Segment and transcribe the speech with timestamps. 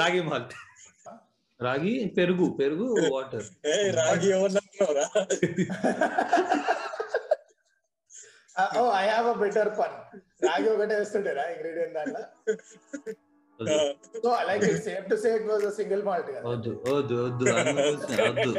[0.00, 0.54] రాగి మాల్ట్.
[1.60, 3.46] రాగి పెరుగు పెరుగు వాటర్.
[3.98, 4.30] రాగి
[8.80, 9.94] ఓ I have a better pun
[10.48, 12.22] రాగి ఒకటే వేస్తుంటారా ఇంగ్రీడియంట్ దాంట్లో?
[14.24, 17.44] So like it safe to say it was a single malt వద్దు వద్దు వద్దు
[18.28, 18.52] వద్దు.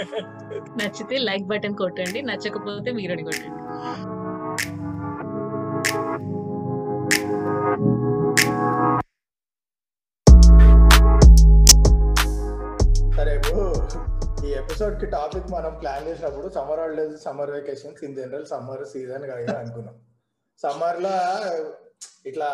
[0.81, 3.59] నచ్చితే లైక్ బటన్ కొట్టండి నచ్చకపోతే మీరని కొట్టండి.
[14.65, 19.97] ఎపిసోడ్కి టాపిక్ మనం ప్లాన్ చేసినప్పుడు summer holidays summer vacations in general summer season కదా అనుకున్నాం.
[20.59, 21.11] సమ్మర్లో
[22.29, 22.47] ఇట్లా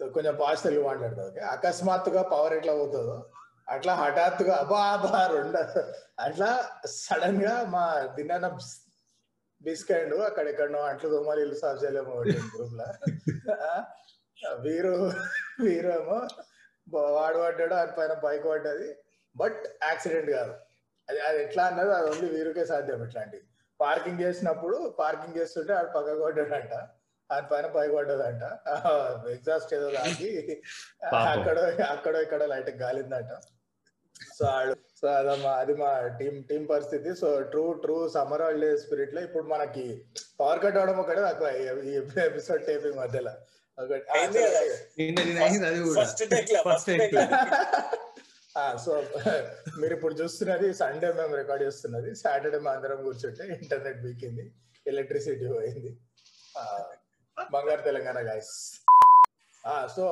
[0.00, 1.42] కొంచెం పాస్ తెలుగు మాట్లాడుతుంది ఓకే?
[1.54, 3.16] అకస్మాత్తుగా పవర్ ఎట్లా పోతుందో
[3.74, 5.62] అట్లా హఠాత్తుగా అబ్బా అబా రెండు
[6.26, 6.48] అట్లా
[7.00, 7.82] సడన్గా మా
[8.16, 8.48] దిన్న
[9.60, 12.14] బిస్కెండ్ అక్కడెక్కడనో అంట్లు దొమ్మలు ఇల్లు సాఫ్ చేయలేము
[12.54, 12.86] గ్రూప్లో.
[14.64, 14.94] వీరు
[15.66, 16.18] వీరు ఏమో
[17.16, 18.88] వాడు పడ్డాడు ఆయన పైన బైక్ పడ్డది
[19.36, 20.54] బట్ యాక్సిడెంట్ కాదు.
[21.08, 23.44] అది అది ఎట్లా అన్నది అది ఓన్లీ వీరుకే సాధ్యం ఇట్లాంటివి
[23.80, 26.74] పార్కింగ్ చేసినప్పుడు పార్కింగ్ చేస్తుంటే ఆడు పక్కకు పడ్డాడంట
[27.30, 28.44] ఆయన పైన పైకి పడ్డదంట
[29.34, 30.28] ఎగ్జాస్ట్ ఏదో దానికి.
[31.30, 31.56] అక్కడ
[31.94, 33.32] అక్కడ ఇక్కడ లైట్ గాలిందంట.
[34.36, 37.10] సో ఆడు సో అదమ్మా అది మా టీం టీం పరిస్థితి.
[37.20, 39.84] So true true summer holiday స్పిరిట్లో ఇప్పుడు మనకి
[40.40, 41.50] పవర్ కట్ అవడం ఒకటే తక్కువ
[41.90, 41.94] ఈ
[42.28, 43.34] ఎపిసోడ్ టేపింగ్ మధ్యలో.
[43.78, 44.04] ఒకటి
[45.98, 46.22] ఫస్ట్
[48.84, 48.92] సో
[49.80, 52.10] మీరు ఇప్పుడు చూస్తున్నది సండే మేము రికార్డ్ చేస్తున్నది.
[52.22, 54.44] సాటర్డే మా అందరం కూర్చుంటే ఇంటర్నెట్ బీకింది
[54.86, 55.90] ఎలక్ట్రిసిటీ పోయింది.
[57.36, 58.54] బంగారు తెలంగాణ గాయస్
[59.94, 60.04] సో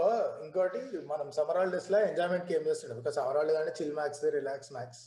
[0.45, 5.03] ఇంకోటి మనం సమ్మర్ హాలిడేస్లో ఎంజాయ్మెంట్ ఏం చేస్తుండే బికాస్ సమ్మర్ హాలిడేస్ అంటే chill max relax max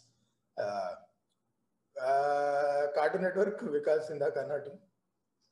[2.97, 4.71] cartoon network Vikas ఇందాక అన్నట్టు.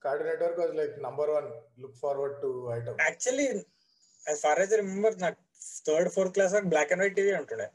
[0.03, 1.49] Cartoon network was like number one
[1.83, 3.47] look forward to item actually
[4.25, 5.39] for far నాకు
[5.87, 7.67] థర్డ్ ఫోర్త్ క్లాస్ వరకు బ్లాక్ అండ్ వైట్ టీవీ ఉంటుండే.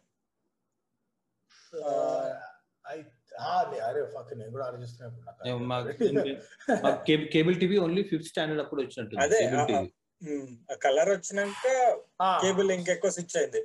[7.35, 9.41] Cable TV only fifth standard అప్పుడు వచ్చినట్టు అదే,
[10.87, 11.67] colour వచ్చినాక
[12.43, 13.63] cable ఇంకెక్కువ స్విచ్ అయింది.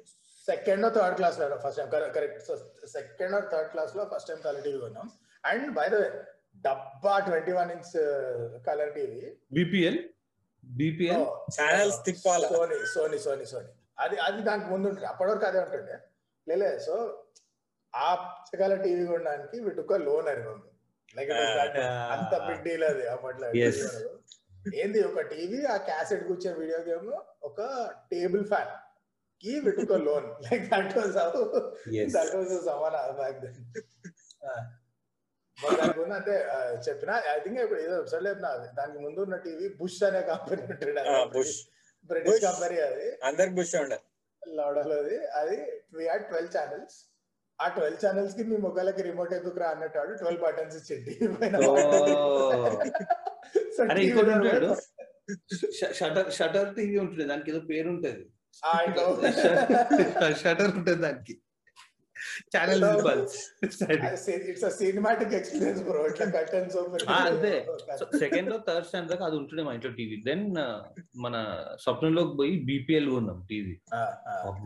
[0.47, 2.51] సెకండ్ థర్డ్ క్లాస్లో first time correct
[2.97, 5.07] second or third క్లాస్లో ఫస్ట్ టైం కలర్ టీవీ కొన్నాం.
[5.43, 6.09] అండ్ బై ద వే
[6.67, 7.91] డబ్బా twenty one inch
[8.67, 9.19] colour TV.
[9.57, 9.99] BPL
[10.63, 11.25] BPL
[11.57, 12.43] channels తిప్పాల?
[12.53, 15.07] Sony Sony Sony Sony అది అది దానికి ముందు ఉంటుంది.
[15.11, 15.97] అప్పటి వరకు అదే ఉంటుండే.
[16.47, 16.95] లేలే సో
[17.93, 18.09] ఆ
[18.61, 20.43] కలర్ టీవీ కొనడానికి వీటికి లోన్ అని
[21.15, 21.31] లైక్
[22.15, 23.47] అంత బిగ్ డీల్ అది అప్పట్లో.
[24.81, 27.09] ఏంది ఒక టీవీ ఆ క్యాసెట్ కూర్చే వీడియో గేమ్
[27.49, 27.59] ఒక
[28.11, 31.17] టేబుల్ ఫ్యాన్కి విటుక loan like that was.
[32.15, 33.57] That was సమాన బ్యాక్ దెన్
[36.17, 36.33] అంటే
[36.87, 38.33] చెప్పిన ఐ థింక్ ఇప్పుడు ఏదో వెబ్సైట్లో
[38.79, 41.03] దానికి ముందు ఉన్న టీవీ బుష్ అనే కంపెనీ ఉంటుంది
[41.35, 41.55] బుష్
[42.09, 42.41] బ్రిటిష్.
[42.45, 43.05] కంపెనీ అది.
[43.23, 43.99] అందరికి బుష్ ఉండే.
[44.41, 45.57] లౌడలోది అది.
[45.93, 46.97] వి హ్యాడ్ ట్వెల్వ్ ఛానల్స్
[47.59, 51.13] ఆ ట్వెల్వ్ ఛానల్స్కి మీ మొక్కలకి రిమోట్ ఎందుకు రా అన్నట్టు వాడు ట్వెల్వ్ బటన్స్ ఇచ్చింది
[53.89, 54.69] అరే ఇంకోటి ఉంటాడు?
[55.93, 58.23] షటర్ షటర్ టీవీ ఉంటుంది దానికి ఏదో పేరు ఉంటది.
[60.41, 61.33] షటర్ ఉంటుంది దానికి.
[62.53, 62.83] Channel
[64.49, 67.53] it's a cinematic experience bro ఇట్లా కర్టన్స్ ఓపెన్ ఆ, అంతే.
[68.19, 70.17] సెకండ్లో థర్డ్ స్టాండ్ దాకా అది ఉంటుండే మా ఇంట్లో టీవీ.
[70.27, 70.43] దెన్
[71.25, 71.35] మన
[71.85, 73.75] స్వప్నంలోకి పోయి బీపీఎల్ కొన్నాం టీవీ.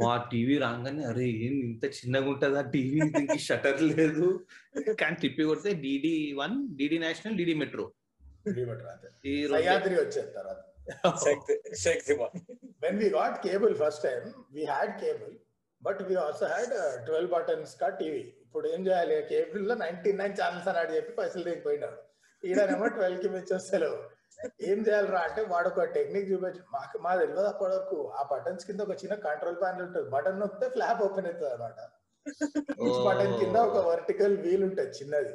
[0.02, 3.00] మా టీవీ రాగానే అరే ఏం ఇంత చిన్నగా ఉంటుందా టీవీ?
[3.10, 4.28] దీనికి షటర్ లేదు.
[5.02, 7.88] కానీ తిప్పి కొడితే DD one DD national DD metro.
[9.26, 10.60] ఈ సహ్యాద్రి వచ్చేది తర్వాత.
[11.26, 11.54] Shakti
[11.84, 12.14] Shakti
[12.84, 15.34] when we got cable first time we had cable.
[15.82, 16.74] But we also had
[17.08, 19.18] twelve buttons కా టీవీ ఇప్పుడు ఏం చేయాలి?
[19.30, 22.00] కేబుల్లో నైన్టీ నైన్ ఛానల్స్ అని చెప్పి పైసలు దిగిపోయినాడు
[22.44, 23.98] ఈడనేమో ట్వెల్వ్కి మించి వస్తలేవు.
[24.70, 26.62] ఏం చేయాలరా అంటే వాడు ఒక టెక్నిక్ చూపించు.
[26.76, 30.08] మాకు మా తెలియదు అప్పటి వరకు ఆ బటన్స్ కింద ఒక చిన్న కంట్రోల్ ప్యానల్ ఉంటుంది.
[30.16, 31.80] బటన్ నొక్కితే ఫ్లాప్ ఓపెన్ అవుతుంది అనమాట
[33.08, 35.34] బటన్ కింద ఒక వర్టికల్ వీల్ ఉంటుంది చిన్నది.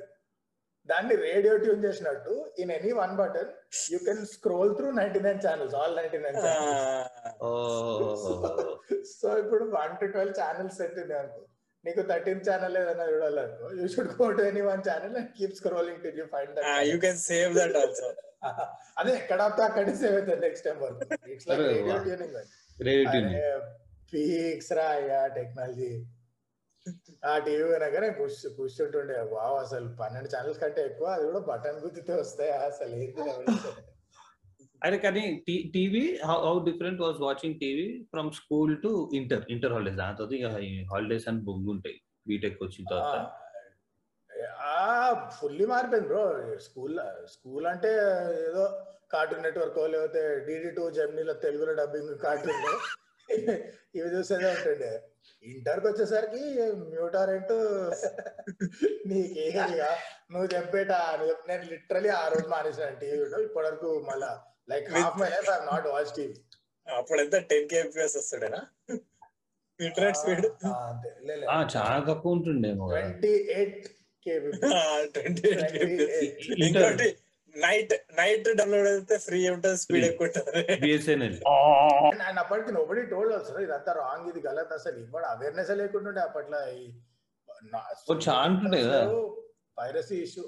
[0.88, 3.50] దాన్ని రేడియో ట్యూన్ చేసినట్టు in any one button
[3.92, 6.84] you can scroll through ninety nine channels all ninety nine channels.
[7.42, 7.50] Oh.
[9.14, 11.42] So ఇప్పుడు one to twelve channels set ఉంది అనుకో.
[11.84, 16.00] నీకు థర్టీన్ ఛానల్ ఏదైనా చూడాలనుకో you should go to any one channel and keep scrolling
[16.04, 16.58] till you find
[16.90, 18.08] you can save that also
[18.98, 21.00] అదే ఎక్కడ అక్కడే save అవుతుంది next time వరకు.
[21.32, 21.96] It's like radio.
[22.06, 22.36] Tuning
[24.12, 24.88] peaks రా
[25.36, 25.90] టెక్నాలజీ
[27.24, 32.14] ఆ టీవీ పుష్ పుష్ ఉంటుండే wow అసలు పన్నెండు ఛానల్స్ కంటే ఎక్కువ అది కూడా బటన్ గుద్దితే
[32.14, 32.50] వస్తాయి?
[32.50, 33.22] అసలు ఏంటి?
[34.84, 39.44] అరే కానీ TV how different was watching TV from school to inter.
[39.50, 39.96] Inter holidays.
[39.96, 40.46] దాని తర్వాత ఇక
[40.92, 42.00] హాలిడేస్ అని బొంగు ఉంటాయి.
[42.28, 43.30] బీటెక్ వచ్చిన తర్వాత.
[45.40, 46.24] ఫుల్లీ మారిపోయింది బ్రో.
[46.58, 46.98] స్కూల్
[47.32, 47.90] స్కూల్ అంటే
[48.48, 48.64] ఏదో
[49.12, 52.64] కార్టూన్ నెట్వర్క్ లేకపోతే డిడి టూ జెమినీలో తెలుగులో డబ్బింగ్ కార్టూన్.
[53.98, 55.02] ఇవి చూసేదే ఉంటుండే.
[55.46, 56.42] ఇంటర్కి వచ్చేసరికి
[56.92, 57.52] మ్యూటారెంట్
[59.10, 59.66] నీకేగా
[60.32, 60.92] నువ్వు చెప్పేట?
[61.18, 64.30] నువ్వు నేను లిటరలీ ఆ రోజు మానేసిన టీవీ ఇప్పటి వరకు మళ్ళా
[64.68, 66.36] like half my life I not watch TV
[66.86, 68.60] అప్పుడు ఎంత టెన్ కేఎఫ్పిఎస్ వస్తాడేనా?
[69.80, 70.46] Internet speed?
[71.74, 73.00] చాలా తక్కువ ఉంటుండేమో కదా.
[73.00, 73.86] ట్వంటీ ఎయిట్
[74.26, 74.50] కేబీ
[75.14, 75.50] ట్వంటీ
[76.66, 77.08] ఇంకోటి
[77.64, 80.62] నైట్ నైట్ డౌన్లోడ్ అయితే ఫ్రీ ఉంటుంది స్పీడ్ ఎక్కువ ఉంటుంది.
[80.84, 81.36] బిఎస్ఎన్ఎల్
[82.28, 86.60] అండ్ అప్పటికి నోబడి టోల్డ్ అసలు ఇదంతా రాంగ్ ఇది గలత్ అసలు ఇవ్వడు అవేర్నెస్ లేకుంటుండే అప్పట్లో
[88.84, 89.00] కదా.
[89.78, 90.44] Piracy issue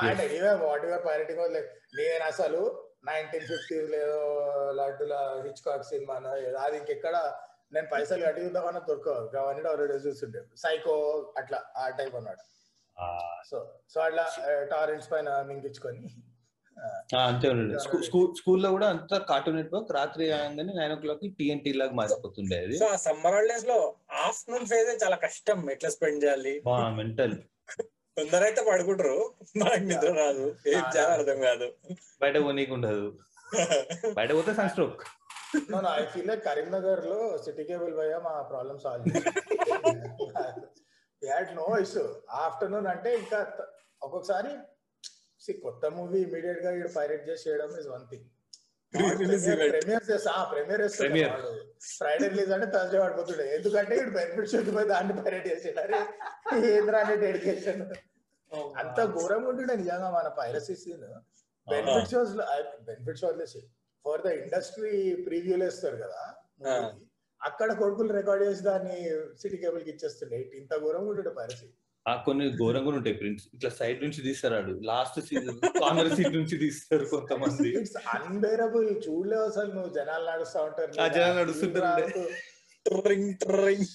[0.00, 2.60] and anyway what your pirating like నేను అసలు
[3.08, 4.20] నైన్టీన్ ఫిఫ్టీస్ లేదో
[4.78, 5.14] లడ్డుల
[5.46, 6.14] హిచ్ కాక్ సినిమా
[6.64, 7.16] అది ఇంకెక్కడ
[7.74, 9.22] నేను పైసలు కట్టి చూద్దామన్నా దొరకవు.
[9.42, 10.40] అవన్నీ ఆల్రెడీ చూస్తుండే.
[10.64, 10.94] సైకో
[11.40, 12.40] అట్లా ఆ టైప్ అన్నమాట
[13.50, 13.56] సో
[13.92, 14.24] సో అట్లా
[14.72, 16.02] టారెంట్స్ పైన మింగించుకొని.
[17.24, 17.78] అంతే ఉండే
[18.38, 22.76] స్కూల్లో కూడా అంతా కార్టూన్ నెట్వర్క్ రాత్రి కాగానే నైన్ ఓ క్లాక్ టీఎన్టీ లాగా మారిపోతుండే అది.
[22.82, 23.78] సో ఆ సమ్మర్ హాలిడేస్లో
[24.26, 25.58] ఆఫ్టర్నూన్ ఫేజ్ చాలా కష్టం.
[25.74, 26.54] ఎట్లా స్పెండ్ చేయాలి?
[27.00, 27.36] మెంటల్.
[28.16, 29.18] కొందరైతే పడుకుంటారు.
[29.62, 30.46] నాకు నిద్ర రాదు.
[30.74, 31.68] ఏం చేయాలో అర్థం కాదు.
[32.24, 33.06] బయట పోనీకి ఉండదు
[34.18, 35.02] బయట పోతే sun stroke
[35.72, 39.04] no I feel కరీంనగర్లో సిటీ కేబుల్ భయ మా problem solve
[41.22, 42.04] had no issue
[42.44, 43.40] afternoon అంటే ఇంకా
[44.04, 44.52] ఒక్కొక్కసారి
[45.64, 48.26] కొత్త మూవీ ఇమీడియట్గా ఇక్కడ పైరేట్ చేసి చేయడం ఇస్ వన్ థింగ్.
[48.92, 51.30] ప్రీమియర్ చేస్తా ప్రీమియర్ Premiere.
[51.94, 53.44] ఫ్రైడే రిలీజ్ అంటే థర్స్డే పడిపోతుండే.
[53.56, 55.46] ఎందుకంటే ఇప్పుడు బెనిఫిట్ పోయి దాన్ని పైరేట్
[56.70, 57.82] ఏంద్రా అంటే డెడికేషన్
[58.82, 61.04] అంత ఘోరంగా ఉంటుండే నిజంగా మన piracy scene
[61.66, 62.32] benefit shows
[62.88, 63.60] benefit show వదిలేసి
[64.04, 64.92] ఫర్ ద ఇండస్ట్రీ
[65.26, 66.20] ప్రీవ్యూలు వేస్తారు కదా
[66.62, 66.74] కి.
[67.40, 68.98] అక్కడ కొడుకులు రికార్డ్ చేసి దాన్ని
[69.40, 70.38] సిటీ కేబుల్కి ఇచ్చేస్తుండే.
[70.60, 71.68] ఇంత ఘోరంగా ఉంటుండే పైరసీ
[72.06, 77.04] ఆ కొన్ని ఘోరంగా ఉంటాయి ప్రింట్స్ ఇట్లా సైడ్ నుంచి తీస్తాడు లాస్ట్ సీజన్ కార్నర్ సీట్ నుంచి తీస్తారు
[77.04, 77.68] కొంతమంది.
[77.80, 79.92] ఇట్స్ అన్బేరబుల్ చూడలేవు అసలు నువ్వు.
[79.94, 80.92] జనాలు నడుస్తా ఉంటారు.
[81.00, 82.08] ఆ జనాలు నడుస్తుంటారు.
[82.86, 83.86] ట్రింగ్ ట్రింగ్.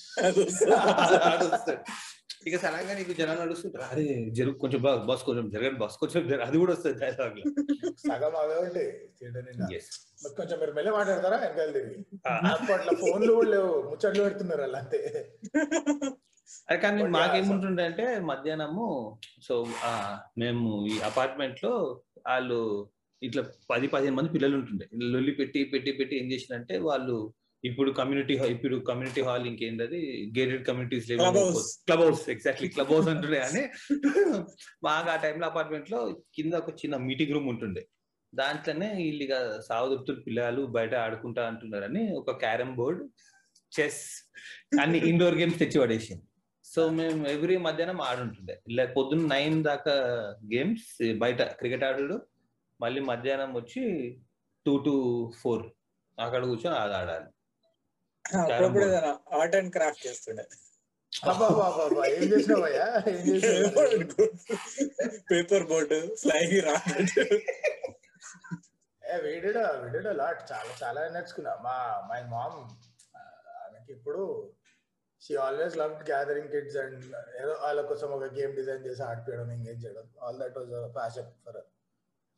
[2.47, 3.85] ఇక సడన్గా నీకు జనాలు నడుస్తుంటారు.
[3.91, 4.03] అరే
[4.37, 7.39] జరుగు కొంచెం బాగా బస్ కొంచెం జరగండి బస్ కొంచెం అది కూడా వస్తుంది డైలాగ్
[8.03, 8.91] సగం అవే ఉంటాయి.
[10.37, 11.37] కొంచెం మీరు మెల్ల మాట్లాడతారా?
[11.43, 11.99] వెనకాల తిరిగి.
[12.53, 13.73] అప్పట్లో ఫోన్లు కూడా లేవు.
[13.89, 14.99] ముచ్చట్లు పెడుతున్నారు వాళ్ళు అంతే
[16.69, 18.87] అది కానీ మాకేముంటుండే అంటే మధ్యాహ్నము
[19.47, 19.55] సో
[20.37, 21.73] మేము ఈ అపార్ట్మెంట్లో
[22.29, 22.59] వాళ్ళు
[23.21, 27.15] ఇట్లా పది పదిహేను మంది పిల్లలు ఉంటుండే లొల్లి పెట్టి పెట్టి పెట్టి ఏం చేసినంటే వాళ్ళు
[27.63, 29.99] ఇప్పుడు కమ్యూనిటీ ఇప్పుడు community hall ఇంకేంటది
[30.37, 31.07] gated communities.
[31.87, 33.63] Club house exactly club house అంటుండే అని
[34.87, 35.99] బాగా ఆ టైంలో అపార్ట్మెంట్లో
[36.37, 37.83] కింద ఒక చిన్న మీటింగ్ రూమ్ ఉంటుండే.
[38.33, 39.35] దాంట్లోనే వీళ్ళు ఇక
[39.67, 43.01] సావదుప్తులు పిల్లలు బయట ఆడుకుంటా అంటున్నారని ఒక క్యారమ్ బోర్డ్
[43.71, 44.01] చెస్
[44.83, 46.23] అన్ని ఇండోర్ గేమ్స్ తెచ్చి పడేసింది.
[46.73, 48.55] సో మేము ఎవ్రీ మధ్యాహ్నం ఆడుంటుండే.
[48.69, 49.93] ఇలా పొద్దున్న నైన్ దాకా
[50.53, 50.89] గేమ్స్
[51.23, 52.17] బయట క్రికెట్ ఆడుడు.
[52.81, 53.83] మళ్ళీ మధ్యాహ్నం వచ్చి
[54.65, 54.95] టూ టు
[55.41, 55.63] ఫోర్
[56.17, 57.29] అక్కడ కూర్చొని అది ఆడాలి.
[59.39, 60.45] ఆర్ట్ అండ్ క్రాఫ్ట్ చేస్తుండే.
[65.31, 67.13] Paper board flying rocket
[69.25, 71.53] video video lot చాలా చాలా నేర్చుకున్నా.
[71.67, 71.75] మా
[72.11, 72.59] మై మామ్
[73.63, 74.21] ఆమెకి ఇప్పుడు
[75.25, 77.05] she always love gathering kids and
[77.41, 80.05] ఏదో వాళ్ళ కోసం ఒక గేమ్ డిజైన్ చేసి ఆడిపోయడం ఎంగేజ్ చేయడం.
[80.25, 81.59] All that was passion for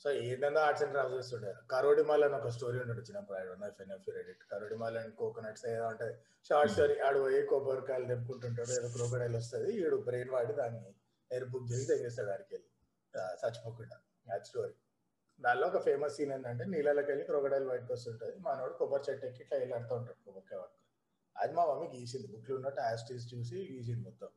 [0.04, 1.52] so ఏంటంటే ఆర్ట్స్ అండ్ క్రాఫ్ట్స్ చేస్తుండే.
[1.74, 3.38] కరోడిమాల్ అని ఒక స్టోరీ ఉండడు చిన్నప్పుడు.
[3.40, 6.16] I don't know if red it కరోడిమాల్ and coconuts ఏదో ఉంటుంది
[6.50, 8.72] షార్ట్ స్టోరీ ఆడు పోయి కొబ్బరికాయలు తెంపుకుంటుంటాడు.
[8.80, 9.70] ఏదో క్రోకడైల్ వస్తుంది.
[9.82, 10.82] ఈడు బ్రెయిన్ వాడి దాన్ని
[11.32, 12.70] ఎయిర్ బుక్ చేసి తెగేస్తాడు ఆడికి వెళ్ళి
[13.42, 13.98] చచ్చిపోకుండా.
[14.36, 14.74] అది స్టోరీ
[15.40, 18.36] దానిలో ఒక ఫేమస్ సీన్ ఏంటంటే నీళ్ళకి వెళ్ళి క్రొకడైల్ బయటకు వస్తుంటది.
[18.48, 20.60] మనోడు కొబ్బరి చెట్టు ఎక్కి ఇట్లా వెళ్ళాడుతూ ఉంటాడు కొబ్బరికాయ
[21.42, 24.30] అది మా మమ్మీ గీసింది బుక్లో ఉన్నట్టు యాస్టీస్ చూసి గీసింది మొత్తం.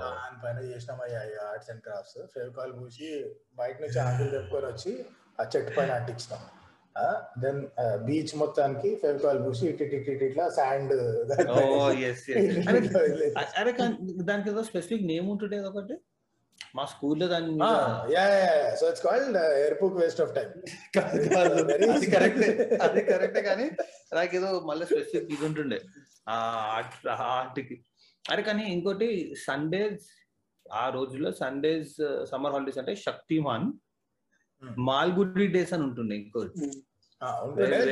[0.00, 3.08] దానిపైన చేసినామయ్యా ఆర్ట్స్ అండ్ క్రాఫ్ట్స్ ఫెవికాల్ పూసి
[3.60, 4.92] బయట నుంచి ఆకులు తెప్పుకొని వచ్చి
[5.38, 6.42] ఆ చెట్టు పైన అంటించినాం.
[7.42, 7.60] దెన్
[8.06, 10.94] బీచ్ మొత్తానికి ఫెవికాల్ పూసి ఇటు ఇటు ఇటు ఇటు ఇట్లా శాండ్
[14.28, 15.96] దానికి ఏదో స్పెసిఫిక్ నేమ్ ఉంటుండే ఒకటి?
[16.74, 17.52] మా స్కూల్లో దాని
[18.14, 18.24] యా
[18.74, 20.48] సో ఇట్స్ కాల్డ్ ఎయిర్పుక్ వేస్ట్ ఆఫ్ టైం.
[21.92, 22.48] అది కరెక్టే.
[22.86, 23.66] అది కరెక్టే కానీ
[24.14, 25.78] నాకు ఏదో మళ్ళీ స్పెసిఫిక్ ఇది ఉంటుండే
[27.30, 27.76] ఆర్ట్కి
[28.24, 29.08] అరే కానీ ఇంకోటి
[29.44, 30.06] సండేస్
[30.66, 31.94] ఆ రోజుల్లో సండేస్
[32.30, 33.68] సమ్మర్ హాలిడేస్ అంటే శక్తిమాన్
[34.62, 34.70] Hmm.
[34.86, 36.52] మాల్గుడి డేస్ అని ఉంటుండే ఇంకోటి
[37.58, 37.84] డేస్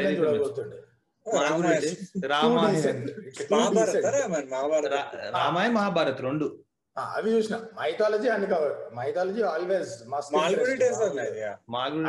[5.34, 6.46] రామాయణం మహాభారత్ రెండు.
[6.96, 7.56] అవి చూసిన.
[7.78, 9.90] మైథాలజీ అన్ని కవర్ మైథాలజీ ఆల్వేస్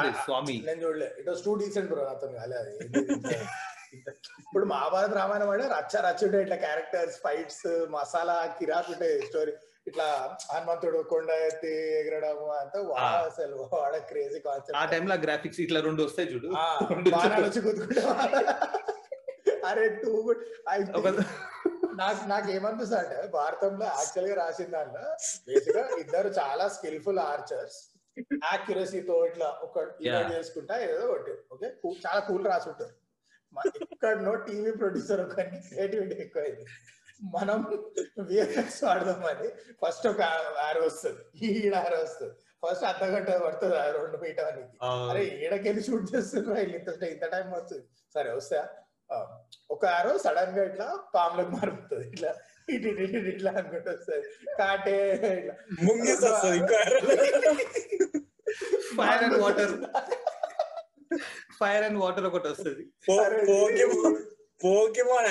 [0.01, 0.55] ఆ, స్వామి.
[0.65, 1.07] నేను చూడలే.
[1.19, 2.71] It was too decent bro అతను కాలే అది.
[2.77, 3.39] ఏంది ఇంత-
[3.93, 9.53] ఇంత- ఇప్పుడు మహాభారత రామాయణం అంటే రచ్చ రచ్చ ఉంటాయి ఇట్లా క్యారెక్టర్స్ ఫైట్స్ మసాలా కిరాక్ ఉంటాయి స్టోరీ
[9.87, 10.07] ఇట్లా
[10.51, 13.09] హనుమంతుడు కొండ ఎత్తి ఎగరడం అంతా ఆ.
[13.25, 16.49] అసలు వాడ క్రేజీ ఆ కాన్సెప్ట్ టైంలో గ్రాఫిక్స్ ఇట్లా రెండు వస్తాయి చూడు.
[17.11, 18.03] బాణాలు వచ్చి కుదుకుంటా
[19.67, 20.43] అరే టూ గుడ్
[21.99, 25.03] నాకు నాకు ఏమనిపిస్తుంది అంటే భారతంలో యాక్చువల్గా రాసిన దాంట్లో
[25.47, 27.77] బేసిక్ ఇద్దరు చాలా స్కిల్ఫుల్ ఆర్చర్స్
[28.51, 30.21] యాక్యురసీతో ఇట్లా ఒక ఇలా.
[30.33, 31.67] చేసుకుంటా ఏదో ఒకటి ఓకే
[32.05, 32.95] చాలా కూల్ రాసి ఉంటారు.
[33.93, 35.35] ఎక్కడనో టీవీ ప్రొడ్యూసర్ ఒక
[35.67, 36.65] క్రియేటివిటీ ఎక్కువైంది.
[37.35, 37.59] మనం
[38.29, 39.47] విఎఫ్ఎక్స్ వాడదామని
[39.81, 40.21] ఫస్ట్ ఒక
[40.65, 41.21] ఆరో వస్తుంది.
[41.47, 42.35] ఈడ ఆరో వస్తుంది.
[42.63, 44.77] ఫస్ట్ అర్ధ గంట పడుతుంది ఆ రెండు మీటానికి
[45.11, 46.69] అరే ఈడకెళ్ళి షూట్ చేస్తున్నారు?
[46.77, 47.85] ఇంత ఇంత టైం వస్తుంది.
[48.13, 48.61] సరే వస్తా.
[49.73, 52.31] ఒక ఆరో సడన్గా ఇట్లా పాములకు మారుతుంది ఇట్లా
[52.73, 54.23] ఇటు ఇటు ఇటు ఇట్లా అనుకుంటూ వస్తుంది.
[54.59, 54.95] కాటే
[55.39, 55.53] ఇట్లా.
[58.97, 59.73] Fire and water
[61.59, 62.83] fire and water ఒకటి వస్తుంది.
[64.63, 65.27] Pokemon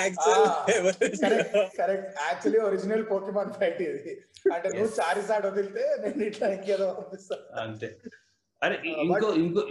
[1.79, 4.13] correct actually original Pokemon fight ఇది.
[4.53, 7.89] అంటే నువ్వు చారి సాడ్ వదిలితే నేను ఇట్లా ఇంకేదో పంపిస్తాను అంతే.
[8.61, 9.61] అరే ఇంకో ఇంకో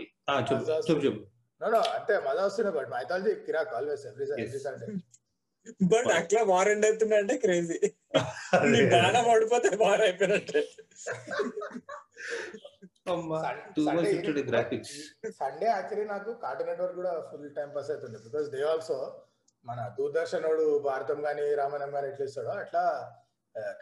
[0.51, 1.23] చెప్పు చెప్పు.
[1.61, 4.87] నో నో అంటే మజా వస్తుంది but mythology Kirik always every every Sunday
[5.93, 7.79] but అట్లా వారెంట్ అవుతున్నా అంటే క్రేజీ
[8.73, 10.61] నీ బాణం పడిపోతే బాగా అయిపోయినట్టే.
[15.39, 18.97] సండే యాక్చువల్లీ నాకు కార్టూన్ నెట్వర్క్ కూడా ఫుల్ టైం పాస్ అవుతుంది బికాస్ దే ఆల్సో
[19.65, 22.85] మన దూరదర్శన్ వాడు భారతం గానీ రామాయణం గానీ ఎట్లా ఇస్తాడో అట్లా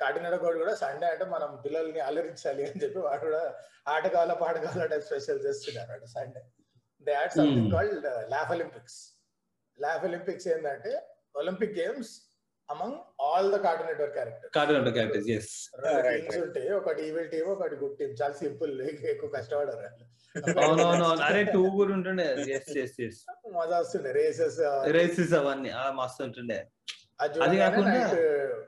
[0.00, 3.42] కార్టూన్ నెట్వర్క్ వాడు కూడా సండే అంటే మనం పిల్లల్ని అలరించాలి అని చెప్పి వాడు కూడా
[3.86, 6.42] ఆటగాళ్ళ పాటగాళ్ళ టైప్ స్పెషల్ చేస్తున్నారు అంటే Sunday
[7.04, 7.72] they had something.
[7.72, 9.22] Called laugh Olympics
[9.80, 11.02] laugh Olympics ఏంటంటే
[11.36, 16.44] Olympic games among all the cartoon network character cartoon characters as teams right.
[16.44, 19.78] ఉంటాయి ఒకటి ఈవిల్ టీమ్ ఒకటి గుడ్ టీమ్ చాలా సింపుల్ ఎక్కువ కష్టపడరు.
[20.60, 22.36] అవునవును అరే టూ కూడా ఉంటుండే.
[22.48, 24.12] ఎస్ ఎస్ ఎస్ మజా వస్తుండే.
[24.12, 24.56] రేసెస్
[24.90, 26.66] రేసెస్ అవన్నీ ఆ మస్తు ఉంటుండే.
[27.20, 28.16] అది కాకుండా-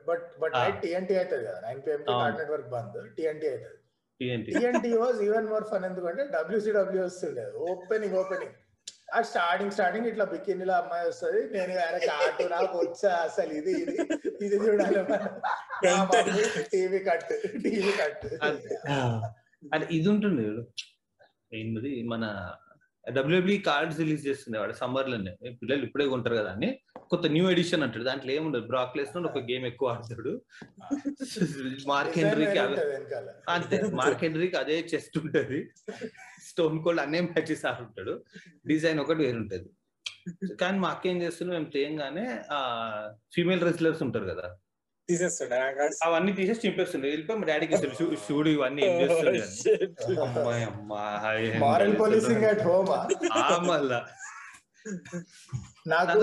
[0.07, 0.53] బట్ బట్.
[0.53, 1.59] నైట్ టీఎన్టీ అవుతుంది కదా.
[1.59, 2.23] నైన్ పిఎం కి అవును.
[2.23, 3.76] కార్డ్ నెట్వర్క్ బంద్ టీఎన్టీ అవుతుంది.
[4.21, 7.43] TNT was even more fun ఎందుకంటే డబ్ల్యూసీడబ్ల్యూ వస్తుండే.
[7.71, 8.55] ఓపెనింగ్ ఓపెనింగ్
[9.17, 11.41] ఆ స్టార్టింగ్ స్టార్టింగ్ ఇట్లా బికినీలో అమ్మాయి వస్తుంది.
[11.55, 13.95] నేను ఆయన కార్టూన్ నాకు వచ్చా అసలు ఇది ఇది
[14.45, 15.01] ఇది చూడాలి
[16.73, 17.29] టీవీ కట్
[17.65, 18.25] టీవీ కట్
[19.73, 20.47] అంటే ఇది ఉంటుంది.
[21.59, 22.23] ఏంటిది మన
[23.11, 26.79] డబ్ల్యూబీ కార్డ్స్ రిలీజ్ చేస్తుండే వాడు సమ్మర్లోనే పిల్లలు ఇప్పుడే కొంటారు కదా అని.
[27.09, 28.03] కొత్త న్యూ ఎడిషన్ అంటాడు.
[28.03, 28.67] దాంట్లో ఏముండదు.
[28.67, 30.41] బ్రాక్లెస్ నుండి ఒక గేమ్ ఎక్కువ ఆడతాడు.
[31.87, 32.59] మార్క్ హెన్రీకి
[33.49, 33.81] అంతే.
[33.93, 35.71] మార్క్ హెన్రీకి అదే చెస్ట్ ఉంటది.
[36.43, 38.23] స్టోన్ కోల్డ్ అన్నే మ్యాచెస్ ఆడుంటాడు.
[38.67, 39.69] డిజైన్ ఒకటి వేరుంటది.
[40.61, 42.59] కానీ మా అక్క ఏం చేస్తుంది మేము తేయంగానే ఆ
[43.33, 44.57] ఫీమేల్ రెస్లర్స్ ఉంటారు కదా.
[45.09, 45.57] తీసేస్తుండే.
[46.05, 47.07] అవన్నీ తీసేసి చింపేస్తుండే.
[47.13, 47.75] వెళ్ళిపోయి మా డాడీకి
[48.29, 48.95] చూడు ఇవన్నీ ఏం
[52.51, 52.89] అట్ హోమ్
[53.71, 53.99] మళ్ళా.
[55.93, 56.19] నాకు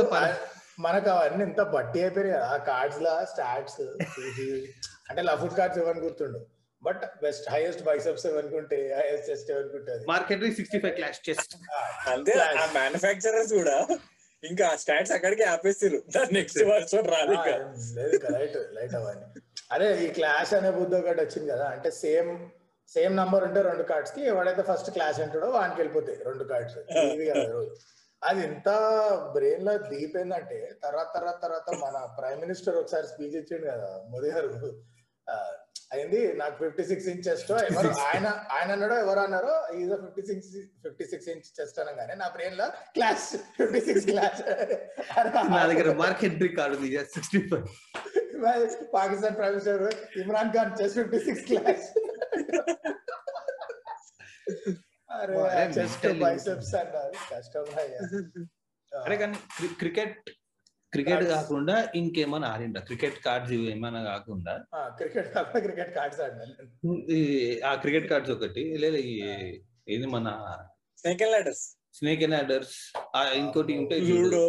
[0.85, 2.47] మనకు అవన్నీ ఎంత బట్టి అయిపోయాయి కదా.
[2.55, 3.83] ఆ కార్డ్స్ లా స్టాట్స్
[5.11, 6.41] అంటే లఫుడ్ కార్డ్స్ ఎవరిని గుర్తుండు?
[6.83, 11.55] బట్ బెస్ట్ హైయెస్ట్ బైసెప్స్ ఎవరికుంటే highest chest ఎవరికుంటది Mark Henry sixty five class chest
[12.15, 13.77] అంతే ఆ మ్యానుఫాక్చరర్స్ కూడా.
[14.45, 17.35] ఇంకా ఆ స్టాట్స్ అక్కడికి ఆపేస్తారు దాని నెక్స్ట్ వర్షన్ రాదు
[18.33, 19.27] లైట్ లైట్ అవన్నీ.
[19.73, 22.31] అరే ఈ క్లాష్ అనే బుద్ధి ఒకటి వచ్చింది కదా అంటే సేమ్
[22.91, 26.77] సేమ్ నంబర్ ఉంటే రెండు కార్డ్స్కి ఎవడైతే ఫస్ట్ క్లాష్ అంటాడో వానికి వెళ్ళిపోతాయి రెండు కార్డ్స్
[27.13, 27.73] ఇది కదా రోజు
[28.23, 28.69] అది ఎంత
[29.35, 34.71] బ్రెయిన్లో డీప్ ఏంటంటే తర్వాత తర్వాత తర్వాత మన ప్రైమ్ మినిస్టర్ ఒకసారి స్పీచ్ ఇచ్చిండు కదా మోదీ గారు
[35.95, 40.49] అయింది నాకు ఫిఫ్టీ సిక్స్ ఇంచ్ చెస్ట్ ఎవరు ఆయన ఆయన అన్నాడో ఎవరు అన్నారో is fifty six
[40.85, 42.67] fifty six inch chest అనగానే నా బ్రెయిన్లో
[42.97, 43.29] క్లాష్
[43.59, 44.41] ఫిఫ్టీ సిక్స్ క్లాష్
[45.55, 46.79] నా దగ్గర Mark Henry card
[47.17, 47.67] sixty five
[48.95, 49.85] Pakistan prime minister
[50.23, 51.87] Imran Khan chest fifty six class
[55.11, 55.35] అరే
[55.77, 56.07] చెస్ట్.
[56.23, 57.13] బైసెప్స్ అన్నారు.
[57.31, 57.67] కష్టం.
[58.93, 59.37] అరే కానీ
[59.81, 60.17] క్రికెట్
[60.95, 61.25] క్రికెట్.
[61.31, 64.55] కాకుండా ఇంకేమైనా ఆడిందా క్రికెట్ కార్డ్స్ ఇవి ఏమైనా కాకుండా?
[64.75, 66.21] ఆ, క్రికెట్ కాకుండా క్రికెట్ కార్డ్స్
[67.65, 69.15] ఆ క్రికెట్ కార్డ్స్ ఒకటి లేదా ఈ
[69.89, 70.29] ఇది మన
[70.99, 72.77] snake and ladders snake and ladders
[73.37, 74.23] ఇంకోటి ఉంటాయి చూడు.
[74.27, 74.45] లూడో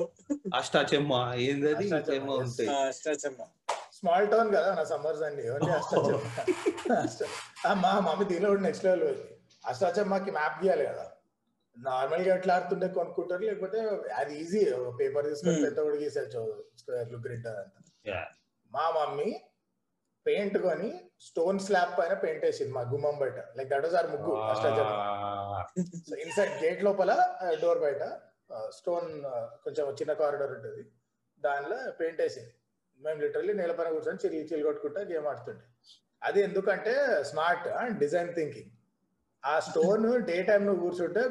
[0.55, 2.29] అష్టాచెమ్మ ఏంటది yes.
[2.39, 3.41] ఉంటాయి అష్టాచమ్మ
[3.97, 6.21] స్మాల్ టౌన్ కదా నా సమ్మర్స్ అండి ఓన్లీ అష్టాచమ్మ
[7.83, 9.05] మా మమ్మీ దీనిలో నెక్స్ట్ లెవెల్
[9.63, 11.05] అష్టాచమ్మకి మ్యాప్ గీయాలి కదా.
[11.77, 13.79] నార్మల్గా ఎట్లా ఆడుతుంటే కొనుక్కుంటారు లేకపోతే
[14.19, 14.61] అది ఈజీ.
[14.99, 15.65] పేపర్ తీసుకొని Hmm.
[15.65, 16.41] పెద్ద కూడా గీసేచ్చు
[16.79, 18.25] స్క్వేర్లు గ్రిడ్ అంతా Yeah.
[18.71, 19.29] మా మమ్మీ
[20.25, 20.89] పెయింట్ కొని
[21.19, 23.39] స్టోన్ స్లాబ్ పైన పెయింట్ వేసింది మా గుమ్మం బయట.
[23.57, 24.31] లైక్ దట్ వాజ్ ఆర్ ముగ్గు
[26.09, 27.11] సో ఇన్సైడ్ గేట్ లోపల
[27.63, 28.03] డోర్ బయట
[28.69, 29.09] స్టోన్
[29.63, 30.83] కొంచెం చిన్న కారిడోర్ ఉంటుంది.
[31.43, 32.51] దానిలో పెయింట్ వేసింది.
[32.99, 35.63] మేము లిటరల్లీ నేల పైన కూర్చొని చిల్లి చిల్లి కొట్టుకుంటా గేమ్ ఆడుతుండే.
[36.21, 36.93] అది ఎందుకంటే
[37.31, 37.67] స్మార్ట్
[38.03, 38.71] డిజైన్ థింకింగ్
[39.45, 41.23] ఆ స్టోన్ డే టైం నువ్వు కూర్చుంటే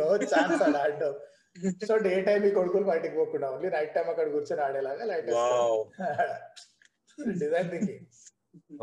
[0.00, 1.12] నో ఛాన్స్ ఆడడం
[1.88, 5.30] సో డే టైం ఈ కొడుకులు బయటికి పోకుండా ఓన్లీ నైట్ టైం అక్కడ కూర్చొని ఆడేలాగా లైట్
[7.38, 8.04] డిజైన్ థింకింగ్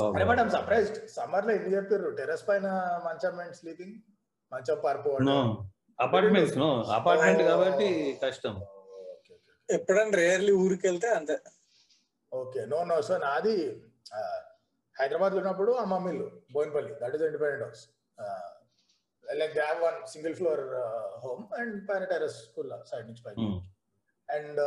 [0.10, 2.08] అరే బట్ ఐమ్ సర్ప్రైజ్డ్ సమ్మర్లో ఎన్ని చెప్పారు?
[2.20, 2.68] టెర్రస్ పైన
[3.06, 3.96] మంచం అండ్ స్లీపింగ్
[4.52, 5.12] మంచం పరుపు
[6.00, 7.88] అపార్ట్మెంట్స్ నో అపార్ట్మెంట్ కాబట్టి
[8.22, 8.54] కష్టం.
[9.70, 11.36] ఎప్పుడైనా రేర్లీ ఊరికి వెళ్తే అంతే.
[12.32, 13.56] ఓకే నో నో సో నాది
[15.00, 17.84] హైదరాబాద్లో ఉన్నప్పుడు ఆ మమ్మీలు Boinpally that is independent house
[19.24, 20.64] like they have one single floor
[21.26, 23.48] home and పైన టెరస్ స్కూల్ సైడ్ నుంచి పైకి.
[24.30, 24.60] And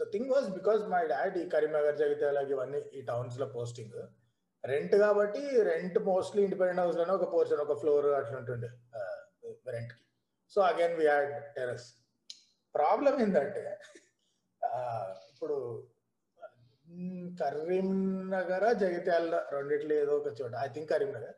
[0.00, 3.96] the thing was because my dad ఈ కరీంనగర్ జగిత్యాల ఇవన్నీ ఈ టౌన్స్లో పోస్టింగ్
[4.64, 8.70] రెంట్ కాబట్టి రెంట్ మోస్ట్లీ ఇండిపెండెంట్ హౌస్లోనే ఒక పోర్షన్ ఒక ఫ్లోర్ అట్లా ఉంటుండే
[9.74, 9.98] రెంట్కి.
[10.52, 11.88] So again we had terrace
[12.74, 13.62] problem ఏంటంటే
[14.62, 15.56] uh, ఇప్పుడు
[17.40, 20.52] కరీంనగర్ జగిత్యాల రెండిట్లో ఏదో ఒక చోట.
[20.64, 21.36] I think Karimnagar.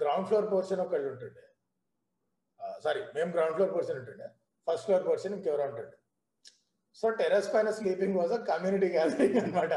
[0.00, 1.44] Ground floor portion ఒకళ్ళు ఉంటుండే.
[2.84, 4.28] సారీ మేము గ్రౌండ్ ఫ్లోర్ పోర్షన్ ఉంటుండే.
[4.66, 5.96] ఫస్ట్ ఫ్లోర్ పోర్షన్ ఇంకెవరో ఉంటుండే.
[7.00, 9.72] సో టెరెస్ పైన sleeping was a community gathering అనమాట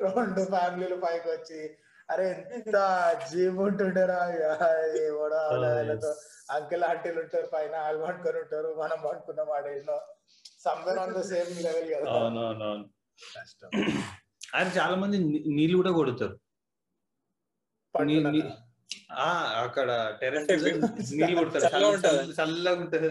[0.00, 1.60] రెండు ఫ్యామిలీలు పైకి వచ్చి
[2.08, 2.76] అరే ఎంత
[3.30, 4.20] జీబ్ ఉంటుంటారా
[5.08, 6.10] ఎవడో వాళ్ళతో
[6.56, 9.98] అంకిల్ ఆంటీలు ఉంటారు పైన వాళ్ళు పడుకొని ఉంటారు మనం పడుకున్న వాడేలో
[10.64, 12.10] somewhere on the same level కదా.
[12.10, 12.90] అవునవునవును
[13.38, 13.68] కష్టం
[14.54, 16.38] ఆయన చాలా మంది నీళ్ళు కూడా కొడతారు.
[19.56, 21.76] అక్కడ టెరెస్ నీళ్ళు కొడతారు.
[21.76, 23.08] చల్లగా చల్ల- ఉంటది.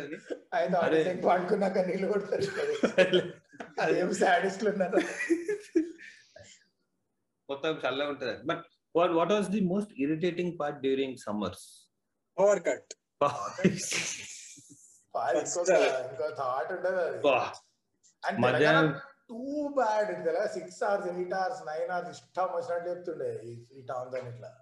[0.53, 3.31] అని అయితే పడుకున్నాక నీళ్ళు కొడతారు
[3.95, 4.97] ఏం సాడిస్ట్లు ఉన్నారు.
[7.49, 8.65] మొత్తం చల్లగా ఉంటది but
[8.95, 11.91] what what was the most irritating part during summers
[12.39, 12.93] power cut
[16.11, 17.17] ఇంకో థాట్ ఉండదు అది.
[18.41, 18.99] మధ్యాహ్నం
[19.29, 24.33] టూ బ్యాడ్ కదా six hours eight hours nine hours ఇష్టం వచ్చినట్టు చెప్తుండే ఈ- టౌన్ దాని
[24.33, 24.55] ఇట్లా.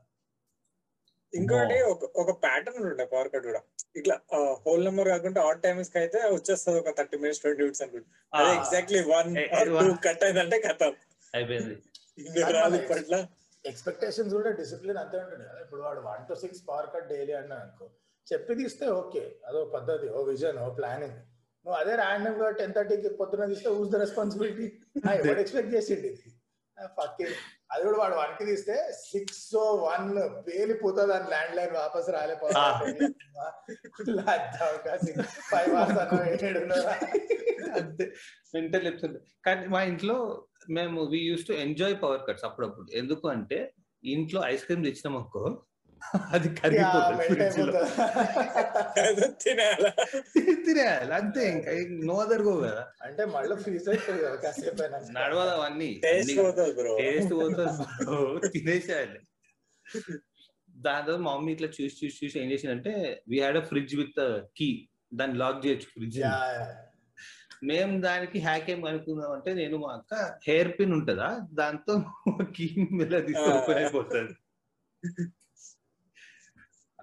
[1.34, 1.82] ఇంకోటి
[2.16, 3.62] ఒక ప్యాటర్న్ ఉండే పవర్ కట్ కూడా.
[3.96, 4.20] ఇట్లా
[4.66, 8.38] హోల్ నెంబర్ కాకుండా ఆడ్ టైమ్స్కి అయితే వచ్చేస్తుంది ఒక థర్టీ మినిట్స్ ట్వంటీ మినిట్స్ అనుకుంటా.
[8.38, 9.36] అదే ఎగ్జాక్ట్లీ వన్.
[9.66, 10.96] టూ కట్ అయిందంటే కథం
[11.36, 11.84] అయిపోయింది.
[12.18, 13.26] ఇంకా రాదు ఇప్పట్లో.
[13.66, 15.62] ఎక్స్పెక్టేషన్స్ కూడా డిసిప్లిన్ అంతే ఉంటుంది కదా.
[15.62, 17.90] ఇప్పుడు వాడు one to six power cut daily అన్నా అనుకో.
[18.30, 19.24] చెప్పి తీస్తే ఓకే.
[19.48, 21.18] అదో పద్ధతి ఓ విజన్ ఓ ప్లానింగ్.
[21.66, 24.66] నువ్వు అదే ర్యాండమ్గా టెన్ థర్టీకి పొద్దున తీస్తే ఊస్ ద రెస్పాన్సిబిలిటీ
[25.16, 25.74] ఎవరు ఎక్స్పెక్ట్
[26.98, 27.34] ఫక్కింగ్
[27.72, 28.76] అది కూడా వాడు వన్కి తీస్తే
[29.08, 29.42] సిక్స్
[29.84, 30.06] వన్
[30.46, 32.36] పేలిపోతుంది అని ల్యాండ్ లైన్ వాపస్ రాలే
[35.52, 36.88] ఫైవ్ అవర్స్ అన్న ఏడున్నర
[37.80, 38.06] అంతే.
[38.54, 40.18] మెంటల్ చెప్తుంది కానీ మా ఇంట్లో
[40.78, 42.88] మేము we use to enjoy power cuts అప్పుడప్పుడు.
[42.94, 43.60] ఎందుకు అంటే
[44.04, 45.44] ఇంట్లో ఐస్ క్రీమ్ తెచ్చినాం అనుకో
[46.34, 47.24] అది కరిగిపోతుంది.
[47.24, 47.72] అయిపోతుంది
[49.44, 49.92] తినేయాలా?
[50.66, 51.72] తినేయాలి అంతే ఇంకా
[52.08, 52.94] నో అదర్ గో కదా.
[53.02, 55.10] అంటే మళ్ళీ ఫ్రీజ్ అయినా.
[55.18, 56.02] నడవదు అవన్నీ.
[56.06, 57.02] టేస్ట్ పోతుంది బ్రో.
[57.02, 59.20] టేస్ట్ పోతుంది తినేసేయాలి.
[60.80, 64.46] దాని తర్వాత మా మమ్మీ ఇట్లా చూసి చూసి చూసి ఏం చేసిందంటే we had a fridge with
[64.56, 66.86] key దాన్ని లాక్ చేయొచ్చు ఫ్రిడ్జ్ యా, యా.
[67.64, 71.48] మేము దానికి హ్యాక్ ఏం అనుకున్నాం అంటే నేను మా అక్క హెయిర్ పిన్ ఉంటుందా?
[71.54, 72.04] దాంతో
[72.56, 74.34] కీ మీద తీస్తే ఓపెన్ అయిపోతుంది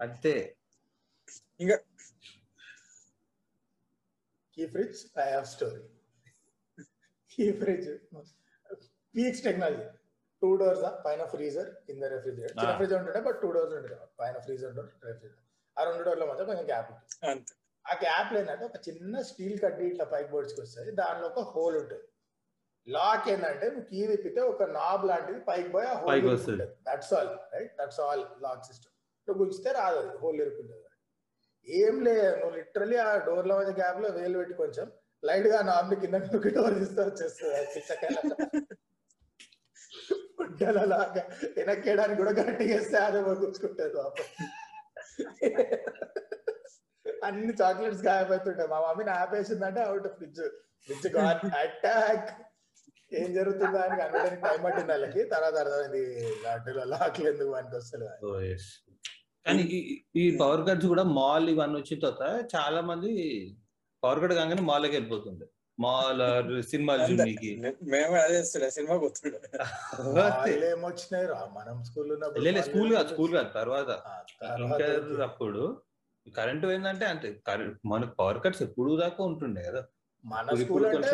[0.04, 0.32] అంతే
[1.62, 1.76] ఇంకా
[4.56, 5.82] కీ fridge I have story.
[7.32, 7.88] Key fridge
[9.14, 9.86] peaks technology.
[10.42, 12.72] Two doors పైన ఫ్రీజర్ కింద రెఫ్రిజిరేటర్ చిన్న.
[12.78, 15.44] ఫ్రిడ్జ్ ఉంటుండే బట్ టూ డోర్స్ ఉంటుండే పైన ఫ్రీజర్ డోర్ రెఫ్రిజిరేటర్
[15.76, 17.16] ఆ రెండు డోర్ల మధ్య కొంచెం గ్యాప్ ఉంటుంది.
[17.30, 17.54] అంతే.
[17.84, 20.92] ఆ గ్యాప్ ఏంటంటే ఒక చిన్న స్టీల్ కడ్డీ ఇట్లా పైకి బోర్డ్స్కి వస్తుంది.
[21.00, 22.06] దానిలో ఒక హోల్ ఉంటుంది.
[22.86, 26.62] లాక్ ఏంటంటే నువ్వు కీ తిప్పితే ఒక నాబ్ లాంటిది పైకి పోయి ఆ పైకి hole.
[26.88, 28.92] That's all right that's all lock system
[29.28, 30.82] నువ్వు గుంచితే రాదు అది హోల్ ఇరుక్కుంటుంది
[31.66, 34.86] ఏం లే నువ్వు లిటరలీ ఆ డోర్ల మధ్య గ్యాప్లో వేలు పెట్టి కొంచెం
[35.22, 36.16] లైట్గా నాబ్ కింద
[36.56, 38.76] డోర్ తీస్తే వచ్చేస్తుంది
[40.38, 41.22] గుడ్డల లాగా
[41.56, 44.02] వెనక్కేయడానికి కూడా గట్టిగా వేస్తే అదే కూర్చుకుంటారు
[47.22, 50.42] అన్ని చాక్లెట్స్ గాయపోతుంటాయి మా మమ్మీని ఆపేసిందంటే అవుట్ ఫ్రిడ్జ్
[50.84, 51.16] ఫ్రిడ్జ్
[51.62, 52.28] అటాక్
[53.12, 55.20] ఏం జరుగుతుందో అని అనడానికి టైం పట్టింది వాళ్ళకి.
[55.32, 56.00] తర్వాత అర్థమైంది
[56.44, 58.14] లాటరీలో లాక్లు ఎందుకు పనికి వస్తలేదు
[59.46, 59.62] కానీ
[60.16, 63.10] ఈ- పవర్ కట్స్ కూడా మాల్ ఇవన్నీ వచ్చిన తర్వాత చాలా మంది
[64.02, 65.46] పవర్ కట్ కాగానే మాల్కి వెళ్ళిపోతుంది
[65.78, 66.22] మాల్.
[67.08, 67.48] జూనికి
[67.88, 68.38] మేము అదే
[68.76, 68.94] సినిమా
[70.68, 72.12] ఏమొచ్చినాయి రా మనం స్కూల్
[72.46, 73.90] లేదు స్కూల్ కాదు స్కూల్ కాదు తర్వాత.
[75.26, 75.62] అప్పుడు
[76.26, 77.28] కరెంట్ పోయిందంటే అంతే.
[77.48, 79.82] కరెంట్ మనకు పవర్ కట్స్ ఎప్పుడు దాకా ఉంటుండే కదా.
[80.24, 81.12] మన స్కూల్ అంటే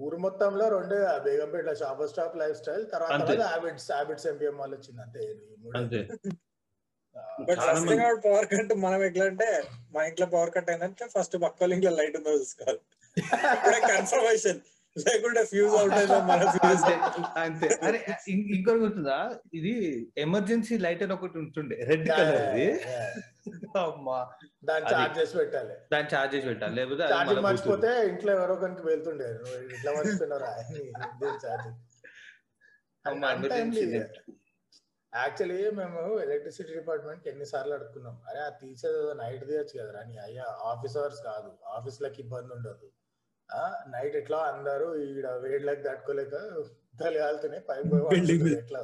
[0.00, 3.10] ఊరు మొత్తంలో రెండే ఆ Begumpet shopper stop life style తర్వాత.
[3.46, 5.00] హ్యాబిట్స్ హ్యాబిట్స్ ఎంపీఎం వాళ్ళు వచ్చింది
[5.74, 6.00] అంతే.
[8.24, 9.48] పవర్ కట్ మనం ఎట్లా అంటే
[9.94, 12.80] మా ఇంట్లో పవర్ కట్ అయిందంటే ఫస్ట్ పక్క ఇంట్లో లైట్ ఉందో చూసుకోవాలి
[13.90, 14.60] కన్ఫర్మేషన్
[14.96, 15.92] లేకుంటే ఫ్యూజ్ అవుట్
[17.42, 17.98] అంతే అరే
[18.32, 19.18] ఇంకోటి గుర్తుందా?
[19.54, 19.72] ఇది
[20.16, 23.04] ఎమర్జెన్సీ లైట్ అని ఒకటి ఉంటుండే red colour yeah, the yeah.
[23.82, 24.18] అమ్మా.
[24.68, 25.74] దాన్ని అది- చార్జ్ చేసి పెట్టాలి.
[25.92, 29.28] దాన్ని చార్జ్ చేసి పెట్టాలి లేకపోతే అది మళ్ళా మర్చిపోతే ఇంట్లో ఎవరో కనుక వెళ్తుండే
[29.76, 30.50] ఇట్లా మర్చిపోయినరా
[33.92, 34.12] net.
[35.12, 38.16] యాక్చువల్లీ మేము ఎలక్ట్రిసిటీ డిపార్ట్మెంట్కి ఎన్నిసార్లు అడుక్కున్నాం.
[38.28, 40.44] అరే అది తీసేది నైట్ తీయచ్చు కదరా నీ అయ్యా.
[40.72, 41.50] ఆఫీస్ అవర్స్ కాదు.
[41.76, 42.88] ఆఫీస్లకి ఇబ్బంది ఉండదు.
[43.50, 46.34] ఆ నైట్ ఎట్లా అందరూ ఈడ వేడిలోకి తట్టుకోలేక
[47.90, 48.82] పోయి పడుకుంటారు ఎట్లా?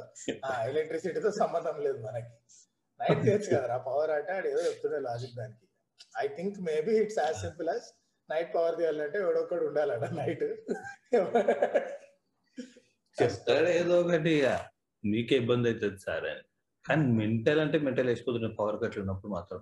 [0.69, 2.31] ఎలక్ట్రిసిటీతో సంబంధం లేదు మనకి.
[2.99, 3.77] నైట్ తీయచ్చు కదరా.
[3.77, 5.65] పవర్ అంటే ఆడు ఏదో చెప్తుండే లాజిక్ దానికి.
[6.23, 7.85] I think maybe it's as simple as
[8.29, 10.43] night power తీయాలంటే ఎవడొక్కడు ఉండాలట నైట్
[13.17, 14.47] చెప్తాడు ఏదో ఒకటి ఇక.
[15.09, 16.43] మీకే ఇబ్బంది అవుతుంది సార్ అని.
[16.85, 19.59] కానీ మెంటల్ అంటే మెంటల్ వేసిపోతున్నాయి పవర్ కట్లు ఉన్నప్పుడు మాత్రం.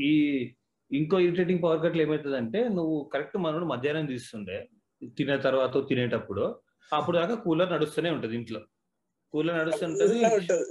[0.00, 0.12] ఈ
[0.90, 4.58] ఇంకో ఇరిటేటింగ్ పవర్ కట్లు ఏమవుతుందంటే నువ్వు కరెక్ట్ మనోడు మధ్యాహ్నం తీస్తుండే
[5.16, 6.44] తినే తర్వాత తినేటప్పుడు
[6.92, 8.60] అప్పుడు దాకా కూలర్ నడుస్తూనే ఉంటది ఇంట్లో.
[9.34, 10.16] కూలర్ నడుస్తుంటది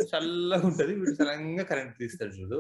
[0.04, 0.94] చల్లగా ఉంటది.
[0.96, 2.60] వీడు సడన్గా కరెంట్ తీస్తాడు చూడు.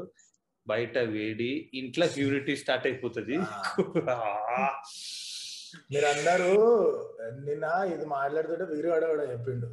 [0.68, 3.36] బయట వేడి ఇంట్లో హ్యూమిడిటీ స్టార్ట్ అయిపోతుంది.
[5.92, 6.52] మీరందరూ
[7.48, 9.70] నిన్న ఇది మాట్లాడుతుంటే వీరు కూడా చెప్పిండు.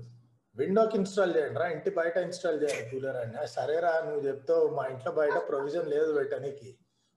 [0.56, 3.34] విండోకి ఇన్స్టాల్ చేయండి రా ఇంటి బయట ఇన్స్టాల్ చేయండి కూలర్ అని.
[3.54, 6.68] సరేరా నువ్వు చెప్తావు మా ఇంట్లో బయట ప్రొవిజన్ లేదు పెట్టడానికి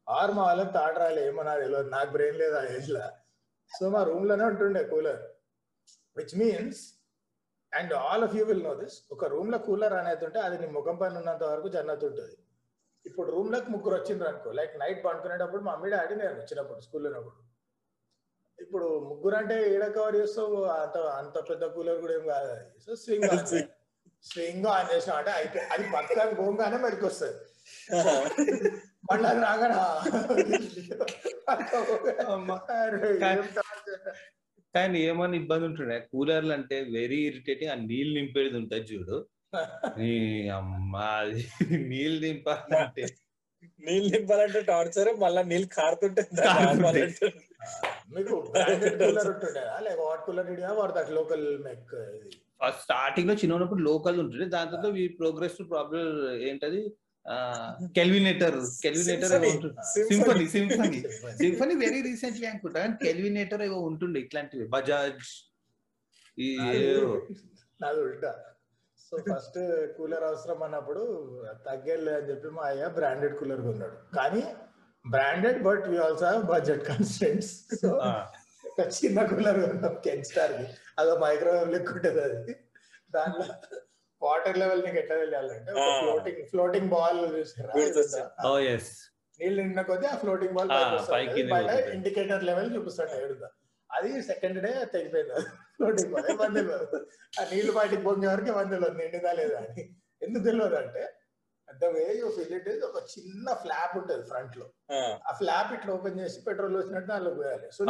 [0.08, 3.06] ఆరు మా వాళ్ళకి తాట రాలే ఏమన్నా తెలియదు నాకు బ్రెయిన్ లేదు ఆ ఏజ్లో.
[3.72, 5.22] సో మా రూమ్లోనే ఉంటుండే cooler
[6.18, 6.82] which means
[7.74, 10.96] and all of you will know this ఒక రూమ్లో కూలర్ అనేది ఉంటే అది నీ ముఖం
[11.02, 12.36] పైన ఉన్నంత వరకు జన్నత్ ఉంటుంది.
[13.06, 17.38] ఇప్పుడు రూమ్లోకి ముగ్గురు వచ్చిండ్రు అనుకో లైక్ నైట్ పండుకునేటప్పుడు మమ్మీ డాడీ నేను వచ్చినప్పుడు స్కూల్లో ఉన్నప్పుడు
[18.62, 20.64] ఇప్పుడు ముగ్గురు అంటే ఏడ కవర్ చేస్తావు?
[20.64, 22.66] అంత అంత పెద్ద కూలర్ కూడా ఏం కాదు అది.
[22.86, 23.48] So swing on
[24.24, 25.14] swing on చేసిన.
[25.14, 27.40] అంటే అయిపోయి అది పక్కన పోగానే మెరికి వస్తుంది
[29.12, 29.42] మళ్ళీ అది
[33.58, 34.14] torture.
[34.76, 36.00] కానీ ఏమన్నా ఇబ్బంది ఉంటుండే?
[36.12, 39.18] కూలర్లు అంటే వెరీ ఇరిటేటింగ్ ఆ నీళ్ళు నింపేది ఉంటుంది చూడు.
[40.58, 41.08] అమ్మా
[41.72, 43.04] నీళ్ళు నింపాలంటే.
[43.82, 46.24] నీళ్ళు నింపాలంటే టార్చర్ మళ్ళా నీళ్ళు కారుతుంటే
[48.14, 48.36] మీకు
[49.00, 49.30] కూలర్
[49.86, 51.94] లేక వాట్ కూలర్ ఇడియా వాడు దట్ లోకల్ మెక్
[52.62, 56.04] ఫస్ట్ స్టార్టింగ్లో చిన్న ఉన్నప్పుడు లోకల్ ఉంటుంది దాని తర్వాత ఈ ప్రోగ్రెస్ ప్రాబ్లం
[56.50, 56.82] ఏంటది?
[57.96, 59.50] Kelvinator Kelvinator Symphony.
[59.90, 61.00] Symphony Symphony.
[61.00, 61.00] Symphony
[61.42, 64.66] Symphony very recently అనుకుంటా కానీ కెల్వినేటర్ ఏవో ఉంటుండే ఇట్లాంటివి.
[64.68, 65.28] బజాజ్
[66.38, 66.48] ఈ.
[67.80, 68.32] నాది ఉల్టా.
[69.12, 69.58] సో ఫస్ట్
[69.96, 71.02] కూలర్ అవసరం అన్నప్పుడు
[71.66, 73.98] తగ్గేలే అని చెప్పి మా అయ్య బ్రాండెడ్ కూలర్ కొన్నాడు.
[74.18, 74.44] కానీ
[75.06, 77.90] branded but we also have budget constraints so
[78.70, 80.66] ఒక చిన్న కూలర్ కొన్నాం కెన్ స్టార్ ది.
[81.00, 82.54] అదో మైక్రోవేవ్ లెక్క ఉంటుంది అది.
[83.16, 83.48] దాంట్లో
[84.22, 85.72] వాటర్ లెవెల్ నీకు ఎట్లా తెలియాలంటే.
[86.04, 87.20] ఫ్లోటింగ్ ఫ్లోటింగ్ బాల్
[89.40, 90.72] నీళ్ళు నిండిన కొద్దీ ఆ ఫ్లోటింగ్ బాల్.
[91.98, 93.50] ఇండికేటర్ లెవెల్ చూపిస్తాడు
[93.90, 95.34] అది సెకండ్ డే తెగిపోయింది
[95.82, 97.00] తెలియదు
[97.40, 99.84] ఆ నీళ్ళు బయటికి పొంగే వరకు ఏమని తెలియదు నిండిందా లేదా అని.
[100.22, 101.04] ఎందుకు తెలియదు అంటే
[101.68, 104.66] the way you fill it is ఒక చిన్న ఫ్లాప్ ఉంటుంది ఫ్రంట్లో.
[105.26, 107.72] ఆ, ఫ్లాప్ ఇట్లా ఓపెన్ చేసి పెట్రోల్ వచ్చినట్టు దానిలో పోయాలి.
[107.72, 107.82] సో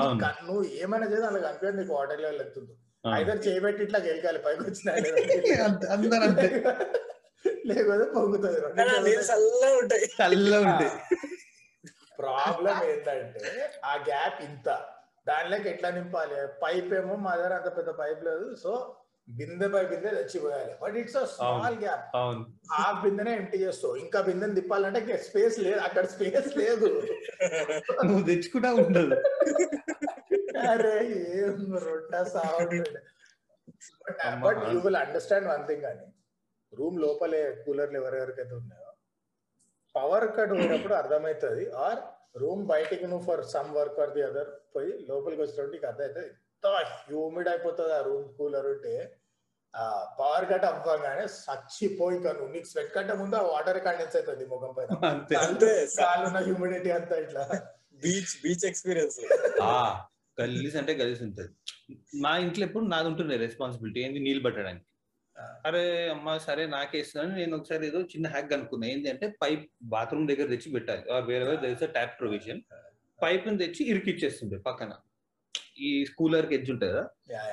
[0.43, 2.73] నువ్వు ఏమైనా చేసి అలా కనిపించదు నీకు వాటర్ లెవెల్ ఎత్తుంది.
[3.03, 4.91] అయితే చేయబెట్టి ఇట్లా గెలికాలి పైకి వచ్చినా.
[7.67, 8.59] లేకపోతే పొంగుతుంది.
[9.77, 10.05] ఉంటాయి.
[12.19, 13.43] ప్రాబ్లం ఏంటంటే
[13.85, 14.67] ఆ గ్యాప్ ఇంత.
[15.27, 16.47] దానిలోకి ఎట్లా నింపాలి?
[16.63, 18.55] పైప్ ఏమో మా దగ్గర అంత పెద్ద పైప్ లేదు.
[18.63, 18.95] సో
[19.29, 20.73] బిందె పై బిందె తెచ్చిపోయాలి.
[20.81, 22.05] బట్ ఇట్స్ స్మాల్ గ్యాప్
[22.73, 23.95] ఆ బిందెనే ఎంటీ చేస్తావు.
[23.95, 25.79] ఇంకా బిందెని తిప్పాలంటే స్పేస్ లేదు.
[25.79, 26.89] అక్కడ స్పేస్ లేదు.
[28.05, 29.17] నువ్వు తెచ్చుకుంటా ఉండదు.
[30.69, 30.95] అరే
[31.37, 32.15] ఏం రొట్ట
[34.25, 34.47] అమ్మా.
[34.47, 36.07] But you will understand one thing అని
[36.73, 38.89] రూమ్ లోపలే కూలర్లు ఎవరెవరికైతే ఉన్నాయో
[39.95, 41.63] పవర్ కట్ పోయినప్పుడు అర్థమవుతుంది.
[41.71, 41.99] ఆర్
[42.35, 46.67] రూమ్ బయటికి నువ్వు for some work for the other పోయి లోపలికి వచ్చినప్పుడు నీకు అర్థమవుతుంది ఎంత
[46.85, 49.17] హ్యూమిడ్ అయిపోతుంది ఆ రూమ్ కూలర్ ఉంటే
[49.75, 54.73] ఆ పవర్ కట్ అవ్వగానే చచ్చిపోయి కను నీకు స్వెట్ కట్ట ముందు ఆ వాటర్ కండెన్స్ అవుతుంది ముఖం
[54.77, 54.87] పైన.
[55.05, 55.35] అంతే.
[55.35, 55.87] అంతే.
[55.97, 57.43] కాళ్ళు ఉన్న హ్యూమిడిటీ అంతా ఇట్లా.
[57.93, 59.19] Beach beach experience.
[60.41, 61.49] గలీజ్ అంటే గలీజ్ ఉంటది.
[62.15, 64.19] మా ఇంట్లో ఎప్పుడు నాది ఉంటుండే రెస్పాన్సిబిలిటీ ఏంది?
[64.19, 64.85] నీళ్ళు పట్టడానికి.
[65.65, 70.47] అరే అమ్మ సరే నాకేస్తున్నాను నేను ఒకసారి ఏదో చిన్న హ్యాక్ అనుకున్నా ఏంటి అంటే పైప్ బాత్రూమ్ దగ్గర
[70.47, 72.61] తెచ్చి పెట్టాలి వేరే వేరే తెలిసే ట్యాప్ ప్రొవిజన్
[73.19, 74.91] పైప్ తెచ్చి ఇరికిచ్చేస్తుండే పక్కన.
[75.79, 77.03] ఈ కూలర్కి ఎడ్జ్ ఉంటుంది కదా?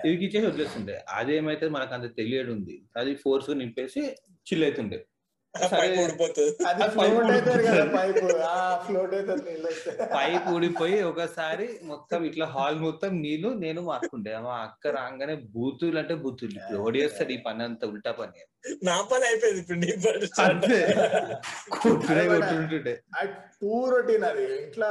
[0.05, 1.05] ఇరికిచ్చేసి వదిలేస్తుండే.
[1.09, 4.03] అదేమైతే మనకు అంత తెలియడు ఉంది అది ఫోర్స్ నింపేసి
[4.47, 4.99] చిల్ అవుతుండే
[5.54, 7.96] పైపు అవుతుంది కదా ఉడుకుతుంది.
[7.96, 8.26] పైపు.
[8.42, 9.68] ఆ ఫ్లోట్ అవుతుంది నీళ్ళు.
[9.68, 9.90] వస్తే.
[10.16, 16.14] పైప్ ఊడిపోయి ఒకసారి మొత్తం ఇట్లా హాల్ మొత్తం నీళ్ళు నేను మార్కుండే మా అక్క రాగానే బూతులు అంటే
[16.14, 16.54] బూతులు.
[16.54, 18.44] ఇప్పుడు ఓడియేస్తాడు ఈ పని అంతా ఉల్టా పని.
[18.84, 20.26] నా పని అయిపోయింది ఇప్పుడు నీ పని
[23.18, 23.22] ఆ
[23.61, 24.62] టూ రొటీన్ అది.
[24.64, 24.90] ఇంట్లో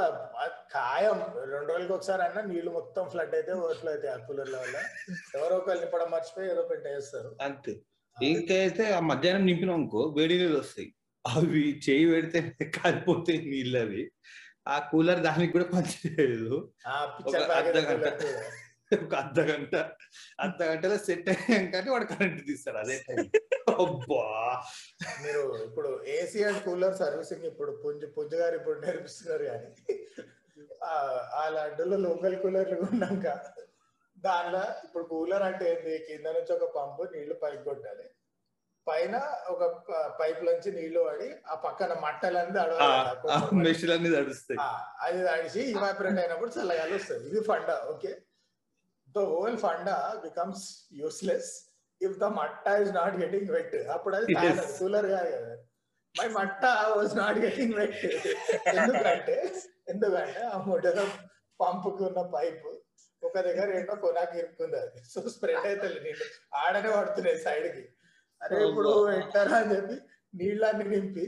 [0.72, 1.20] ఖాయం.
[1.52, 4.78] రెండు రోజులకి ఒకసారి అన్నా నీళ్ళు మొత్తం ఫ్లడ్ అయితే ఓవర్ఫ్లో అయితే ఆ కూలర్ల వల్ల.
[5.36, 7.36] ఎవరో ఒకరు నింపడం మర్చిపోయి ఏదో పెంట వేస్తారు.
[7.42, 7.76] అంతే.
[8.18, 10.88] ఇంకైతే ఆ మధ్యాహ్నం నింపినాం అనుకో వేడి నీళ్ళు వస్తాయి.
[11.26, 12.40] అవి చేయి పెడితే
[12.76, 14.04] కాలిపోతాయి నీళ్ళు అవి
[14.68, 16.56] ఆ కూలర్ దానికి కూడా పనిచేయదు
[17.18, 18.08] పిక్చర్ ఒక అర్ధ గంట.
[18.92, 19.74] ఒక అర్ధ గంట.
[20.40, 22.98] అర్ధ గంటలో సెట్ అయ్యాం కానీ వాడు కరెంట్ తీస్తాడు అదే
[23.76, 24.22] అబ్బా!
[25.24, 29.70] మీరు ఇప్పుడు ఏసీ అండ్ కూలర్ సర్వీసింగ్ ఇప్పుడు పుంజు పుంజు గారు ఇప్పుడు నేర్పిస్తున్నారు కానీ
[30.88, 31.02] ఆ-
[31.36, 33.26] ఆ లడ్డులో లోకల్ కూలర్లు ఉన్నాక
[34.18, 35.96] దానిలో ఇప్పుడు కూలర్ అంటే ఏంది?
[36.08, 38.06] కింద నుంచి ఒక పంపు నీళ్ళు పైకి కొట్టాలి.
[38.88, 39.16] పైన
[39.50, 39.64] ఒక
[40.20, 44.60] పైప్ నుంచి నీళ్ళు పడి ఆ పక్కన మట్టలన్నీ అడవాలి తడుస్తాయి.
[45.06, 47.26] అది తడిసి ఇవాపరేట్ అయినప్పుడు చల్లగాలి వస్తుంది.
[47.30, 48.12] ఇది funda okay?
[49.16, 51.52] The whole funda becomes useless
[52.02, 54.34] if the Matta is not getting wet అప్పుడు అది.
[54.80, 55.54] కూలర్ కాదు కదా.
[56.16, 56.64] My Matta
[56.96, 57.98] was not getting wet
[58.74, 59.38] ఎందుకంటే
[59.88, 61.00] ఎందుకంటే ఆ మొదల
[61.60, 62.70] పంపుకి ఉన్న పైపు
[63.24, 65.00] ఒక దగ్గర ఏంటో కొనాకి ఇరుక్కుంది అది.
[65.14, 66.26] సో స్ప్రెడ్ అయితే నీళ్ళు.
[66.62, 67.84] ఆడనే పడుతున్నాయి సైడ్కి
[68.42, 69.96] అరే ఇప్పుడు ఎట్టారా అని చెప్పి
[70.34, 71.26] నీళ్ళన్ని నింపి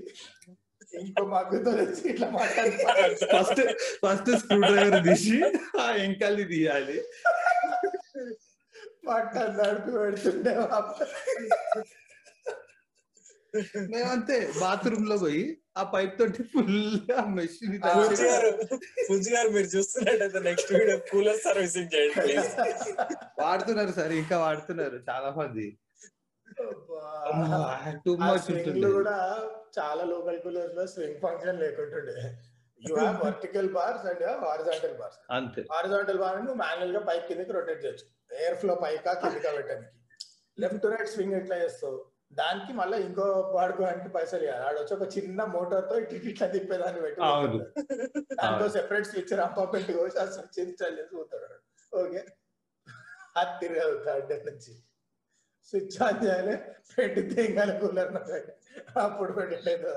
[0.99, 3.15] ఇంకో మగ్గుతో వచ్చి ఇట్లా మాట్లాడుతున్నారు.
[3.33, 3.61] ఫస్ట్
[4.03, 5.35] ఫస్ట్ స్క్రూ డ్రైవర్ తీసి
[5.81, 6.97] ఆ ఎంకాలి తీయాలి.
[9.07, 10.53] పట్ట నడిపి పెడుతుండే
[13.93, 15.43] మేమంతే బాత్రూమ్లో పోయి
[15.79, 16.79] ఆ పైప్ తోటి ఫుల్
[17.19, 17.75] ఆ మెషిన్
[19.33, 22.49] గారు మీరు చూస్తున్నట్టయితే నెక్స్ట్ వీడియో కూలర్ సర్వీసింగ్ చేయండి ప్లీజ్
[23.43, 25.67] వాడుతున్నారు సార్ ఇంకా వాడుతున్నారు చాలా మంది.
[28.05, 28.47] టూ మచ్
[28.97, 29.17] కూడా
[29.77, 32.15] చాలా లోకల్ కూలర్స్లో swing function లేకుంటుండే.
[32.81, 35.61] You have vertical bars and horizontal bars అంతే.
[35.73, 38.05] హారిజాంటల్ బార్ నువ్వు మాన్యువల్గా పైకి కిందకి రొటేట్ చేయొచ్చు.
[38.41, 39.95] ఎయిర్ ఫ్లో పైకా కిందకా పెట్టడానికి
[40.57, 41.97] లెఫ్ట్ టు రైట్ స్వింగ్ ఎట్లా చేస్తావు?
[42.31, 47.21] దానికి మళ్ళీ ఇంకో వాడుకోవడానికి పైసలు ఇవ్వాలి ఆడ వచ్చి ఒక చిన్న మోటార్తో ఇటు ఇట్లా తిప్పేదాన్ని పెట్టి
[47.21, 48.67] అవును.
[48.69, 51.47] సెపరేట్ స్విచ్ రంపమెంట్ కోసి ఆ స్విచ్ ఇన్స్టాల్ చేసి పోతాడు.
[51.93, 52.21] ఓకే.
[53.35, 54.73] అది తిరగదు థర్డ్ డే నుంచి.
[55.65, 56.53] స్విచ్ ఆన్ చేయాలి
[56.91, 58.13] పెట్టి తెంగాలి కూలర్
[58.97, 59.89] అప్పుడు పెట్టలేదు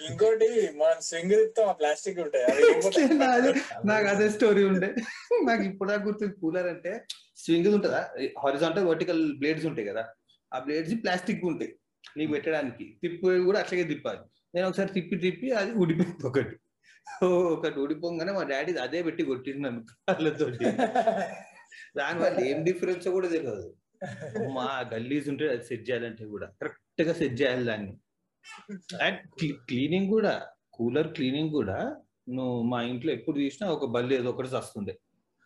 [0.00, 2.46] ఇంకోటి మనం స్వింగ్ ఆ ప్లాస్టిక్ ఉంటాయి.
[3.84, 4.90] నాకు అదే స్టోరీ ఉండే.
[5.42, 6.92] నాకు ఇప్పుడు గుర్తుంది కూలర్ అంటే
[7.36, 8.02] స్వింగ్ ఉంటుందా?
[8.38, 10.04] హారిజాంటల్ వర్టికల్ బ్లేడ్స్ ఉంటాయి కదా.
[10.52, 11.72] ఆ బ్లేడ్స్ ప్లాస్టిక్ ఉంటాయి.
[12.16, 12.98] నీకు పెట్టడానికి.
[13.02, 14.20] తిప్పి కూడా అట్లాగే తిప్పాలి.
[14.54, 16.56] నేను ఒకసారి తిప్పి తిప్పి అది ఊడిపోయింది ఒకటి.
[17.24, 20.64] ఓ, ఒకటి ఊడిపోగానే మా డాడీ అదే పెట్టి కొట్టింది నన్ను కాళ్ళతోటి.
[21.96, 23.76] దానివల్ల ఏం డిఫరెన్స్ కూడా తెలియదు
[24.54, 27.92] మా గల్లీస్ ఉంటే అది సెట్ చేయాలంటే కూడా కరెక్ట్గా సెట్ చేయాలి దాన్ని.
[29.02, 29.18] అండ్
[29.68, 30.34] క్లీనింగ్ కూడా
[30.72, 31.78] కూలర్ క్లీనింగ్ కూడా
[32.28, 34.98] నువ్వు మా ఇంట్లో ఎప్పుడు తీసినా ఒక బల్లి ఏదో ఒకటి వస్తుంది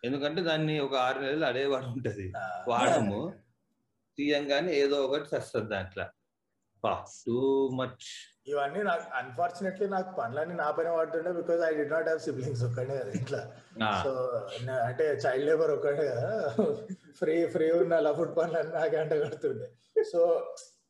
[0.03, 2.31] ఎందుకంటే దాన్ని ఒక ఆరు నెలలు అడే వాడు ఉంటది
[2.67, 3.19] వాడము.
[4.17, 6.05] తీయంగానే ఏదో ఒకటి వస్తుంది దాంట్లో.
[7.25, 12.19] టూ మచ్ ఇవన్నీ నాకు అన్ఫార్చునేట్లీ నాకు పనులన్నీ నా పైన పడుతుండే because I do not have
[12.19, 13.37] siblings ఒక్కడే కదా ఇంట్లో.
[14.03, 14.41] సో
[14.87, 16.51] అంటే చైల్డ్ లేబర్ ఒక్కడే కదా.
[17.19, 19.67] ఫ్రీ ఫ్రీ ఉన్న పనులు నాకే అంట కడుతుండే.
[20.11, 20.45] సో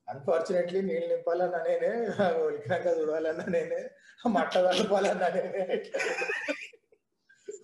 [0.07, 2.07] అన్ఫార్చునేట్లీ నీళ్ళు నింపాలన్నా నేనే
[2.45, 3.89] ఉలికాక చూడాలన్నా నేనే
[4.29, 5.83] మట్ట కలపాలన్నా నేనే.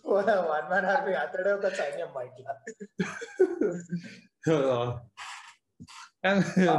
[0.06, 2.64] వన్ మ్యాన్ ఆర్మీ అతడే ఒక సైన్యం మా ఇట్లా.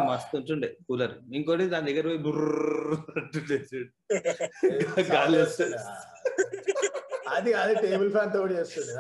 [0.09, 1.15] మస్తు ఉంటుండే కూలర్.
[1.39, 3.57] ఇంకోటి దాని దగ్గర పోయి బుర్ర అంటుండే.
[5.15, 5.79] గాలి వస్తుంది.
[7.37, 8.93] అది అది టేబుల్ ఫ్యాన్తో కూడా చేస్తుండే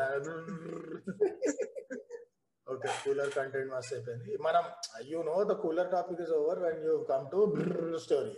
[2.67, 4.31] ఓకే కూలర్ కంటెంట్ మస్త్ అయిపోయింది.
[4.47, 4.65] మనం
[5.13, 7.41] you know the cooler topic is over when you come to
[8.05, 8.33] story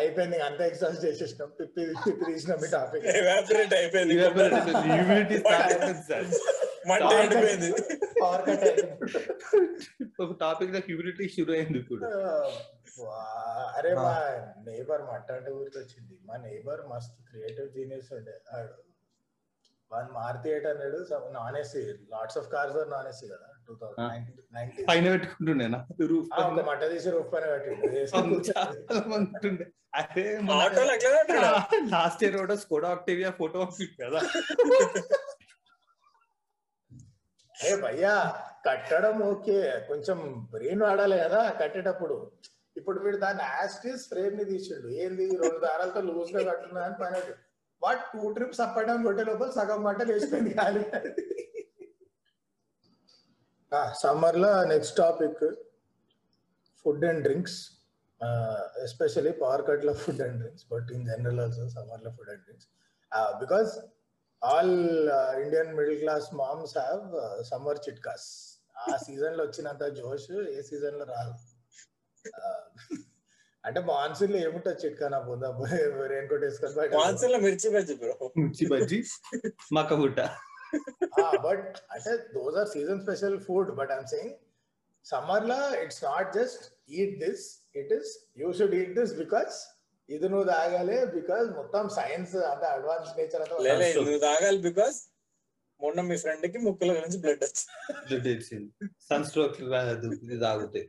[0.00, 1.48] అయిపోయింది అంత ఎక్స్ట్రాస్ చేసేసినాం.
[1.58, 3.04] పిప్పి పిప్పి తీసినాం ఈ టాపిక్
[3.78, 4.14] అయిపోయింది.
[6.90, 7.70] మంట ఎండిపోయింది.
[8.20, 8.84] పవర్ కట్ అయింది
[10.18, 12.02] ఒక టాపిక్లో హ్యూమిడిటీ షురు అయింది ఇప్పుడు
[13.00, 13.16] వా,
[13.76, 14.12] అరే మా
[14.66, 18.34] నేబర్ మట్ట అంటే గుర్తొచ్చింది మా నేబర్ మస్తు క్రియేటివ్ జీనియస్ ఉండే.
[18.54, 18.74] ఆడు
[19.90, 20.96] one Maruti eight hundred
[21.36, 26.64] non AC lots of cars non AC కదా టూ థౌసండ్ నైన్టీ పైన పెట్టుకుంటుండేనా రూఫ్ ఒక
[26.68, 27.44] మట్ట తీసి రూఫ్ పైన
[29.18, 29.66] ఉంటుండే
[29.98, 30.24] అదే
[31.92, 33.60] లాస్ట్ ఇయర్ కూడా స్కోడా ఆక్టేవియా ఫోటో
[34.00, 34.20] కదా.
[37.66, 38.14] ఏ భయ్యా
[38.66, 39.58] కట్టడం ఓకే.
[39.88, 40.18] కొంచెం
[40.52, 42.16] బ్రెయిన్ వాడాలి కదా కట్టేటప్పుడు.
[42.78, 44.88] ఇప్పుడు వీడు దాన్ని యాస్టిస్ ఫ్రేమ్ని తీసిండు.
[45.02, 47.20] ఏంది రెండు దారాలతో లూజ్గా కట్టున్నా అని పని
[47.82, 50.84] what two trips up and down కొట్టే లోపల సగం మంట వేసుకుంది ఖాళీ
[54.02, 55.42] సమ్మర్లో next topic
[56.84, 57.58] food and drinks.
[58.84, 62.68] Especially power కట్లో food and drinks but in general also సమ్మర్లో food and drinks.
[63.42, 63.72] Because
[64.42, 64.74] all
[65.42, 67.04] Indian middle class moms have
[67.50, 68.28] summer చిట్కాస్
[68.80, 71.32] ఆ సీజన్లో వచ్చినంత జోష్ ఏ సీజన్లో రాదు.
[72.24, 72.58] Uh,
[73.64, 75.48] అంటే మాన్సూన్లో ఏముంటుంది చిట్కా నా పొందా
[76.12, 78.12] రెయిన్ కోట్ వేసుకొని బయట మాన్సూన్లో మిర్చి బజ్జి బ్రో.
[78.38, 78.98] మిర్చి బజ్జి
[79.76, 80.20] మక్కబుట్ట
[81.44, 84.34] బట్ అంటే those are season special food but I'm saying
[85.06, 86.64] సమ్మర్లో it's not just
[86.98, 87.44] eat this
[87.76, 89.56] it is you should eat this because
[90.08, 93.56] ఇది నువ్వు తాగాలి బికాస్ మొత్తం సైన్స్ అంటే అడ్వాన్స్ నేచర్ అంతా
[93.98, 94.98] నువ్వు తాగాలి బికాస్
[95.80, 98.22] మొన్న మీ ఫ్రెండ్కి ముక్కుల నుంచి బ్లడ్ వచ్చింది.
[98.24, 98.70] తెలిసింది
[99.08, 99.58] సన్ స్ట్రోక్
[100.18, 100.86] ఇది తాగుతాయి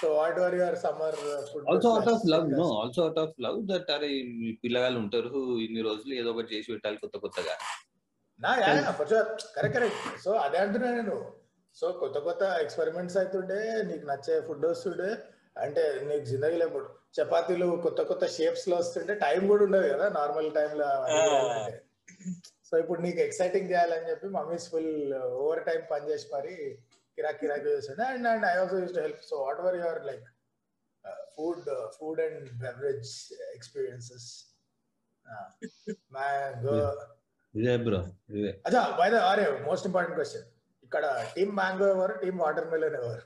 [0.00, 1.16] so what are your summer
[1.50, 5.30] food also out of love no also out of love that అరే ఈ పిల్లగాళ్ళు ఉంటారు
[5.64, 7.54] ఇన్ని రోజులు ఏదో ఒకటి చేసి పెట్టాలి కొత్త కొత్తగా.
[8.40, 11.16] నా కరెక్ట్ కరెక్ట్ సో అదే అంటున్నా నేను.
[11.76, 15.10] సో కొత్త కొత్త ఎక్స్పెరిమెంట్స్ అవుతుండే నీకు నచ్చే ఫుడ్ వస్తుండే
[15.56, 20.88] అంటే నీకు జిందగీలో ఇప్పుడు చపాతీలు కొత్త కొత్త షేప్స్లో వస్తుంటే టైం కూడా ఉండదు కదా నార్మల్ టైంలో
[22.68, 24.92] సో ఇప్పుడు నీకు ఎక్సైటింగ్ చేయాలని చెప్పి మమ్మీస్ ఫుల్
[25.38, 26.54] ఓవర్ టైం పని చేసి మరి
[27.18, 28.04] కిరాక్ కిరాక్ చేస్తుండే.
[28.12, 30.24] And and I also used to help so whatever your like
[31.34, 33.10] food food and beverage
[33.56, 34.28] experiences
[36.14, 36.76] mango
[37.54, 37.98] ఇదే బ్రో
[38.32, 38.50] ఇదే.
[38.66, 40.46] అచ్చా బై ద అరే మోస్ట్ ఇంపార్టెంట్ క్వశ్చన్
[40.82, 43.22] ఇక్కడ టీమ్ మ్యాంగో ఎవరు టీమ్ వాటర్ మెలన్ ఎవరు?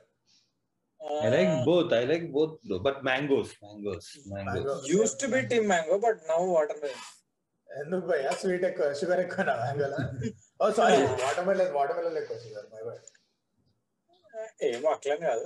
[1.17, 5.67] I like both I like both bro but mangoes mangoes mangoes used to be team
[5.71, 6.39] mango but now
[6.83, 7.05] watermelon
[7.69, 8.31] ఎందుకు భయ్యా?
[8.39, 9.97] Sweet ఎక్కువ sugar ఎక్కువ మ్యాంగోలో
[10.59, 12.97] oh sorry water melon watermelon ఎక్కువ sugar మై బై
[14.67, 15.45] ఏమో అట్లని కాదు.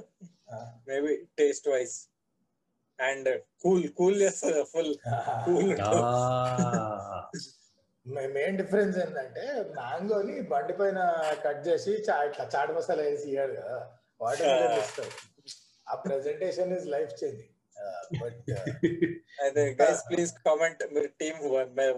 [0.88, 1.95] Maybe taste wise
[3.00, 3.30] and
[3.63, 4.91] cool cool చేస్తుంది ఫుల్
[5.45, 5.71] కూల్
[8.36, 9.43] మెయిన్ డిఫరెన్స్ ఏంటంటే
[9.76, 11.00] మ్యాంగోని బండి పైన
[11.43, 12.15] కట్ చేసి ఇట్లా
[12.54, 13.78] చాట్ మసాలా వేసి ఇయ్యాడు కదా.
[14.21, 15.12] వాటర్ మెలన్ ఇస్తాడు
[15.91, 17.49] ఆ presentation is life changing
[18.21, 18.49] but
[19.43, 21.39] అయితే గైస్ ప్లీజ్ కామెంట్ మీరు team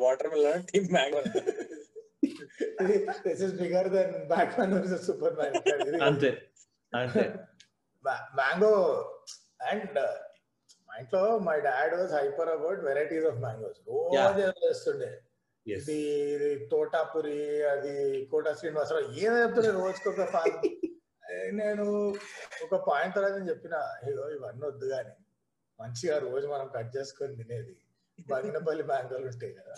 [0.34, 1.22] watermelon team mango
[3.26, 4.14] this is bigger than
[4.60, 5.06] Batman versus
[5.40, 5.58] Superman
[6.10, 6.32] అంతే
[6.94, 7.24] అంతే.
[8.40, 8.72] మ్యాంగో
[9.70, 9.98] అండ్
[10.90, 13.80] మా ఇంట్లో my dad was hyper about varieties of mangoes.
[13.90, 15.10] రోజు చేస్తుండే.
[15.66, 15.98] ఇది
[16.72, 17.38] తోటాపురి
[17.72, 17.94] అది
[18.32, 20.24] కోట శ్రీనివాసరావు ఏదో చెప్తుండే రోజుకొక
[21.60, 21.86] నేను
[22.66, 23.76] ఒక పాయింట్ తర్వాత చెప్పిన
[24.10, 25.14] ఇగో ఇవన్నీ వద్దు కానీ
[25.80, 27.74] మంచిగా రోజు మనం కట్ చేసుకొని తినేది
[28.28, 29.76] బంగినపల్లి మ్యాంగోలు ఉంటాయి కదా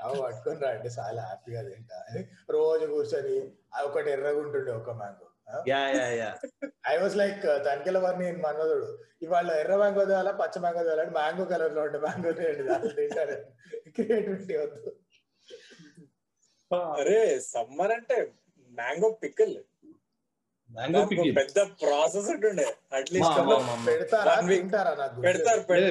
[0.00, 2.20] అవి పట్టుకొని రండి చాలా హ్యాపీగా తింటా అని
[2.56, 3.36] రోజు కూర్చొని
[3.84, 5.24] ఒకటి ఎర్రగా ఉంటుండే ఒక mango
[5.66, 6.30] yeah yeah yeah.
[6.90, 8.88] I was like తనకెళ్ళ వారిని నేను మనోదుడు
[9.22, 12.32] ఇవాళ ఎర్ర మ్యాంగో తేవాలా పచ్చ మ్యాంగో తేవాలంటే మ్యాంగో కలర్లో ఉంటే మ్యాంగో
[12.98, 13.36] తింటారు.
[13.96, 14.90] క్రియేటివిటీ వద్దు.
[16.94, 18.16] అరే సమ్మర్ అంటే
[18.72, 19.56] మ్యాంగో పిక్కల్.
[20.78, 22.74] మ్యాంగో పికిల్ పెద్ద ప్రాసెస్ ఉంటుండే.
[22.92, 24.48] అట్లీస్ట్ పెడతారా?
[24.48, 25.20] తింటారా నాకు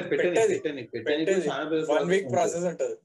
[0.00, 1.48] పెట్టేది
[1.92, 2.30] వన్ వీక్.
[2.30, 2.96] ప్రాసెస్ ఉంటది.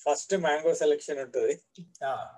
[0.00, 1.60] ఫస్ట్ మ్యాంగో సెలెక్షన్ ఉంటది.
[2.04, 2.28] ఆ,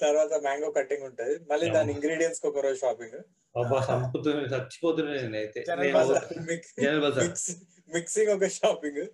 [0.00, 1.38] తర్వాత మ్యాంగో కటింగ్ ఉంటది.
[1.50, 1.92] మళ్ళీ దాని.
[1.92, 3.20] ఇంగ్రీడియంట్స్ ఒక రోజు షాపింగ్
[5.22, 5.64] నేనైతే.
[5.92, 7.24] బజార్.
[7.94, 9.06] మిక్సింగ్ ఒక షాపింగ్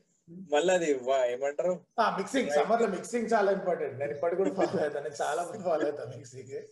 [0.52, 1.80] మళ్ళీ అది ఏమంటారు?
[2.00, 5.08] ఆ మిక్సింగ్ సమ్మర్లో మిక్సింగ్ చాలా ఇంపార్టెంట్ నేను ఇప్పటి కూడా ఫాలో అవుతాను.
[5.22, 6.62] చాలా ఫాలో అవుతాను మిక్సింగ్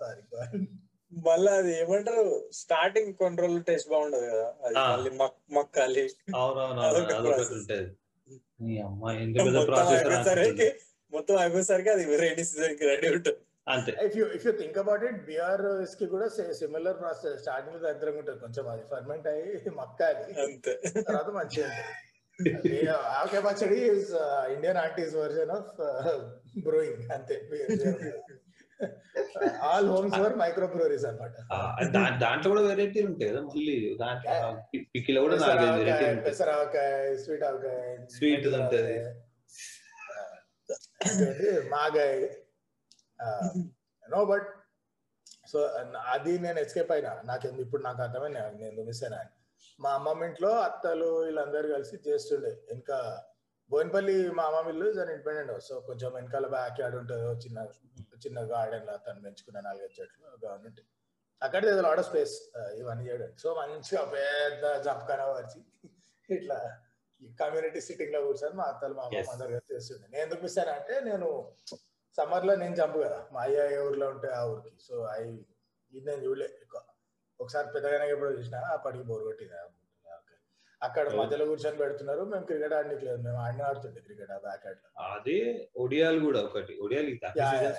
[0.00, 0.58] సారీ
[1.12, 2.48] మళ్ళీ అది ఏమంటారు?
[2.52, 4.54] స్టార్టింగ్ కొన్ని రోజులు టేస్ట్ బాగుండదు కదా?
[4.64, 4.92] అది Ah.
[4.92, 6.10] మళ్ళీ మక్- మక్కాలి.
[9.52, 10.72] మొత్తం అయిపోయేసరికి
[11.12, 13.38] మొత్తం అయిపోయేసరికి అది రెడీ సీజన్కి రెడీ ఉంటుంది.
[13.68, 13.96] అంతే.
[14.06, 18.38] If you if you think about it బియర్కి కూడా సిమిలర్ ప్రాసెస్ స్టార్టింగ్లో దరిద్రంగా ఉంటుంది.
[18.38, 20.42] కొంచెం అది ఫర్మెంట్ అయ్యి మక్కాలి.
[20.42, 20.80] అంతే.
[21.00, 22.88] తర్వాత మంచిగా ఉంటుంది.
[22.88, 23.80] ఆవకాయ పచ్చడి
[24.54, 25.80] Indian aunties version of
[26.60, 27.34] brewing అంతే.
[29.62, 31.36] All homes were microbreweries అనమాట
[32.20, 35.36] దాంట్లో కూడా వెరైటీలు ఉంటాయి కదా మళ్ళీ దాంట్లో పిక్కిలో కూడా
[35.74, 39.20] వెరైటీ పెసరావకాయ స్వీట్ ఆవకాయ Sweet ఉంటది.
[41.68, 42.28] మాగాయ.
[44.10, 44.48] నో బట్
[45.52, 45.58] సో
[46.06, 47.22] అది నేను ఎస్కేప్ అయినా.
[47.24, 48.64] నాకు ఎందు- ఇప్పుడు నాకు అర్థమైంది.
[48.64, 49.18] నేను మిస్ అయినా.
[49.80, 52.56] మా అమ్మమ్మ ఇంట్లో అత్తలు వీళ్ళందరూ కలిసి చేస్తుండే.
[52.72, 53.24] ఇంకా
[53.70, 57.58] బోయినపల్లి మా అమ్మమ్మ ఇల్లు దాని ఇండిపెండెంట్ హౌస్ సో కొంచెం వెనకాల బ్యాక్ యార్డ్ ఉంటుంది చిన్న
[58.26, 60.80] చిన్న గార్డెన్లో తను పెంచుకున్న నాలుగైదు చెట్లు గవర్నమెంట్
[61.42, 62.34] అక్కడ ఆఫ్ స్పేస్
[62.78, 63.36] ఇవన్నీ చేయడం.
[63.36, 65.60] సో మంచిగా పెద్ద జంపకాన వచ్చి
[66.28, 66.80] ఇట్లా
[67.38, 69.02] కమ్యూనిటీ సిట్టింగ్లో కూర్చొని మా అత్తలు మా.
[69.02, 70.08] అమ్మమ్మ అందరు కలిసి చేస్తుండే.
[70.08, 71.54] నేను ఎందుకు మిస్ అంటే నేను
[72.16, 73.28] సమ్మర్లో నేను జంపు కదా.
[73.32, 74.82] మా అయ్య ఏ ఊర్లో ఉంటే ఆ ఊరికి.
[74.82, 75.22] సో ఐ
[75.92, 76.80] ఇది నేను చూడలే ఎక్కువ.
[77.40, 79.54] ఒకసారి పెద్దగానే ఎప్పుడో చూసిన అప్పటికి బోర్ కొట్టింది.
[80.82, 81.06] అక్కడ.
[81.14, 82.22] మధ్యలో కూర్చొని పెడుతున్నారు.
[82.24, 84.72] మేము క్రికెట్ ఆడడానికి లేదు మేము ఆడిన ఆడుతుండే క్రికెట్ ఆ బ్యాక్లో.
[85.08, 85.36] అదే
[85.76, 86.74] ఒడియాలు కూడా ఒకటి.
[86.80, 87.10] ఒడియాలు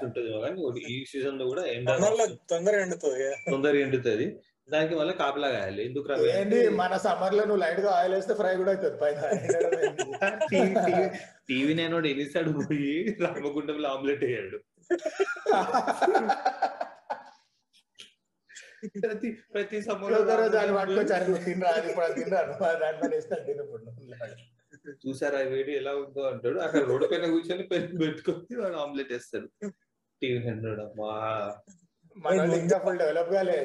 [0.04, 0.62] ఉంటుంది కానీ
[0.92, 1.64] ఈ సీజన్లో కూడా
[2.52, 3.38] తొందరగా ఎండుతుంది కదా.
[3.52, 4.28] తొందరగా ఎండుతుంది.
[4.70, 6.08] దానికి మళ్ళీ కాపలా కాయాలి ఎందుకు?
[6.34, 6.58] ఏంటి?
[6.82, 8.98] మన సమ్మర్లో నువ్వు లైట్గా ఆయిల్ వేస్తే ఫ్రై కూడా అవుతుంది.
[8.98, 9.18] పైన
[11.48, 14.60] టీవీ నేను ఎన్నిసాడు పోయి రామగుండంలో ఆమ్లెట్ వేయాడు.
[18.96, 19.78] ప్రతి ప్రతి
[20.14, 24.96] రోజు దాన్ని పట్టుకొచ్చి సమ్మర్ నువ్వు తినరా అది అది తినరాను దాంట్లో వేస్తాను తిను ఇప్పుడు నువ్వు.
[25.04, 26.58] చూసారా వేడి ఎలా ఉందో అంటాడు.
[26.66, 29.48] అక్కడ రోడ్డు పైన కూర్చొని పెన్ పెట్టుకొని వాడు ఆమ్లెట్ వేస్తాడు.
[30.22, 31.12] టీవీ హండ్రెడ్ అమ్మా
[32.16, 33.58] మన ఇంకా ఫుల్ డెవలప్ కాలే.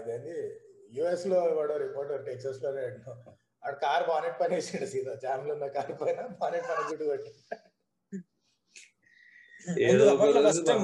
[0.00, 0.36] ఇదేంది?
[0.98, 2.70] యుఎస్లో వాడు రిపోర్టర్ టెక్సస్లో
[3.66, 5.14] ఆడు కార్ బానెట్ పని వేసాడు సీదా.
[5.24, 7.32] జామ్లో ఉన్న కార్ పైన బానెట్ పని గుడ్డు కొట్టి.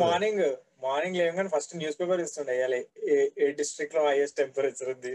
[0.05, 0.45] మార్నింగ్
[0.87, 2.75] మార్నింగ్ లేవగానే ఫస్ట్ న్యూస్ పేపర్ ఇస్తుండే ఇవాళ
[3.11, 5.13] ఏ- డిస్ట్రిక్ట్లో హైయెస్ట్ టెంపరేచర్ ఉంది?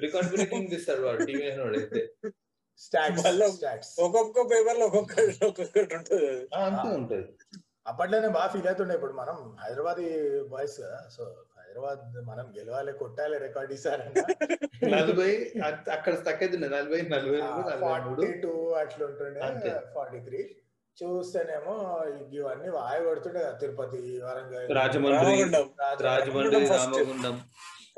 [0.00, 0.68] రికార్డ్ బ్రేకింగ్
[1.04, 1.44] వాడు టీవీ
[1.76, 2.02] అయితే.
[4.00, 6.30] ఒక్కొక్క పేపర్లో ఒక్కొక్కటి ఒక్కొక్కటి ఉంటుంది
[6.94, 7.18] అంతే
[7.86, 10.00] అప్పట్లోనే బాగా ఫీల్ అవుతుండే ఇప్పుడు మనం హైదరాబాద్
[10.48, 11.22] బాయ్స్ కదా సో
[11.58, 14.18] హైదరాబాద్ మనం గెలవాలి కొట్టాలి రికార్డ్ ఇస్తారంట.
[14.86, 15.30] నలభై
[15.64, 18.22] అక్- అక్కడ స్టక్ అవుతుండే నలభై నలభై రెండు నలభై మూడు.
[18.22, 19.40] ఫార్టీ టూ అట్లా ఉంటుండే.
[19.94, 20.40] ఫార్టీ త్రీ
[21.02, 24.76] చూస్తేనేమో ఇవన్నీ వాయి కొడుతుండే కదా తిరుపతి వరంగల్.
[24.76, 25.44] రాజమండ్రి
[26.00, 26.66] రాజమండ్రి.
[26.66, 27.40] రామగుండం.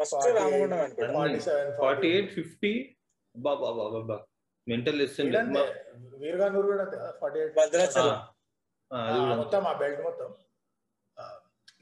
[0.00, 2.96] ఫస్ట్ రామగుండం అనుకుంటా forty seven forty eight fifty
[3.36, 4.18] బాబా బాబా
[4.68, 5.00] మెంటల్
[6.20, 6.84] వీరగానూరు కూడా
[7.20, 8.18] ఫార్టీ ఎయిట్ భద్రాచలం.
[9.38, 10.34] మొత్తం ఆ బెల్ట్ మొత్తం.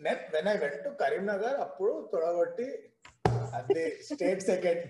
[0.01, 2.67] నేను వెన్ ఐ వెంట కరీంనగర్ అప్పుడు తొడగొట్టి
[3.55, 4.85] అది స్టేట్ సెకండ్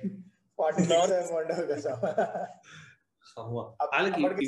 [0.59, 1.33] ఫార్టీ North.
[1.33, 1.93] ఉండవు కదా.
[3.83, 4.45] వాళ్ళకి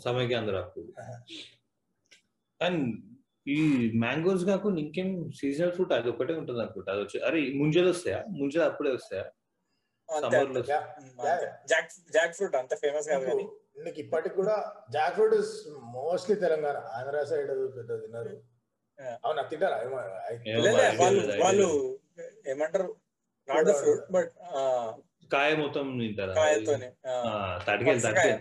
[0.00, 0.92] సమైక్యాంధ్ర అప్పుడు.
[2.64, 2.96] అండ్
[3.48, 6.92] ఈ మ్యాంగోస్ కాకుండా ఇంకేం సీజనల్ ఫ్రూట్ అది ఒకటే ఉంటుంది అనుకుంటా.
[6.92, 8.24] అది వచ్చి అరే ముంజలు వస్తాయా?
[8.28, 9.30] ముంజలు అప్పుడే వస్తాయా.
[12.10, 13.42] జాక్ ఫ్రూట్ అంత ఫేమస్ కాదు కానీ.
[13.84, 14.72] నీకు- ఇప్పటికి కూడా
[15.14, 15.34] jackfruit
[15.80, 18.42] mostly Telangana Andhra side పెద్ద తిన్నారు.
[19.24, 19.42] అవునా?
[19.42, 19.76] తింటారా?
[21.44, 21.98] వాళ్ళు.
[22.46, 22.96] ఏమంటారు?
[23.48, 24.32] నాట్ Fruit ఫ్రూట్ బట్
[25.32, 26.32] కాయ మొత్తం తింటారా?
[26.32, 26.90] కాయతోని
[27.66, 28.38] తడికెళ్ళి పనసకాయ.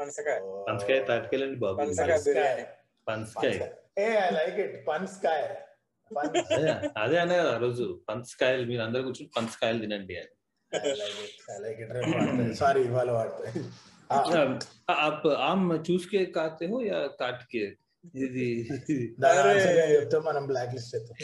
[0.00, 0.38] పనసకాయ
[0.68, 2.64] పనసకాయ తడికెళ్ళండి బాబు పనసకాయ బిర్యానీ
[3.06, 3.54] పనసకాయ
[3.98, 5.42] ఏ ఐ లైక్ ఇట్ పన్స్కాయ
[6.10, 6.72] పన్స్ అదే
[7.02, 10.32] అదే అనే కదా ఆ రోజు పనసకాయలు మీరు అందరు కూర్చొని పనసకాయలు తినండి అని
[10.72, 11.34] I like it.
[11.48, 11.90] I like it.
[11.94, 12.54] రేపు వాడతాయి.
[12.60, 13.52] సారీ ఇవాళ వాడతాయి
[14.10, 14.16] ఆ,
[15.00, 17.62] आप आम चूस के खाते हो या काट के
[18.20, 18.46] ఇది
[19.22, 19.52] దాని అరే.
[19.54, 21.16] answer నేను చెప్తే మనం బ్లాక్ లిస్ట్ అవుతాం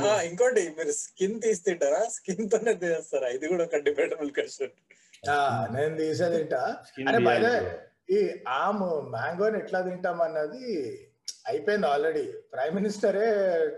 [0.00, 5.01] ఆ, ఇంకోటి మీరు స్కిన్ తీసి తింటారా స్కిన్ తోనే తీస్తారా ఇది కూడా ఒక డిబేటబుల్ క్వశ్చన్ ఆ,
[5.75, 6.61] నేను తీసే తింటా.
[6.97, 7.53] తీయాలి
[8.15, 8.19] ఈ
[8.59, 8.83] ఆమ్
[9.15, 10.63] మ్యాంగోని ఎట్లా తింటాం అన్నది
[11.51, 13.25] అయిపోయింది ఆల్రెడీ ప్రైమ్ మినిస్టరే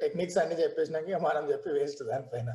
[0.01, 2.49] టెక్నిక్స్ అన్ని చెప్పేసినాక మనం చెప్పి వేస్ట్ దానిపైన.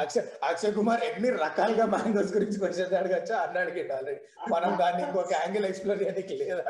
[0.00, 4.20] అక్షయ్ అక్షయ్ కుమార్ ఎన్ని రకాలుగా మ్యాంగోస్ గురించి క్వశ్చన్ అడగచ్చా అన్న అడిగిండు ఆల్రెడీ
[4.54, 6.62] మనం దాన్ని ఇంకొక యాంగిల్ ఎక్స్ప్లోర్ చేయడానికి లేదు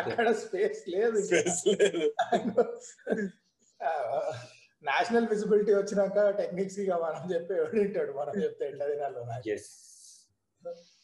[0.00, 2.06] అక్కడ స్పేస్ లేదు స్పేస్ లేదు.
[4.84, 9.22] నేషనల్ విజిబిలిటీ వచ్చినాక టెక్నిక్స్ ఇక మనం చెప్పి ఎవడింటాడు మనం చెప్తే ఎట్లా తినాలో.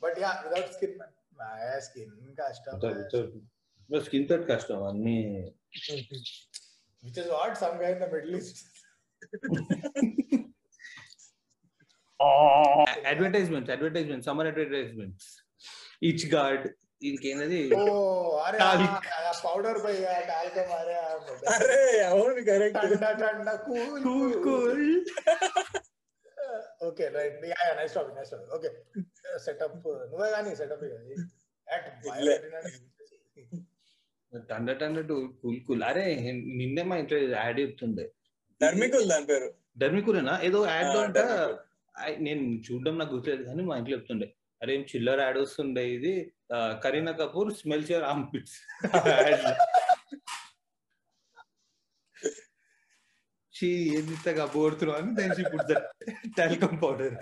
[0.00, 1.08] But yeah, without skin, man.
[1.38, 2.78] My skin customer.
[3.90, 4.92] But skin third customer.
[7.02, 8.66] Which is what some guy in the Middle East.
[12.20, 15.40] oh, advertisements, advertisements, summer advertisements.
[16.00, 16.62] Each guard,
[17.08, 17.82] ఇంకేనది ఓ
[18.44, 18.58] అరే
[19.46, 19.94] powder పై
[20.30, 20.94] talcum అరే
[21.54, 22.84] అరే అవును correct
[23.68, 24.86] cool cool
[26.88, 27.34] Okay, right.
[27.50, 28.48] Yeah, yeah, nice topic, nice topic.
[28.56, 28.72] Okay,
[29.30, 29.72] Uh, setup.
[30.10, 30.84] నువ్వే కానీ setup.
[34.50, 34.98] టండ టండ
[35.42, 35.82] cool cool.
[35.90, 36.04] అరే
[36.58, 38.04] నిన్నే మా ఇంట్లో యాడ్ చెప్తుండే.
[38.60, 39.48] ధర్మికుల్ దాని పేరు.
[39.82, 41.18] ధర్మికురేనా ఏదో యాడ్లో అంట.
[42.26, 44.28] నేను చూడడం నాకు గుర్తులేదు కానీ మా ఇంట్లో చెప్తుండే.
[44.62, 46.14] అరే చిల్లర యాడ్ వస్తుండే ఇది.
[46.84, 48.26] Kareena Kapoor smells your arm
[53.54, 55.88] she ఏది ఇస్తాగా పోడుతున్నావు అని దాని she put that
[56.36, 57.16] talcum powder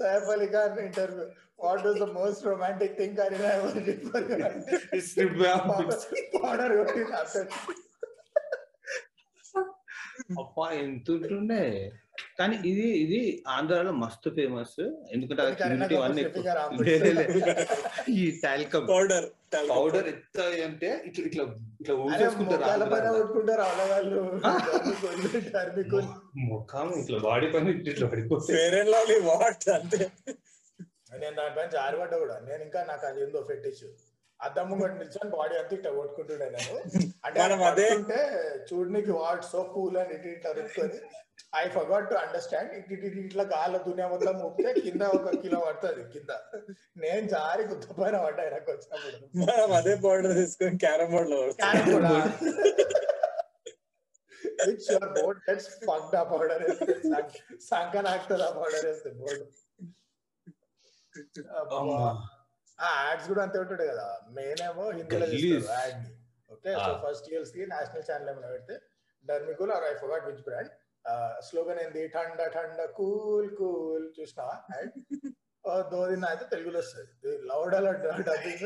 [0.00, 1.24] Saif Ali Khan interview
[1.60, 3.16] what was the most romantic thing
[4.10, 4.26] for
[6.36, 6.74] powder
[7.20, 7.42] after
[10.28, 11.62] అప్పా ఎంత ఉంటుండే
[12.38, 13.18] కానీ ఇది ఇది
[13.48, 14.74] ఆంధ్రాలో మస్తు ఫేమస్
[15.12, 15.42] ఎందుకంటే.
[18.14, 19.26] ఈ టాల్కమ్ పౌడర్
[19.70, 21.44] పౌడర్ ఎంత అంటే ఇట్లా ఇట్లా
[21.80, 22.64] ఇట్లా ఊసేసుకుంటారు
[26.48, 28.08] ముఖం ఇట్లా బాడీ పైన ఇట్లా
[29.76, 30.02] అంతే.
[31.20, 32.36] నేను దానిపైన జారిపడ్డా కూడా.
[32.48, 33.84] నేను ఇంకా నాకు అది ఏందో ఫెట్టిష్
[34.40, 36.74] అద్దమ్మ కూడా నిల్చొని బాడీ అంతా ఇట్లా కొట్టుకుంటుండే నేను.
[37.26, 38.18] అంటే మనం అదే అంటే
[38.68, 40.98] చూడనికి వాట్ సో కూల్ అని ఇటు ఇట్లా రుక్కొని
[41.60, 46.02] ఐ ఫర్గాట్ టు అండర్స్టాండ్ ఇటు ఇటు ఇట్లా గాల దునియా మొత్తం ముక్తే కింద ఒక కిలో పడుతుంది
[46.14, 46.30] కింద.
[47.04, 49.18] నేను జారి గుర్తుపోయిన పడ్డా నాకు వచ్చినప్పుడు.
[49.42, 52.08] మనం అదే బోర్డర్ తీసుకొని క్యారమ్ బోర్డ్లో carrom board
[54.68, 56.64] which your board gets fucked ఆ బోర్డర్
[57.70, 59.44] సంకన్ ఆక్తుంది ఆ బోర్డర్ వేస్తే బోర్డు
[62.78, 64.06] ఆ యాడ్స్ కూడా అంతే ఉంటాడు కదా.
[64.36, 65.26] మెయిన్ ఏమో హిందీలో
[65.78, 66.10] యాడ్ని
[66.50, 66.98] ఓకే సో Ah.
[67.02, 68.74] ఫస్ట్ ఇయర్స్కి నేషనల్ ఛానల్ ఏమైనా పెడితే
[69.24, 70.70] Dermicool or I forgot which brand
[71.46, 72.02] slogan ఏంది?
[72.14, 74.06] ఠండ ఠండ కూల్ కూల్.
[74.16, 74.54] చూసినావా?
[74.72, 74.94] యాడ్
[75.90, 77.10] దో దిన అయితే తెలుగులో వస్తుంది.
[77.48, 77.86] లౌడల
[78.26, 78.64] డబ్బింగ్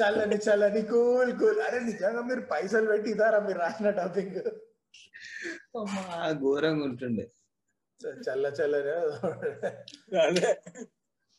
[0.00, 1.60] చల్లని చల్లని కూల్ కూల్.
[1.66, 4.40] అరే నిజంగా మీరు పైసలు పెట్టి ఇదారా మీరు రాసిన డబ్బింగ్
[6.40, 7.24] ఘోరంగా ఉంటుండే.
[8.26, 8.94] చల్ల చల్లని.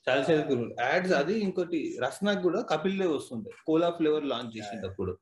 [0.08, 3.52] అదే చాలా సేపు యాడ్స్ అది ఇంకోటి రస్నాక్ కూడా కపిల్ దేవ్ వస్తుండే.
[3.68, 5.14] కోలా ఫ్లేవర్ లాంచ్ చేసేటప్పుడు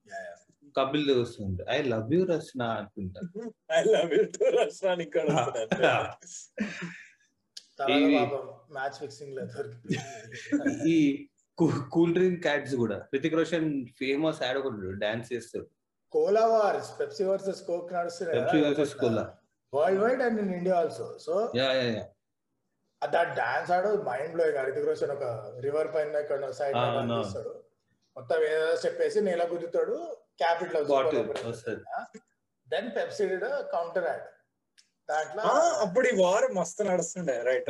[0.75, 1.63] కపిల్ దేవ్ వస్తుండే.
[1.69, 3.19] ఐ లవ్ యూ రస్నా అనుకుంటా
[3.71, 5.27] ఐ లవ్ యూ టు రష్యాని ఇక్కడ
[8.75, 9.38] మ్యాచ్ ఫిక్సింగ్
[10.89, 10.97] ఈ
[11.93, 12.97] కూల్ డ్రింక్ క్యాట్స్ కూడా.
[13.13, 13.67] రితిక్ రోషన్
[13.99, 15.67] ఫేమస్ యాడ్ ఒకటి డాన్స్ చేస్తాడు
[16.13, 19.23] cola wars Pepsi versus Coke Pepsi versus Cola.
[20.03, 21.05] Worldwide and in India also.
[21.19, 22.03] So yeah yeah yeah.
[23.08, 25.26] దాని dance ఆడు మైండ్లో రితిక్ రోషన్ ఒక
[25.60, 26.22] రివర్ పైన
[26.60, 26.78] సైడ్
[27.14, 27.54] చూస్తాడు
[28.16, 29.95] మొత్తం ఏదో చెప్పేసి నేల గుద్దుతాడు
[30.38, 30.86] capital
[32.68, 33.26] then Pepsi
[33.74, 34.28] counter ad
[35.10, 35.43] దాంట్లో
[35.84, 37.34] అప్పుడు ఈ వార్ మస్తు నడుస్తుండే.
[37.47, 37.66] రైట్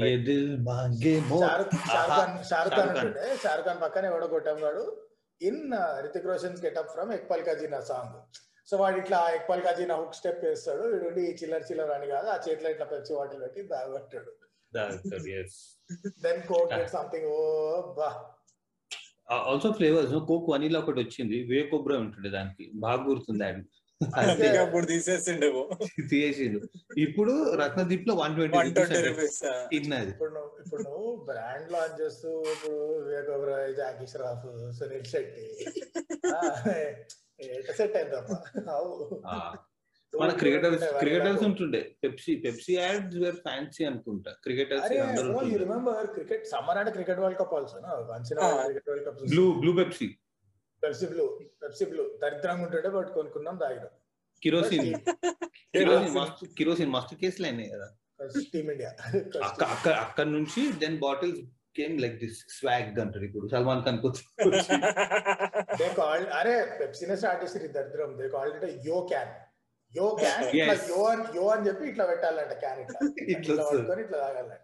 [1.44, 3.24] షారుఖ్ ఖాన్ షారుఖ్ అంటుండే.
[3.44, 4.84] షారుఖ్ ఖాన్ పక్కనే ఎవడో కొట్టంగాడు
[5.42, 8.18] in uh, Hrithik Roshan getup from ఎక్పల్ కజీనా song
[8.68, 10.84] so వాడు ఇట్లా ఎక్పల్ కజీనా హుక్ స్టెప్ వేస్తాడు.
[10.94, 13.92] వీడు చిల్లర చిల్లర అని కాదు ఆ చేతిలో ఇట్లా పెప్సీ వాటర్ పెట్టి bag
[15.30, 15.54] yes.
[16.24, 17.40] Then Coke something ఓ
[17.98, 18.10] బా
[19.44, 23.64] ఆల్సో ఫ్లేవర్స్ కోక్ వనీలా ఒకటి వచ్చింది వే కొబ్బరి ఉంటుండే దానికి బాగా గుర్తుంది అది
[24.20, 25.62] అందుకే అప్పుడు తీసేసిండేమో
[26.10, 26.60] తీసేసిండు.
[27.04, 28.72] ఇప్పుడు రత్నదీప్లో వన్ ట్వంటీ
[29.06, 29.38] రూపీస్
[29.72, 30.12] తిన్నది
[30.64, 30.90] ఇప్పుడు
[31.28, 34.48] బ్రాండ్ లాంచ్ చేస్తూ ఇప్పుడు వివేక్ ఒబరాయ్ జాకీ ష్రాఫ్
[34.80, 35.46] సునీల్ శెట్టి.
[37.78, 38.38] సెట్ అయిందమ్మా.
[39.28, 39.38] ఆ,
[40.14, 41.96] మన క్రికెటర్స్ క్రికెటర్స్ ఉంటుండే.
[42.04, 44.36] Pepsi Pepsi ads were fancy అనుకుంటా.
[44.44, 44.92] Cricketers
[45.48, 47.78] you remember cricket summer అంటే cricket world cup also
[48.12, 48.66] once in Ah.
[48.66, 50.18] Cricket world cup blue blue Pepsi.
[50.84, 52.18] Pepsi blue Pepsi blue.
[52.22, 53.90] దరిద్రంగా ఉంటుండే బట్ కొనుక్కున్నాం తాగినాం.
[54.42, 54.88] కిరోసిన్.
[55.76, 57.88] కిరోసిన్ మస్తు kerosene మస్తు కేసులు అయినాయి కదా.
[58.54, 58.92] Team India.
[59.48, 61.40] అక్క అక్క అక్కడ నుంచి then bottles
[61.76, 63.48] came like this swag అంటారు ఇప్పుడు.
[63.48, 64.00] సల్మాన్ ఖాన్
[66.40, 68.20] అరే పెప్సీనే స్టార్ట్ చేసి దరిద్రం.
[68.20, 69.32] They called it yo can
[69.94, 70.84] yo can ఇట్లా Yes.
[70.92, 73.80] యో అని యో అని చెప్పి ఇట్లా పెట్టాలంట క్యాన్ ఇట్లా ఇట్లా ఇట్లా వస్తుంది.
[73.80, 74.60] పట్టుకొని ఇట్లా తాగాలంట.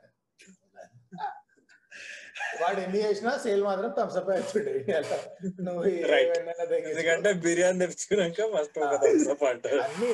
[2.61, 5.17] వాడు ఎన్ని చేసినా సేల్ మాత్రం థమ్స్అప్ అవుతుండే ఇండియాలో
[5.65, 5.83] నువ్వు.
[6.83, 8.77] ఎందుకంటే బిర్యానీ తెచ్చుకున్నాక ఫస్ట్
[9.47, 9.79] అంటారు.
[9.85, 10.09] అన్ని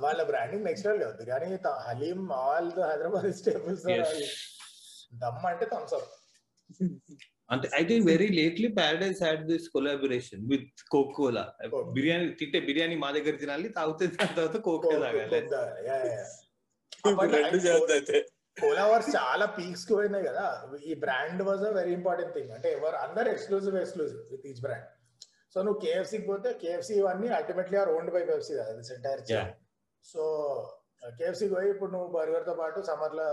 [0.00, 3.86] వాళ్ళ బ్రాండింగ్ నెక్స్ట్ లెవెల్ బిర్యానీ త- హలీం ఆల్ హైదరాబాద్ స్టేబుల్స్
[5.16, 6.08] దమ్ అంటే థమ్స్అప్.
[7.50, 11.44] అంటే I think very lately Paradise had this collaboration with Coca Cola
[11.74, 11.86] Coke.
[11.96, 15.22] Biryani తింటే బిర్యానీ మా దగ్గర తినాలి తాగితే దాని తర్వాత కోక్ తాగాలి.
[17.44, 18.18] రెండు చేద్దాం అయితే.
[18.56, 20.44] కోలా వర్స్ చాలా పీక్స్కి పోయినాయి కదా.
[20.90, 24.88] ఈ brand was a very important thing అంటే ఎవరు అందరు exclusive exclusive with each brand
[25.54, 29.22] so నువ్వు కేఎఫ్సీకి పోతే కేఎఫ్సీ ఇవన్నీ ultimately are owned by Pepsi కదా దిస్ ఎంటైర్.
[30.04, 30.22] సో
[31.18, 33.28] కేఎఫ్సీకి పోయి ఇప్పుడు నువ్వు బర్గర్తో పాటు సమ్మర్లో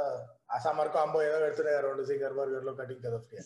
[0.53, 3.20] ఆ సమ్మర్ కాంబో ఏదో పెడుతున్నాయి రెండు సింగర్ బర్గర్లో కటింగ్ కదా.
[3.28, 3.39] ఫ్రీ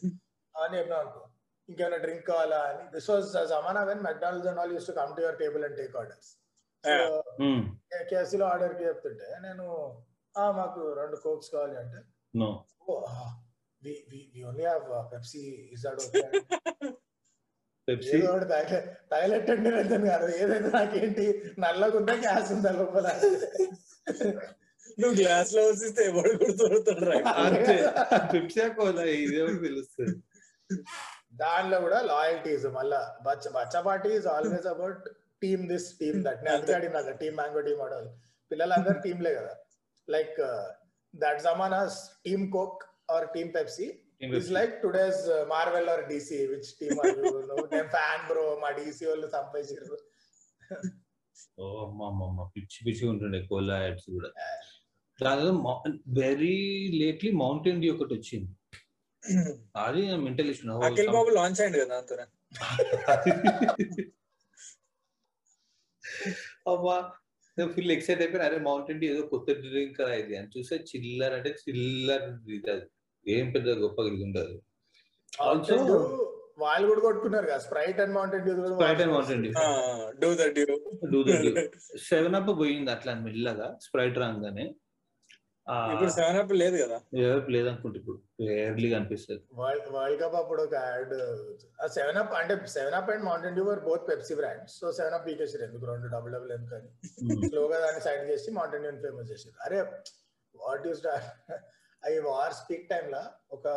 [0.63, 1.21] అని చెప్పినా అనుకో.
[1.69, 2.91] ఇంకేమైనా డ్రింక్ కావాలా అని.
[2.93, 5.95] This was జమానా when McDonald's and all use to come to your table and take
[5.95, 6.29] orders.
[8.09, 9.65] కేఎఫ్సీలో ఆర్డర్కి చెప్తుంటే నేను
[10.37, 11.97] "ఆ, మాకు రెండు కోక్స్ కావాలి అంటే
[12.35, 12.65] no
[13.83, 15.41] we, we, we only have Pepsi.
[15.73, 16.23] Is that okay?
[17.87, 23.07] Pepsi ఏదో ఒకటి తగ- తగలెట్టండి వెళ్తాను కాదు ఏదైతే నాకేంటి నల్లగా ఉందా గ్యాస్ ఉందా లోపల?
[24.99, 27.05] నువ్వు గ్లాస్లో వస్తే ఎవడు గుర్తుపడతాడు
[28.33, 29.03] పెప్సీ కోలా?
[29.03, 30.17] ఇదే తెలుస్తుంది?
[31.33, 35.03] దానిలో కూడా లాయల్టీస్ మళ్ళా బచ్చ బచ్చపాటి is always about
[35.41, 38.11] team this team that నేను అందుకే అడిగినా టీమ్ మ్యాంగో టీమ్ ఆడాలి
[38.51, 39.53] పిల్లలందరూ టీంలే కదా.
[40.07, 40.37] Like
[41.13, 43.87] that జమానాస్ team Coke or team Pepsi
[44.21, 46.99] it's like today's Marvel or DC which team
[47.71, 49.97] నేను ఫ్యాన్ బ్రో మా డీసీ వాళ్ళు సంపాదించారు.
[51.57, 51.65] ఓ
[52.55, 54.29] పిచ్చి పిచ్చి ఉంటుండే కోలా యాడ్స్ కూడా
[55.19, 55.51] దానిలో
[56.07, 56.57] వెరీ
[57.01, 58.51] లేట్లీ మౌంటైన్ డ్యూ ఒకటి వచ్చింది.
[59.85, 62.15] అది మెంటల్ ఇష్యూ అఖిల్ బాబు లాంచ్ అయింది కదా దాంతో
[66.71, 66.97] అమ్మా
[67.75, 68.43] ఫుల్ ఎక్సైట్ అయిపోయిన.
[68.47, 72.85] అరే మౌంటైన్ ఏదో కొత్త డ్రింక్ కదా ఇది అని చూస్తే చిల్లర్ అంటే చిల్లర్ ఇది అది.
[73.25, 74.55] ఏం పెద్ద గొప్ప ఉండదు.
[76.63, 77.59] వాళ్ళు కూడా కొట్టుకున్నారు కదా.
[77.65, 79.51] Sprite and Mountain Dew Sprite and Mountain Dew
[80.23, 80.65] do the Dew
[81.13, 81.51] do the Dew
[82.11, 84.65] seven up పోయింది అట్లా మెల్లగా స్ప్రైట్ రాగానే.
[85.93, 86.97] ఇప్పుడు సెవెన్ అప్ లేదు కదా.
[87.25, 88.17] ఎవరికి లేదనుకుంటే ఇప్పుడు.
[88.67, 89.41] ఎర్లీగా అనిపిస్తుంది.
[89.95, 91.13] వరల్డ్ కప్ అప్పుడు ఒక యాడ్
[91.97, 95.25] సెవెన్ అప్ అంటే seven up and Mountain Dew were both Pepsi brands so seven up
[95.27, 96.89] పీకేసారు ఎందుకు రెండు డబుల్ డబుల్ ఎందుకని.
[97.49, 99.79] స్లోగా దాన్ని సైడ్ చేసి మౌంటైన్ డ్యూ ఫేమస్ చేసారు అరే
[100.55, 101.03] వాట్ యూస్
[102.03, 103.67] అవి వార్ స్పీక్ టైమ్లో ఒక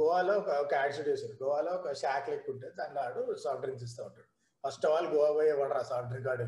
[0.00, 1.34] గోవాలో ఒక ఒక యాడ్ షూట్ చేశారు.
[1.44, 4.28] గోవాలో ఒక షాక్ లెక్క ఉంటే దాంట్లో ఆడు సాఫ్ట్ డ్రింక్స్ ఇస్తూ ఉంటాడు.
[4.64, 6.44] ఫస్ట్ ఆఫ్ ఆల్ గోవా పోయి ఎవడరా సాఫ్ట్ డ్రింక్ ఆడు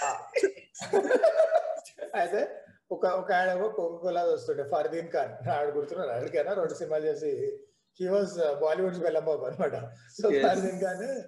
[0.00, 2.16] షాక్ వీడు- వీడు.
[2.16, 5.48] అయితే ఒక ఒక ఆయన కోకా కోలా వస్తుండే ఫర్దీన్ ఖాన్.
[5.48, 7.60] ఆడు గుర్తున్నారు ఆడికైనా రెండు సినిమాలు చేసి
[8.00, 9.74] హీ వాజ్ బాలీవుడ్ బెల్లంబాబు అనమాట
[10.22, 10.48] సో.
[10.48, 11.22] ఫర్దీన్ ఖాన్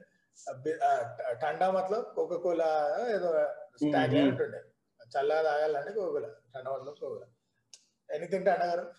[1.43, 3.29] ఠండా మతలబ్ కోకా కోలా ఏదో
[3.77, 4.29] స్టాగ్.
[4.29, 4.61] ఉంటుండే
[5.19, 7.27] చల్లగా తాగాలంటే కోకా కోలా ఠండా మతలబ్ కోకా
[8.17, 8.93] ఎనీథింగ్ ఠండా గారు?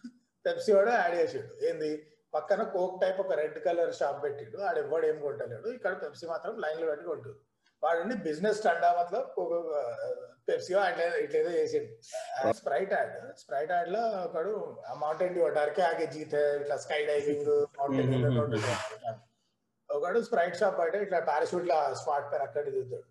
[0.46, 1.66] పెప్సీ కూడా యాడ్ చేసాడు.
[1.66, 2.08] ఏంది?
[2.34, 4.58] పక్కన కోక్ టైప్ ఒక రెడ్ కలర్ షాప్ పెట్టిండు.
[4.58, 7.36] ఆడు ఎవడు ఏం కొంటలేడు ఇక్కడ పెప్సీ మాత్రం లైన్లో పెట్టి కొంటు
[7.84, 9.30] వాడు బిజినెస్ టండా మతలబ్
[10.48, 11.90] పెప్సీ అట్లా ఇట్లేదో చేసిండు.
[12.54, 14.54] స్ప్రైట్ యాడ్ స్ప్రైట్ యాడ్లో ఒకడు
[15.02, 18.26] మౌంటైన్ డ్యూ డర్కే ఆగే జీతే ఇట్లా స్కై డైవింగ్ మౌంటైన్
[19.90, 23.08] ఒకడు స్ప్రైట్ షాప్ బయట ఇట్లా పారాషూట్ లా స్మార్ట్ పేర్ అక్కడ దిగుతాడు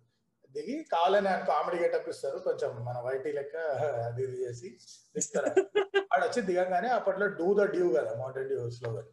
[0.51, 3.55] దిగి కావాలని ఆయన కామెడీ గెటప్ ఇస్తారు కొంచెం మన వైటీ లెక్క
[4.07, 4.69] అది చేసి
[5.15, 5.51] దిగుతారు
[6.11, 9.09] వాడు వచ్చి దిగంగానే అప్పట్లో డూ ద డ్యూ కదా మౌంటైన్ డ్యూ స్లోగన్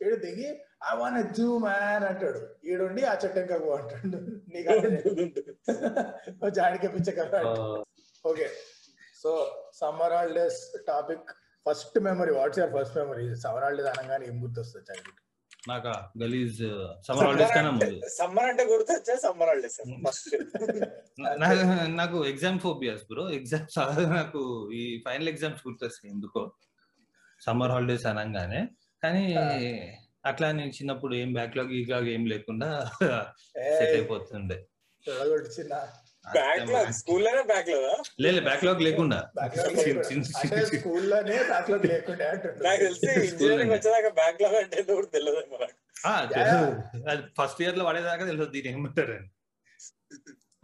[0.00, 0.48] ఈడు దిగి
[0.90, 2.40] ఐ వాన్ డ్యూ మ్యాన్ అంటాడు.
[2.70, 4.18] ఈడుండి ఆ చెట్టు పో అంటాడు.
[4.54, 4.74] నీకు
[6.58, 7.20] జాడికి పిచ్చక
[8.24, 8.48] okay.
[9.22, 9.30] So
[9.80, 11.30] summer holidays topic
[11.66, 13.24] first memory what's your first memory?
[13.44, 15.20] Summer holidays అనగానే ఏం గుర్తొస్తుంది చైల్డ్హుడ్
[15.68, 15.92] నాకు?
[16.22, 16.60] గలీజ్
[17.06, 17.98] సమ్మర్ హాలిడేస్ కన్నా ముందు.
[18.18, 19.16] సమ్మర్ అంటే గుర్తొచ్చే?
[19.16, 20.34] Summer holidays first.
[21.44, 21.62] నాకు
[22.00, 23.78] నాకు ఎగ్జామ్ ఫోబియాస్ బ్రో ఎగ్జామ్స్
[24.18, 24.42] నాకు
[24.80, 26.42] ఈ ఫైనల్ ఎగ్జామ్స్ గుర్తొస్తాయి ఎందుకో.
[27.40, 28.60] సమ్మర్ హాలిడేస్ అనగానే.
[29.02, 29.24] కానీ
[30.26, 32.68] అట్లా నేను చిన్నప్పుడు ఏం బ్యాక్లాగ్ ఈలాగ్ ఏం లేకుండా
[33.78, 34.56] సెట్ అయిపోతుండే.
[36.90, 39.18] స్కూల్లోనే బ్యాక్లాగ్ లేదు బ్యాక్లాగ్ లేకుండా.
[40.64, 42.64] స్కూల్లోనే బ్యాక్లాగ్ లేకుండా అంటుండే.
[42.64, 45.40] నాకు తెలిసి ఇంజనీరింగ్ వచ్చేదాకా బ్యాక్లాగ్ అంటే కూడా తెలియదు.
[46.34, 47.08] తెలుసు.
[47.08, 49.18] అది ఫస్ట్ ఇయర్లో పడేదాకా తెలియదు దీని ఏమంటారు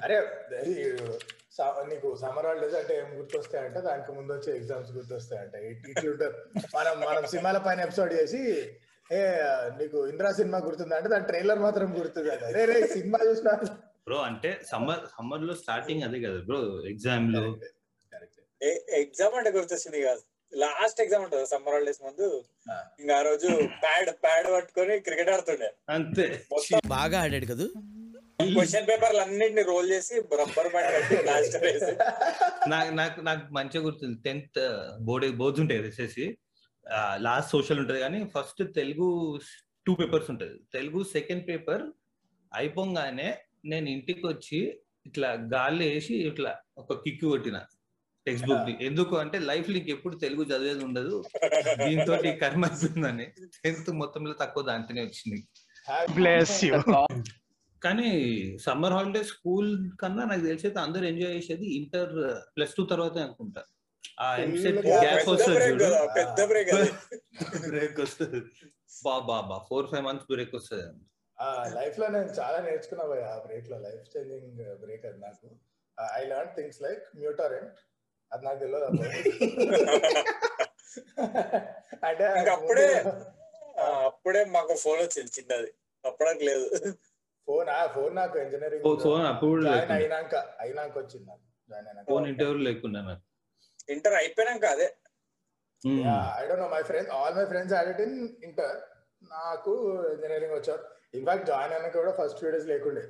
[0.03, 0.17] అరే
[1.89, 5.55] నీకు సమ్మర్ హాలిడేస్ అంటే ఏం గుర్తొస్తాయంటే దానికి ముందు వచ్చే ఎగ్జామ్స్ గుర్తొస్తాయంట.
[5.91, 6.37] ఇట్లుంటారు
[6.75, 8.41] మనం మనం సినిమాల పైన ఎపిసోడ్ చేసి
[9.11, 9.21] ఏ
[9.79, 13.53] నీకు ఇంద్రా సినిమా గుర్తుందా అంటే దాని ట్రైలర్ మాత్రం గుర్తుంది రే రే సినిమా చూసినా
[14.07, 17.43] బ్రో అంటే సమ్మర్ సమ్మర్లో స్టార్టింగ్ అదే కదా బ్రో ఎగ్జామ్లో
[19.01, 20.23] ఎగ్జామ్ అంటే గుర్తొచ్చింది కాదు.
[20.53, 22.27] లాస్ట్ ఎగ్జామ్ ఉంటుంది సమ్మర్ హాలిడేస్ ముందు.
[23.01, 23.49] ఇంకా ఆ రోజు
[23.83, 25.69] ప్యాడ్ ప్యాడ్ పట్టుకొని క్రికెట్ ఆడుతుండే.
[25.89, 26.27] అంతే.
[26.89, 27.67] బాగా ఆడాడు కదా?
[28.39, 31.93] క్వశ్చన్ పేపర్లు అన్నిటిని రోల్ చేసి రబ్బర్ బ్యాండ్ కట్టి ప్లాస్టర్ వేసి.
[32.69, 34.17] నాకు నాకు నాకు మంచిగా గుర్తుంది.
[34.27, 34.61] టెన్త్
[35.09, 36.25] బోర్డ్ బోర్డ్స్ ఉంటాయి వచ్చేసి
[37.27, 39.07] లాస్ట్ సోషల్ ఉంటది కానీ ఫస్ట్ తెలుగు
[39.87, 40.57] టూ పేపర్స్ ఉంటది.
[40.73, 41.85] తెలుగు సెకండ్ పేపర్
[42.53, 43.29] అయిపోగానే
[43.65, 44.61] నేను ఇంటికి వచ్చి
[45.07, 47.59] ఇట్లా గాలి వేసి ఇట్లా ఒక కిక్ కొట్టిన
[48.27, 51.17] టెక్స్ట్ బుక్ని ఎందుకు అంటే లైఫ్ లీక్ ఎప్పుడు తెలుగు చదివేది ఉండదు.
[51.87, 52.67] దీంతో కర్మ
[53.65, 55.41] టెన్త్ మొత్తంలో తక్కువ దాంట్లోనే వచ్చింది.
[56.15, 56.75] బ్లెస్ యూ
[57.85, 58.11] కానీ
[58.65, 63.63] సమ్మర్ హాలిడే స్కూల్ కన్నా నాకు తెలిసి అయితే అందరూ ఎంజాయ్ చేసేది ఇంటర్ ప్లస్ టూ తర్వాతే అనుకుంటా.
[64.19, 65.59] ఆ ఎంసెట్ గ్యాప్ పెద్ద వస్తుంది
[66.49, 68.01] బ్రేక్ చూడు.
[68.05, 68.41] వస్తుంది.
[69.05, 71.05] బా బా బా ఫోర్ ఫైవ్ మంత్స్ బ్రేక్ వస్తుంది
[71.39, 73.79] ఆ లైఫ్లో నేను చాలా నేర్చుకున్నా భయ్య ఆ బ్రేక్లో.
[73.79, 75.49] లైఫ్ చేంజింగ్ బ్రేక్ అది నాకు.
[76.17, 77.79] ఐ లర్న్ థింగ్స్ లైక్ మ్యూటరెంట్
[78.33, 78.85] అది నాకు తెలియదు
[82.07, 83.05] అంటే అప్పుడే
[84.07, 85.73] అప్పుడే మాకు ఫోన్ వచ్చింది చిన్నది.
[86.05, 86.95] అప్పటికి లేదు.
[87.49, 90.35] ఫోన్ ఆ ఫోన్ నాకు ఇంజనీరింగ్ ఫోన్ అప్పుడు జాయిన్ అయినాక
[90.65, 93.23] అయినాక వచ్చింది నాకు జాయిన్ ఫోన్ అయినాక ఇంటర్వ్యూ లేకుండా నాకు
[93.95, 94.87] ఇంటర్ అయిపోయినాక అదే.
[96.39, 98.17] I don't know my friends all my friends add in
[98.49, 98.77] inter.
[99.35, 99.73] నాకు
[100.15, 100.83] ఇంజనీరింగ్ వచ్చారు.
[101.19, 103.05] ఇన్ఫాక్ట్ జాయిన్ అయినాక కూడా ఫస్ట్ టూ డేస్ లేకుండే.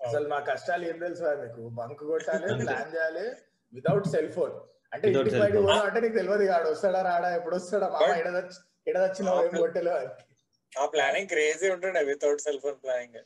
[0.00, 1.62] అసలు మా కష్టాలు ఏం తెలుసు మీకు?
[1.80, 2.46] బంక్ కొట్టాలి.
[2.64, 3.24] ప్లాన్ చేయాలి
[3.72, 4.54] వితౌట్ సెల్ ఫోన్
[4.94, 5.54] అంటే ఇంటికి బయట.
[5.56, 7.88] పోవడం అంటే నీకు తెలియదు ఆడ వస్తాడా రాడా ఎప్పుడు వస్తాడా?
[7.94, 8.58] మామ ఎడదచ్చి
[8.90, 10.10] ఎడదచ్చిన ఏం కొట్టలేవు అని.
[10.72, 13.18] ఆ ప్లానింగ్ క్రేజీ ఉంటుండే without cell phone planning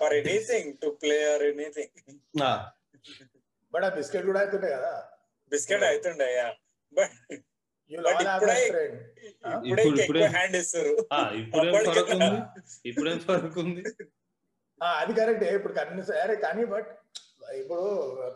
[0.00, 1.94] for anything to play or anything
[3.74, 4.92] but ah biscuit కూడా అవుతుండే కదా.
[5.52, 6.28] బిస్కెట్ అవుతుండే
[6.92, 7.14] బట్
[15.00, 15.44] అది కరెక్ట్.
[15.58, 16.90] ఇప్పుడు కన్నీ సరే కానీ బట్
[17.60, 17.84] ఇప్పుడు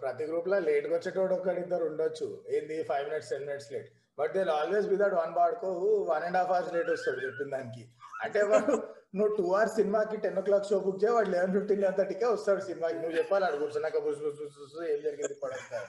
[0.03, 2.27] ప్రతి గ్రూప్లో లేట్గా వచ్చేటోడు ఒకటి ఇద్దరు ఉండొచ్చు.
[2.55, 3.89] ఏంది five minutes ten minutes late
[4.19, 5.71] but they always be that one బాడుకో
[6.11, 7.85] one and half hours late వస్తాడు చెప్పిన దానికి.
[8.25, 8.75] అంటే వాడు
[9.15, 12.63] నువ్వు టూ అవర్స్ సినిమాకి ten o'clock show book చేయ వాడు లెవెన్ ఫిఫ్టీన్ థర్టీకే వస్తాడు
[12.71, 15.81] సినిమాకి నువ్వు చెప్పాలి అడు కూర్చున్నాక బుస్ బుస్ బుస్ బుస్ ఏం జరిగింది పడక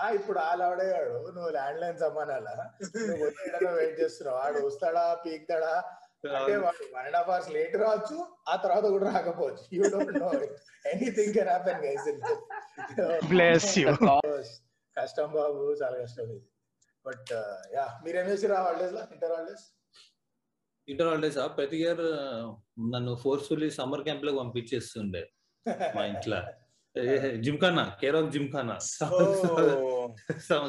[0.00, 2.54] ఆ ఇప్పుడు ఆల్ ఆడేవాడు నువ్వు ల్యాండ్ లైన్ సమానాలా?
[3.52, 4.36] నువ్వు వెయిట్ చేస్తున్నావు?
[4.40, 5.04] వాడు వస్తాడా?
[5.22, 5.70] పీక్తాడా?
[6.38, 8.16] అంటే వాడు one and half hours late రావచ్చు
[8.52, 9.64] ఆ తర్వాత కూడా రాకపోవచ్చు.
[9.76, 10.30] You don't know
[10.92, 12.08] anything can happen guys
[13.32, 13.94] bless you
[14.96, 16.44] కష్టం బాబు చాలా కష్టం ఇది.
[17.04, 17.32] బట్
[17.76, 19.02] యా మీరేం చేసిరా హాలిడేస్లో?
[19.16, 19.66] ఇంటర్ హాలిడేస్
[20.88, 22.04] ఇంటర్ హాలిడేస్ ప్రతి ఇయర్
[22.92, 25.22] నన్ను ఫోర్స్ఫుల్లీ సమ్మర్ క్యాంప్లో పంపించేస్తుండే
[25.96, 26.38] మా ఇంట్లో.
[27.44, 27.82] Gymkhana?
[28.00, 28.76] Care of Gymkhana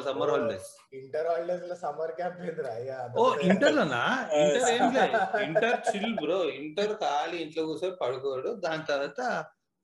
[0.02, 0.68] summer holidays
[0.98, 2.42] inter హాలిడేస్లో సమ్మర్ క్యాంప్
[3.20, 4.02] ఓ ఇంటర్ లోనా
[4.40, 5.16] ఇంటర్ ఏం లేదు.
[5.46, 8.52] ఇంటర్ చిల్ బ్రో ఇంటర్ ఖాళీ ఇంట్లో కూర్చొని పడుకోడు.
[8.64, 9.20] దాని తర్వాత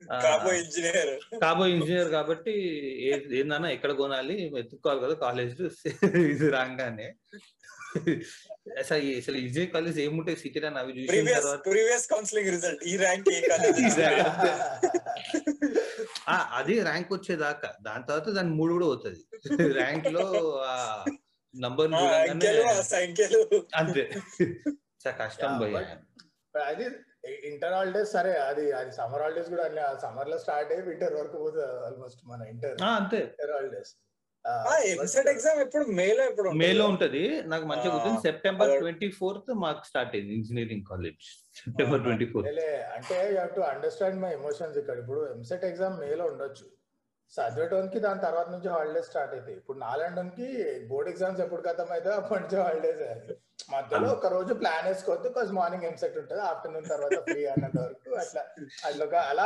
[0.03, 1.11] ఆ, కాబో ఇంజనీర్
[1.43, 2.55] కాబోయే ఇంజనీర్ కాబట్టి
[3.37, 4.37] ఏందన్నా ఎక్కడ కొనాలి?
[4.55, 5.55] వెతుక్కోవాలి కదా కాలేజ్
[6.26, 7.07] ఇది రాగానే.
[8.80, 10.36] అసలు అసలు విజయ్ కాలేజ్ ఏముంటాయి?
[10.36, 12.84] సిటీ అని అవి చూసిన తర్వాత ప్రీవియస్ కౌన్సిలింగ్ రిజల్ట్.
[12.84, 13.28] ఈ ర్యాంక్
[16.59, 17.74] అది ర్యాంక్ వచ్చేదాకా.
[17.82, 19.20] దాని తర్వాత దాని మూడు కూడా పోతుంది.
[19.72, 20.24] ర్యాంక్లో
[21.55, 21.94] నంబర్
[23.80, 24.05] అంతే.
[25.03, 25.51] చాలా కష్టం
[26.55, 26.84] అది
[27.47, 29.64] ఇంటర్ హాలిడేస్ సరే అది అది సమ్మర్ హాలిడేస్ కూడా
[30.03, 32.76] సమ్మర్లో స్టార్ట్ అయ్యి వింటర్ వరకు పోతుంది ఆల్మోస్ట్ మన ఇంటర్.
[33.24, 33.92] Inter holidays.
[35.32, 35.84] ఎగ్జామ్ ఎప్పుడు?
[36.01, 36.66] మేలో ఎప్పుడు ఉంటుంది?
[36.66, 37.22] మేలో ఉంటది.
[37.53, 38.20] నాకు మంచిగా గుర్తుంది.
[38.20, 38.78] సెప్టెంబర్.
[38.78, 41.24] ట్వంటీ ఫోర్త్ మాకు స్టార్ట్ అయింది engineering college
[41.64, 42.49] September twenty fourth
[42.97, 44.99] అంటే you have to understand my emotions ఇక్కడ.
[45.05, 46.66] ఇప్పుడు ఎంసెట్ ఎగ్జామ్ మేలో ఉండొచ్చు.
[47.32, 50.47] చదివేటోనికి దాని తర్వాత నుంచి హాలిడేస్ స్టార్ట్ అవుతాయి ఇప్పుడు నాలండోనికి
[50.88, 53.03] బోర్డ్ ఎగ్జామ్స్ ఎప్పుడు ఖతం అయితే అప్పటి నుంచి హాలిడేస్
[53.72, 56.42] మధ్యలో ఒక రోజు ప్లాన్ వేసుకోవద్దు బికాస్ మార్నింగ్ ఎంసెట్ ఉంటుంది.
[56.42, 58.42] ఆఫ్టర్నూన్ తర్వాత ఫ్రీ అన్నంత వరకు అట్లా.
[58.84, 59.44] అట్లా అలా.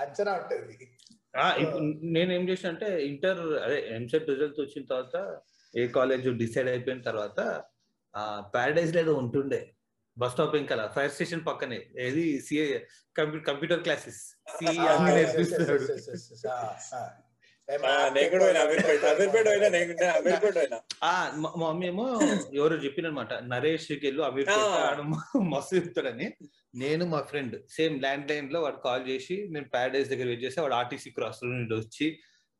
[0.00, 0.90] అంచనా ఉంటది.
[1.34, 5.40] ఇప్పుడు నేను ఏం చేసిన అంటే ఇంటర్ అదే ఎంసెట్ రిజల్ట్ వచ్చిన తర్వాత
[5.76, 7.40] ఏ కాలేజ్ డిసైడ్ అయిపోయిన తర్వాత
[8.54, 9.74] ప్యారడైజ్ లేదో ఉంటుండే.
[10.18, 11.86] బస్ స్టాప్ ఇంకా ఫైర్ స్టేషన్ పక్కనే.
[11.98, 12.40] ఏది?
[12.40, 12.78] CA
[13.46, 14.20] computer classes.
[14.58, 14.86] CA
[21.58, 22.06] mummy ఏమో
[22.54, 24.56] ఎవరో చెప్పినమాట నరేష్ వెళ్ళు అమీర్ ఆ.
[25.50, 26.26] మస్తు చెప్తాడని.
[26.74, 30.74] నేను మా ఫ్రెండ్ సేమ్ ల్యాండ్ లైన్లో వాడు కాల్ చేసి నేను ప్యారడైజ్ దగ్గర వెయిట్ చేస్తే వాడు
[30.74, 32.18] ఆర్టీసీ క్రాస్ నుండి వచ్చి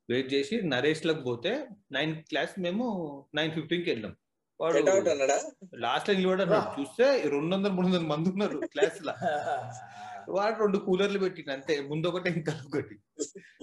[0.09, 2.85] వెయిట్ చేసి నరేష్లకు పోతే నైన్ క్లాస్ మేము
[3.35, 4.17] నైన్ ఫిఫ్టీన్కి వెళ్ళాం.
[4.61, 5.37] వాడు గెట్ అవుట్ అన్నాడా?
[5.75, 9.13] లాస్ట్లో నిలబడి చూస్తే రెండు వందల మూడు వందల మంది ఉన్నారు క్లాస్లో.
[10.31, 11.75] వాడు రెండు కూలర్లు పెట్టిండు అంతే.
[11.91, 12.97] ముందు ఒకటి ఇంకా ఒకటి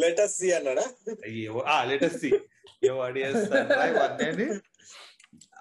[0.02, 0.86] లెటర్ సి అన్నాడా?
[1.28, 2.26] అయ్యో ఆ లేటెస్ట్
[2.98, 4.48] వాడి అని.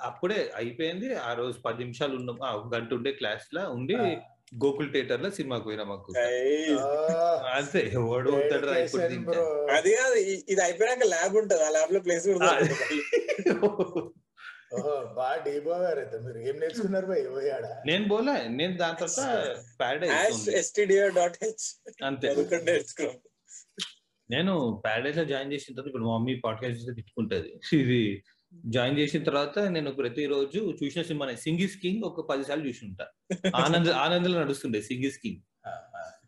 [0.09, 1.09] అప్పుడే అయిపోయింది.
[1.23, 2.37] ఆ రోజు పది నిమిషాలు ఉన్నాం
[2.75, 3.97] గంట ఉండే క్లాస్లో ఉండి
[4.57, 6.11] గోకుల్ థియేటర్లో సినిమాకి పోయినా మాకు
[7.55, 8.67] అంతే ఎవడు అవుతాడు.
[9.77, 10.17] అది కాదు
[10.53, 12.29] ఇది అయిపోయినాక ల్యాబ్ ఉంటది ఆ ల్యాబ్లో ప్లేస్
[15.19, 16.17] బాగా అయితే.
[16.27, 21.67] మీరు ఏం నేర్చుకున్నారు పోయాడా నేను పోలే నేను దాని తర్వాత యాష్ ప్యారడైజ్ ఎస్టీడియో డాట్ హెచ్
[22.11, 22.29] అంతే.
[22.71, 23.19] నేర్చుకున్నాం.
[24.31, 24.55] నేను
[24.85, 27.51] ప్యారడైజ్లో జాయిన్ చేసిన తర్వాత ఇప్పుడు మా మమ్మీ పాడ్కాస్ట్ తిట్టుకుంటది.
[27.83, 28.01] ఇది
[28.75, 33.07] జాయిన్ చేసిన తర్వాత నేను ప్రతిరోజు చూసిన సినిమా సింగిస్ కింగ్ ఒక పది సార్లు చూసి ఉంటా
[33.65, 35.41] ఆనంద్ ఆనందంలో నడుస్తుండే సింగిస్ కింగ్.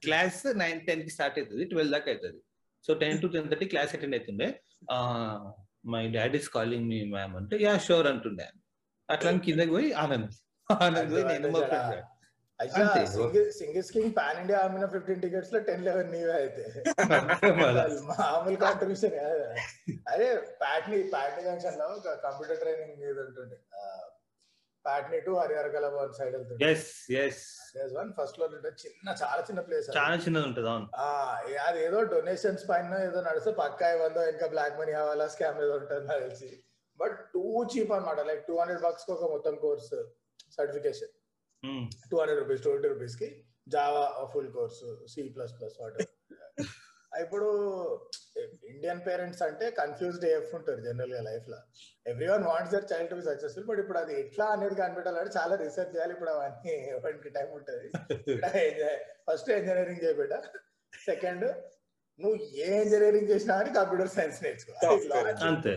[0.05, 2.41] క్లాస్ నైన్ టెన్కి స్టార్ట్ అవుతుంది ట్వెల్వ్ దాకా అవుతుంది.
[2.85, 4.49] So ten to ten thirty class attend అవుతుండే.
[5.95, 8.47] My dad is calling me ma'am అంటే యా షూర్ అంటుండే.
[9.09, 10.31] అట్లా కిందకి పోయి ఆనంద్.
[10.71, 11.61] ఆనంద్ నేను.
[13.59, 16.65] సింగిల్స్ కింగ్ పాన్ ఇండియా అమ్మిన ఫిఫ్టీన్ టికెట్స్లో టెన్ లెవెన్ నీవే అయితే.
[18.11, 19.15] మామూలు కాంట్రిబ్యూషన్
[20.13, 20.29] అదే
[20.63, 21.87] ప్యాట్నీ ప్యాట్నీ జంక్షన్లో
[22.27, 23.59] కంప్యూటర్ ట్రైనింగ్ మీద ఉంటుండే.
[24.89, 26.89] Patny to Harihara one side వెళ్తుండే ఎస్
[27.77, 30.89] ఎస్ వన్ ఫస్ట్లో చిన్న చాలా చిన్న ప్లేస్ చాలా చిన్నది ఉంటుంది అవును.
[31.67, 36.07] అది ఏదో డొనేషన్స్ పైన ఏదో నడిస్తే పక్కా వందో ఇంకా బ్లాక్ మనీ కావాలా స్కామ్ ఏదో ఉంటుంది
[36.07, 36.65] నాకు తెలిసి.
[36.99, 39.95] బట్ టూ చీప్ అన్నమాట లైక్ టూ హండ్రెడ్ బక్స్ ఒక మొత్తం course
[40.57, 41.13] certification.
[42.11, 45.95] Two hundred rupees two hundred రూపీస్కి Java full course C plus plus what
[47.25, 47.47] ఇప్పుడు
[48.73, 51.59] ఇండియన్ పేరెంట్స్ అంటే కన్ఫ్యూజ్డ్ ఏఫ్ ఉంటారు జనరల్గా లైఫ్లో.
[52.29, 55.93] Everyone wants their child to be successful but ఇప్పుడు అది ఎట్లా అనేది కనిపెట్టాలంటే చాలా రీసెర్చ్
[55.97, 56.13] చేయాలి.
[56.13, 57.89] ఇప్పుడు అవన్నీ టైం ఉంటుంది.
[59.29, 60.35] ఫస్ట్ ఇంజనీరింగ్ చేయబెట్ట
[61.07, 61.47] సెకండ్
[62.21, 64.43] నువ్వు ఏ ఇంజనీరింగ్ చేసినా అని కంప్యూటర్ సైన్స్.
[64.43, 64.73] నేర్చుకో.
[65.51, 65.75] అంతే.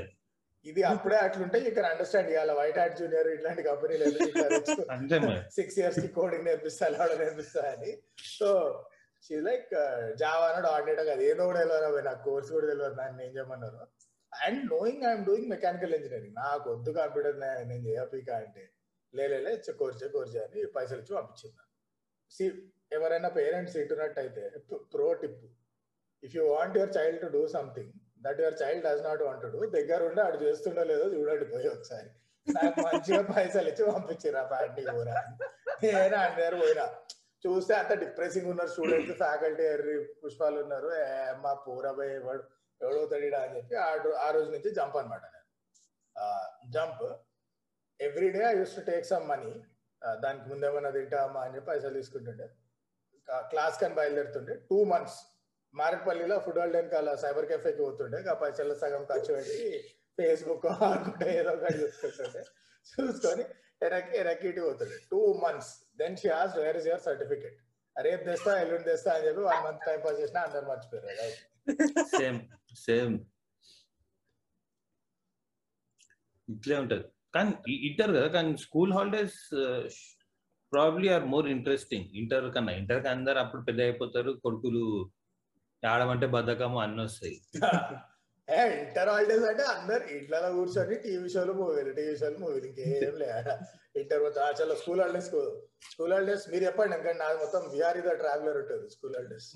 [0.65, 4.05] ఇది అప్పుడే అట్లుంటే ఇక్కడ అండర్స్టాండ్ చేయాలి వైట్ హ్యాట్ జూనియర్ ఇట్లాంటి కంపెనీలు
[5.57, 7.91] సిక్స్ ఇయర్స్కి కోడింగ్ నేర్పిస్తా అలా నేర్పిస్తా అని.
[8.39, 8.49] సో
[9.25, 9.71] షీజ్ లైక్
[10.21, 12.95] జావా అన్నాడు డాట్ నెట్ ఏదో కూడా తెలియదు నాకు కోర్స్ కూడా తెలియదు.
[13.01, 13.81] దాన్ని ఏం చేయమన్నారు
[14.31, 17.37] and knowing I'm doing mechanical engineering నాకు వద్దు కంప్యూటర్
[17.71, 18.63] నేను చేయపీక అంటే
[19.13, 21.63] లేలే కోర్స్ కోర్స్ అని పైసలు ఇచ్చి పంపించింది
[22.31, 22.45] సి
[22.97, 24.43] ఎవరైనా parents ఇటున్నట్టయితే
[24.93, 25.41] pro tip
[26.23, 27.93] if you want your child to do something
[28.25, 32.09] that your child does not want do దగ్గర ఉండి ఆడు చేస్తుండో లేదో చూడండి పోయి ఒకసారి.
[32.47, 35.15] నాకు మంచిగా పైసలు ఇచ్చి పంపించారు ఆ పార్టీ కూడా
[35.83, 36.85] నేను అందరు పోయినా.
[37.45, 40.89] చూస్తే అంత డిప్రెసింగ్ ఉన్నారు స్టూడెంట్స్ ఫ్యాకల్టీ ఎర్రి పుష్పాలు ఉన్నారు.
[40.93, 41.05] ఏ
[41.43, 42.45] మా పూరా ఎవడు
[42.81, 43.89] వాడు అని చెప్పి ఆ
[44.25, 45.47] ఆ రోజు నుంచి జంప్ అనమాట నేను.
[46.75, 47.03] Jump
[47.99, 49.51] every day I use to take some money
[50.23, 52.47] దానికి ముందేమన్నా తింటామా అని చెప్పి పైసలు తీసుకుంటుండే.
[53.51, 54.53] క్లాస్ కని బయలుదేరుతుండే.
[54.69, 55.19] టూ మంత్స్
[55.73, 58.29] మారేపల్లిలో ఫుట్బాల్ అలా సైబర్ కెఫేకి పోతుండే.
[58.29, 59.59] ఆ పైసలు సగం ఖర్చు పెట్టి
[60.17, 62.41] ఫేస్బుక్ అనుకుంటే ఏదో ఒకటి చూసుకుంటుండే.
[62.87, 63.43] చూసుకొని
[63.85, 64.97] ఎరక్కి ఎరకి పోతుండే.
[65.11, 67.57] Two months then she has where is your certificate
[67.95, 71.07] రేపు తెస్తా ఎల్లుండి తెస్తా అని చెప్పి వన్ మంత్ టైం పాస్ చేసినా అందరు మర్చిపోయారు
[72.13, 72.39] సేమ్
[72.81, 73.15] సేమ్
[76.47, 77.03] ఇట్లే ఉంటది.
[77.35, 77.51] కానీ
[77.87, 79.37] ఇంటర్ కదా కానీ school holidays
[80.73, 84.83] probably are more interesting inter కన్నా ఇంటర్కి అందరు అప్పుడు పెద్ద అయిపోతారు కొడుకులు
[85.83, 87.37] ఆడమంటే బద్ధకము అన్ని వస్తాయి
[88.47, 93.53] ఇంటర్ హాలిడేస్ అంటే అందరు ఇంట్లో కూర్చొని టీవీ షోలు మూవీలు టీవీ షోలు మూవీలు ఇంకేం లేదు
[93.95, 95.29] ఇంటర్ మొత్తం చలో స్కూల్ హాలిడేస్
[95.91, 99.47] స్కూల్ హాలిడేస్ మీరు చెప్పండి ఎందుకంటే నాకు మొత్తం విఆర్ ద ట్రావెలర్ ఉంటుంది స్కూల్ హాలిడేస్.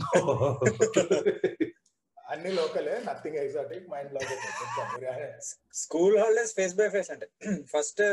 [2.17, 4.31] అన్ని లోకలే nothing exotic mind block
[5.81, 7.27] school holidays face by face అంటే
[7.73, 8.03] ఫస్ట్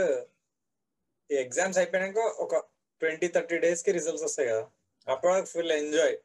[1.31, 2.55] ఎగ్జామ్స్ అయిపోయినాక ఒక
[3.03, 4.65] ట్వంటీ థర్టీ డేస్కి రిజల్ట్స్ వస్తాయి కదా.
[5.07, 6.17] అప్పుడు ఫుల్ ఎంజాయ్.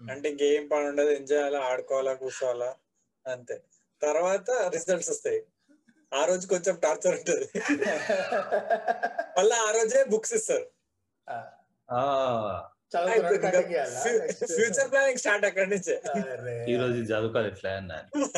[0.00, 2.70] అంటే ఇంకేం పని ఉండదు ఎంజాయ్ అలా ఆడుకోవాలా కూర్చోవాలా
[3.24, 3.56] అంతే.
[4.06, 5.40] తర్వాత రిజల్ట్స్ వస్తాయి.
[6.12, 7.46] ఆ రోజు కొంచెం టార్చర్ ఉంటుంది.
[9.38, 10.66] మళ్ళీ ఆ రోజే బుక్స్ ఇస్తారు.
[14.56, 15.96] ఫ్యూచర్ ప్లానింగ్ స్టార్ట్ అక్కడి నుంచే.
[16.72, 17.70] ఈ రోజు చదువుకోవాలి ఎట్లా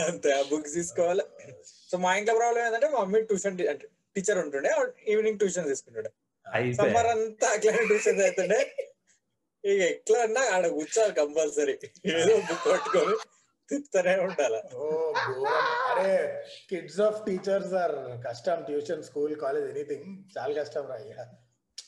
[0.08, 1.24] అంతే ఆ బుక్స్ తీసుకోవాలి.
[1.90, 3.58] సో మా ఇంట్లో ప్రాబ్లం ఏంటంటే మా మమ్మీ ట్యూషన్
[4.14, 4.70] టీచర్ ఉంటుండే
[5.12, 6.10] ఈవినింగ్ ట్యూషన్ తీసుకుంటుండే.
[6.78, 8.60] సమ్మర్ అంతా అట్లా ట్యూషన్ అవుతుండే
[9.64, 11.74] ఇక ఎట్లా అన్నా ఆడ కూర్చోవాలి కంపల్సరీ
[12.18, 13.14] ఏదో బుక్ పట్టుకొని.
[13.70, 14.86] తిప్పుతూనే ఉండాలి ఓ
[15.90, 16.10] అరే
[16.70, 17.96] కిడ్స్ ఆఫ్ టీచర్స్ ఆర్
[18.26, 18.58] కష్టం.
[18.68, 20.06] ట్యూషన్ స్కూల్ కాలేజ్ ఎనీథింగ్
[20.36, 21.24] చాలా కష్టం రా అయ్యా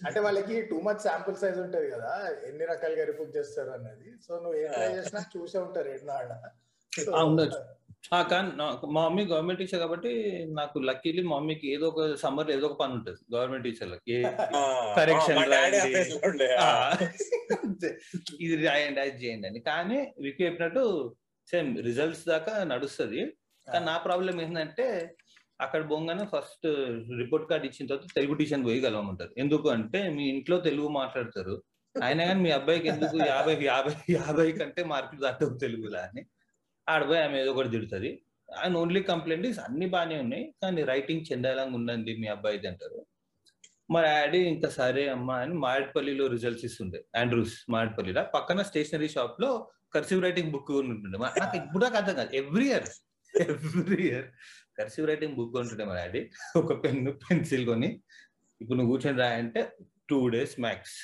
[0.07, 2.13] అంటే వాళ్ళకి టూ మచ్ శాంపుల్ సైజ్ ఉంటది కదా.
[2.49, 4.09] ఎన్ని రకాలుగా రిపుక్ చేస్తారు అన్నది.
[4.25, 6.17] సో నువ్వు ఏం ట్రై చేసినా చూసే ఉంటారు ఎన్నో
[8.31, 10.13] కానీ నాకు మా మమ్మీ గవర్నమెంట్ టీచర్ కాబట్టి
[10.59, 13.21] నాకు లక్కీలీ మా మమ్మీకి ఏదో ఒక సమ్మర్ ఏదో ఒక పని ఉంటుంది.
[13.35, 14.17] గవర్నమెంట్ టీచర్లకి
[16.63, 16.71] ఆ,
[18.41, 19.61] ఇది రాయండి అది చేయండి అని.
[19.71, 20.85] కానీ వికి చెప్పినట్టు
[21.53, 23.21] సేమ్ రిజల్ట్స్ దాకా నడుస్తుంది.
[23.67, 24.87] కానీ నా ప్రాబ్లం ఏంటంటే
[25.65, 26.67] అక్కడ పోగానే ఫస్ట్
[27.21, 31.55] రిపోర్ట్ కార్డ్ ఇచ్చిన తర్వాత తెలుగు టీచర్ పోయి కలవమంటారు ఎందుకు అంటే మీ ఇంట్లో తెలుగు మాట్లాడతారు.
[31.95, 36.23] అయినా కానీ మీ అబ్బాయికి ఎందుకు యాభై యాభై యాభై కంటే మార్కులు దాటవు తెలుగులా అని.
[36.87, 38.11] ఆడపోయి ఆమె ఏదో ఒకటి తిడుతుంది.
[38.49, 40.45] అండ్ ఓన్లీ కంప్లైంట్ ఇస్ అన్ని బాగానే ఉన్నాయి.
[40.63, 42.99] కానీ రైటింగ్ చెందాలంగా ఉండండి మీ అబ్బాయిది అంటారు.
[43.91, 47.01] మా డాడీ ఇంకా సరే అమ్మా అని మారేడ్పల్లిలో రిజల్ట్స్ ఇస్తుండే.
[47.21, 48.23] ఆండ్రూస్ మారేడ్పల్లిలో.
[48.37, 49.53] పక్కన స్టేషనరీ షాప్లో
[49.95, 51.19] కర్సివ్ రైటింగ్ బుక్ ఉంటుండే.
[51.43, 52.31] నాకు ఇప్పుడు అర్థం కాదు.
[52.43, 52.89] Every year
[53.35, 54.29] every year
[54.79, 56.23] cursive writing book ఉంటుండే మా డాడీ.
[56.61, 57.91] ఒక పెన్ను పెన్సిల్ కొని
[58.61, 59.63] ఇప్పుడు నువ్వు కూర్చొని రాయంటే
[60.11, 60.97] two days max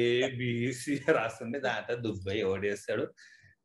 [0.00, 1.58] A B C రాస్తుండే.
[1.68, 3.06] దాంట్లో దుబ్బై ఓడేస్తాడు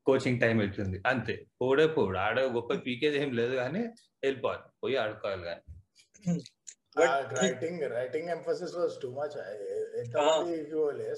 [0.08, 1.34] కోచింగ్ టైం అవుతుంది అంతే.
[1.62, 2.18] పోడే పోడు.
[2.26, 3.82] ఆడ గొప్ప పీకేది ఏం లేదు కానీ
[4.24, 4.64] వెళ్ళిపోవాలి.
[4.84, 5.62] పోయి ఆడుకోవాలి కానీ.
[7.42, 9.36] Writing writing emphasis was too much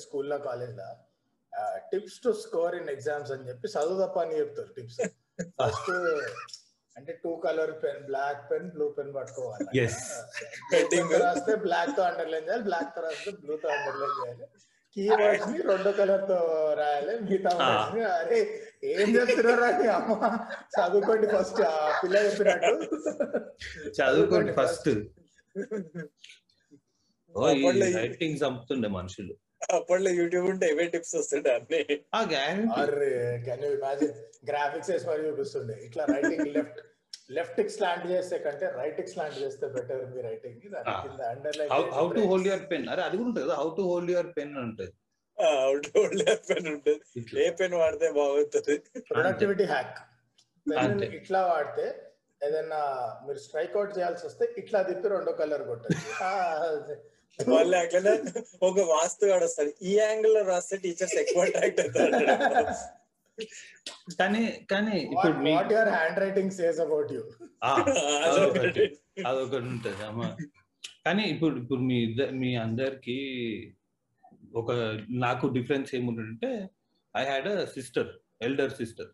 [0.04, 0.89] స్కూల్లో కాలేజ్లో?
[1.91, 4.99] Tips to score in exams అని చెప్పి చదువు తప్ప అని చెప్తారు టిప్స్
[5.62, 5.91] ఫస్ట్
[6.95, 9.66] అంటే two colour pen black pen blue pen పట్టుకోవాలి.
[11.24, 14.45] రాస్తే బ్లాక్తో అండర్లైన్ చేయాలి బ్లాక్తో రాస్తే బ్లూ తో అండర్లైన్ చేయాలి.
[14.95, 16.38] కీవర్డ్స్ని రెండో కలర్తో
[16.80, 17.51] రాయాలి మిగతా
[17.95, 18.39] ని అరే
[18.91, 20.12] ఏం చెప్తున్నారా అమ్మ?
[20.76, 22.74] చదువుకోండి ఫస్ట్ ఆ పిల్ల చెప్పినట్టు.
[23.99, 24.89] చదువుకోండి ఫస్ట్
[27.97, 29.34] రైటింగ్ చంపుతుండే మనుషులు.
[29.72, 31.82] అప్పట్లో యూట్యూబ్ ఉంటే ఏవే టిప్స్ వస్తుండే అన్ని?
[34.49, 35.76] గ్రాఫిక్స్ వేసి మరి చూపిస్తుండే.
[35.86, 36.80] ఇట్లా రైటింగ్ లెఫ్ట్
[37.32, 40.59] లెఫ్ట్కి స్లాంట్ చేస్తే కంటే రైట్కి స్లాంట్ చేస్తే బెటర్ మీ రైటింగ్.
[40.61, 43.55] కింద underline how to hold your pen అరే అది కూడా ఉంటుంది కదా.
[43.55, 44.91] How to hold your pen ఉంటుంది.
[45.38, 45.88] అవుట్
[46.49, 46.99] పెన్ ఉంటుంది.
[47.16, 47.41] ఇట్లా.
[47.41, 48.76] ఏ పెన్ వాడితే బాగుంటుంది?
[49.11, 49.97] Productivity hack.
[51.20, 51.86] ఇట్లా వాడితే
[52.45, 52.80] ఏదైనా
[53.28, 56.95] మీరు స్ట్రైక్ అవుట్ చేయాల్సి వస్తే ఇట్లా తిప్పి రెండో కలర్ కొట్టండి
[57.40, 58.12] మళ్ళీ అట్లనే
[58.62, 62.12] ఒక వాస్తు వాడు వస్తాడు ఈ యాంగిల్లో రాస్తే టీచర్స్ ఎక్కువ అట్రాక్ట్ అవుతారు.
[64.20, 67.22] కానీ కానీ ఇప్పుడు మీ what your handwriting says about you
[67.64, 67.72] ఆ,
[68.28, 68.86] అదొకటి.
[69.26, 70.04] అదొకటి ఉంటుంది.
[70.10, 70.28] అమ్మా.
[71.06, 73.18] కానీ ఇప్పుడు ఇప్పుడు మీ ఇద్దరు మీ అందరికి
[74.56, 74.72] ఒక
[75.20, 76.52] నాకు డిఫరెన్స్ ఏముంటుందంటే
[77.16, 78.12] I had a sister
[78.42, 79.10] elder sister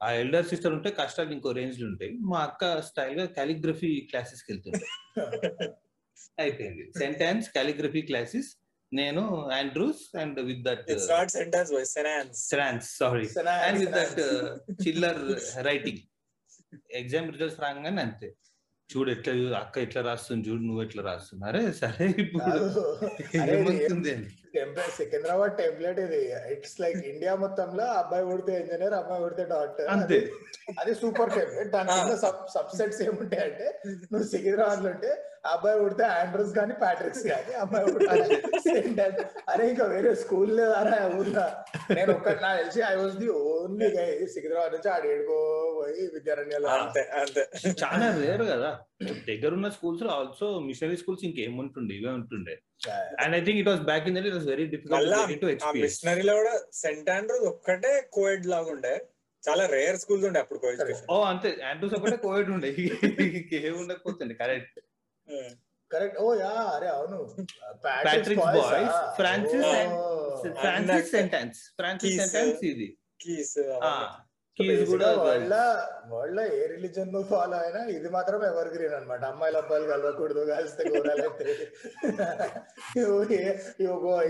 [0.00, 2.10] ఆ ఎల్డర్ సిస్టర్ ఉంటే కష్టాలు ఇంకో రేంజ్లో ఉంటాయి.
[2.30, 4.86] మా అక్క స్టైల్గా కాలిగ్రఫీ క్లాసెస్కి వెళ్తుండే.
[6.38, 6.84] అయిపోయింది.
[6.98, 8.50] సెంటెన్స్ కాలిగ్రఫీ క్లాసెస్
[8.92, 9.22] నేను
[9.56, 11.72] Andrews and with that not St Ann's
[12.44, 13.26] St Ann's sorry
[13.66, 14.20] and with that
[14.84, 15.22] chiller
[15.66, 16.02] writing
[17.00, 18.28] exam results రాగానే అంతే.
[18.90, 22.44] చూడు ఎట్లా అక్క ఎట్లా రాస్తుంది చూడు నువ్వు ఎట్లా రాస్తున్నారే సరే ఇప్పుడు
[23.54, 24.12] ఏమవుతుంది
[24.58, 26.20] టెంప్లెట్ సికింద్రాబాద్ టెంప్లెట్ ఇది.
[26.54, 30.18] ఇట్స్ లైక్ ఇండియా మొత్తంలో అబ్బాయి పుడితే ఇంజనీర్ అమ్మాయి పుడితే డాక్టర్ అంతే.
[30.80, 32.14] అది సూపర్ టెంప్లెట్ దాని కింద
[32.54, 33.66] సబ్ సెట్స్ ఏముంటాయి అంటే
[34.04, 35.10] నువ్వు సికింద్రాబాద్లో ఉంటే
[35.46, 41.44] అబ్బాయి పుడితే ఆండ్రూస్ కానీ ప్యాట్రిక్స్ కానీ అమ్మాయి ఆండ్- అరే ఇంకా వేరే స్కూల్ లేదారా ఊర్లో?
[41.94, 45.38] నేను ఒక్కటి నాకు తెలిసి I was the only guy Secunderabad నుంచి ఆడ ఏడుకో
[45.78, 47.44] పోయి విద్యారణ్యాలు అంతే అంతే.
[47.82, 48.70] చాలా రేర్ కదా.
[49.28, 52.56] దగ్గర ఉన్న స్కూల్స్లో ఆల్సో మిషనరీ స్కూల్స్ ఇంకేముంటుండే ఇవే ఉంటుండే.
[53.22, 56.34] And I think it was back in that it was very difficult to experience మిషనరీలో
[56.40, 58.94] కూడా సెంట్ ఆండ్రూస్ ఒక్కటే కోఎడ్ లాగా ఉండే.
[59.42, 60.58] చాలా రేర్ స్కూల్స్ ఉండే అప్పుడు
[61.14, 61.50] ఓ అంతే.
[61.70, 62.70] ఆండ్రూస్ ఒకటే కోవిడ్ ఉండే.
[63.38, 64.78] ఇంకేం ఉండకపోతుంది కరెక్ట్
[65.90, 67.18] కరెక్ట్ ఓ యా అరే అవును.
[68.06, 69.68] Patrick boys Francis
[70.62, 72.16] Francis St Ann's Francis.
[72.22, 72.88] St Ann's ఇది.
[73.24, 73.54] కీస్
[74.58, 75.54] ఆ కీస్ కూడా వాళ్ళ
[76.12, 81.44] వాళ్ళ ఏ రిలీజన్ ఫాలో అయినా ఇది మాత్రం ఎవర్ గ్రీన్ అనమాట అమ్మాయిలు అబ్బాయిలు కలవకూడదు కలిస్తే కూడాలైతే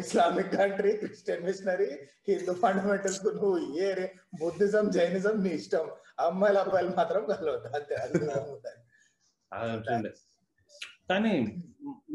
[0.00, 1.88] Islamic country Christian missionary
[2.28, 3.50] Hindu fundamentals నువ్వు
[3.80, 4.06] ఏ
[4.40, 5.86] బుద్ధిజం జైనిజం నీ ఇష్టం.
[6.20, 7.68] అమ్మాయిలు అబ్బాయిలు మాత్రం కలవద్దు
[9.52, 10.10] అంతే
[11.10, 11.56] కానీ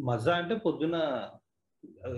[0.08, 0.96] మజా అంటే పొద్దున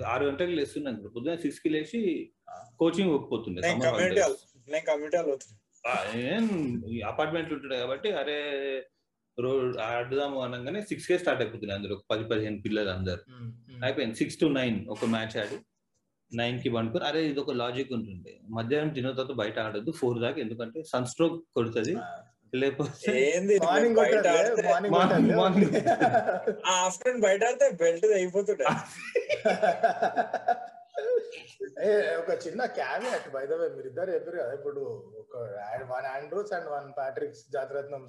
[0.05, 2.31] ఆరు గంటలకు లేస్తున్నాను పొద్దున సిక్స్కి లేచి
[2.79, 4.21] కోచింగ్ ఒప్పుపోతుండే నేను కమ్యూనిటీ.
[4.67, 5.37] నేను కమ్యూనిటీ హాల్
[5.86, 6.43] అవుతుంది ఆ, ఏం
[7.09, 8.36] అపార్ట్మెంట్ ఉంటుండే కాబట్టి అరే
[9.38, 13.21] రోడ్ ఆడదాము అనగానే సిక్స్ కే స్టార్ట్ అయిపోతుంది అందరు ఒక పది పదిహేను పిల్లలు అందరు.
[13.81, 14.15] అయిపోయింది.
[14.15, 15.55] సిక్స్ టు నైన్ ఒక మ్యాచ్ ఆడి
[16.31, 19.91] నైన్కి పండుకొని అరే ఇది ఒక లాజిక్ ఉంటుంది మధ్యాహ్నం తిన్న తర్వాత బయట ఆడద్దు.
[19.99, 21.93] ఫోర్ దాకా ఎందుకంటే సన్ స్ట్రోక్ కొడుతుంది
[22.53, 22.91] లేకపోతే
[24.01, 24.61] బయట ఆడితే.
[26.77, 27.41] ఆఫ్టర్నూన్ బయట
[27.81, 28.65] బెల్ట్ అయిపోతుండే.
[32.19, 34.81] ఒక చిన్న క్యావియట్ బై ద వే మీరు ఇద్దరు చెప్పారు కదా ఇప్పుడు
[35.21, 35.33] ఒక
[35.91, 38.03] one Andrews and one Patrick's జాతరత్నం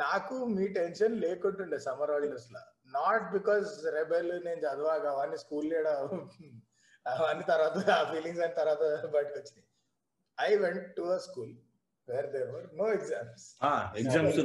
[0.00, 2.60] నాకు మీ టెన్షన్ లేకుంటుండే సమ్మర్ హాలిడేస్లో.
[2.96, 5.86] నాట్ బికాస్ రెబెల్ నేను చదవాగా అవన్నీ స్కూల్ లేడ
[7.06, 8.82] అవన్నీ తర్వాత ఆ ఫీలింగ్స్ అని తర్వాత
[9.14, 9.66] బయటకు వచ్చినాయి
[10.38, 11.52] I went to a school
[12.08, 13.46] where there were no exams
[14.02, 14.38] exams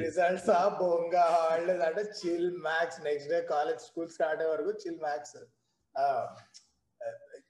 [0.00, 5.00] results ఆ బొంగా హాలిడేస్ అంటే chill max next day college school start అయ్యే వరకు చిల్
[5.00, 5.36] మ్యాక్స్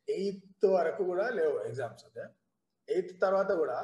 [0.09, 2.25] ఎయిత్ వరకు కూడా లేవు ఎగ్జామ్స్ ఓకే?
[2.89, 3.79] ఎయిత్ తర్వాత కూడా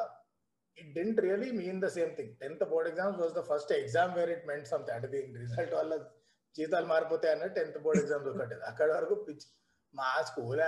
[0.78, 4.30] it didn't really mean the same thing tenth board exams was the first exam where
[4.30, 5.94] it meant something అంటే దీని result వల్ల
[6.54, 8.54] జీతాలు మారిపోతాయి అన్న టెన్త్ బోర్డ్ ఎగ్జామ్స్ ఒకటి.
[8.62, 9.48] అక్కడ వరకు పిచ్చి
[9.94, 10.62] మా స్కూల్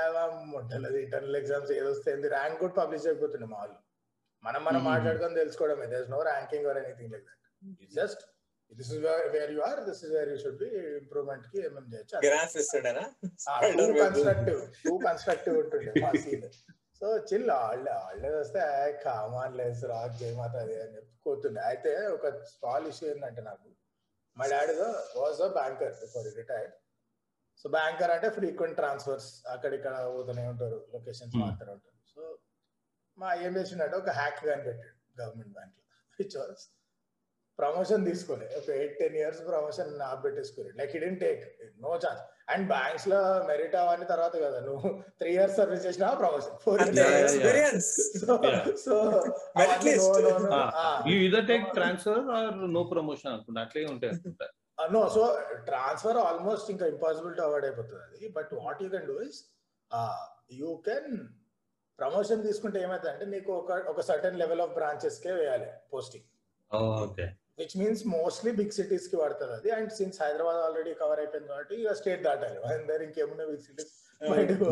[0.52, 3.76] మొట్టలేదు ఇంటర్నల్ ఎగ్జామ్స్ ఏదొస్తే ర్యాంక్ కూడా పబ్లిష్ అయిపోతుండే మా వాళ్ళు.
[4.44, 4.88] మనం మనం Mhm.
[4.90, 5.86] మాట్లాడుకొని తెలుసుకోవడమే.
[5.86, 7.38] There no ranking or anything like that
[7.94, 8.22] just
[8.72, 9.00] this is
[9.34, 10.68] where you are this is where you should be
[10.98, 13.04] ఇంప్రూవ్మెంట్కి ఏమేమి చేయొచ్చు గ్రాఫ్ ఇస్తుండేనా
[14.00, 16.46] కన్స్ట్రక్టివ్ టూ కన్స్ట్రక్టివ్ ఉంటుండే మా సీన్
[17.00, 18.60] సో చిల్ వాళ్ళే వాళ్ళే వస్తే
[19.04, 21.60] కామాన్ లేస్ రాక్ జయమాత అది అని చెప్పి కూతుండే.
[21.70, 23.68] అయితే ఒక స్మాల్ ఇష్యూ ఏంటంటే నాకు
[24.36, 24.74] మా daddy
[25.16, 26.74] was a banker for retired
[27.60, 31.42] so banker అంటే ఫ్రీక్వెంట్ ట్రాన్స్ఫర్స్ అక్కడిక్కడ పోతూనే ఉంటారు లొకేషన్స్ Hmm.
[31.42, 31.96] మారుతూనే ఉంటారు.
[32.12, 32.22] సో
[33.18, 35.82] మా ఏం చేసిండంటే ఒక హ్యాక్ కనిపెట్టాడు గవర్నమెంట్ బ్యాంక్లో.
[36.18, 36.64] విచ్ వాస్
[37.62, 38.46] ప్రమోషన్ తీసుకోలే.
[38.58, 41.42] ఒక eight ten years promotion ఆపెట్టేసుకోలే like didn't take
[41.84, 44.88] no chance and బ్యాంక్స్లో merit అవన్నీ తర్వాత కదా నువ్వు
[45.20, 46.80] త్రీ ఇయర్స్ సర్వీస్ చేసినా promotion four.
[46.86, 47.90] Experience
[48.86, 48.94] so
[51.26, 53.60] either take transfer or no promotion అనుకుంటా.
[53.66, 54.48] అట్లే ఉంటాయి అనుకుంటా.
[54.96, 55.22] నో సో
[55.70, 58.28] ట్రాన్స్ఫర్ ఆల్మోస్ట్ ఇంకా ఇంపాసిబుల్ టు అవాయిడ్ అయిపోతుంది అది.
[58.38, 59.38] But what you can do is
[60.60, 61.12] you can
[61.98, 66.26] promotion తీసుకుంటే ఏమైతుందంటే నీకు ఒక ఒక సర్టన్ లెవెల్ ఆఫ్ బ్రాంచెస్ కే వేయాలి posting
[67.02, 67.26] okay
[67.58, 69.70] which means mostly big సిటీస్కి పడుతుంది అది.
[69.76, 72.58] And since Hyderabad already cover అయిపోయింది కాబట్టి ఇక స్టేట్ దాటాలి.
[72.76, 74.66] అందరు ఇంకేమున్నా బిగ్ సిటీస్ బయటకు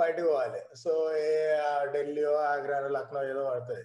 [0.00, 0.60] బయటకు పోవాలి.
[0.82, 0.92] సో
[1.24, 1.32] ఏ
[1.70, 3.84] ఆ ఢిల్లీయో ఆగ్రానో లక్నో ఏదో పడుతుంది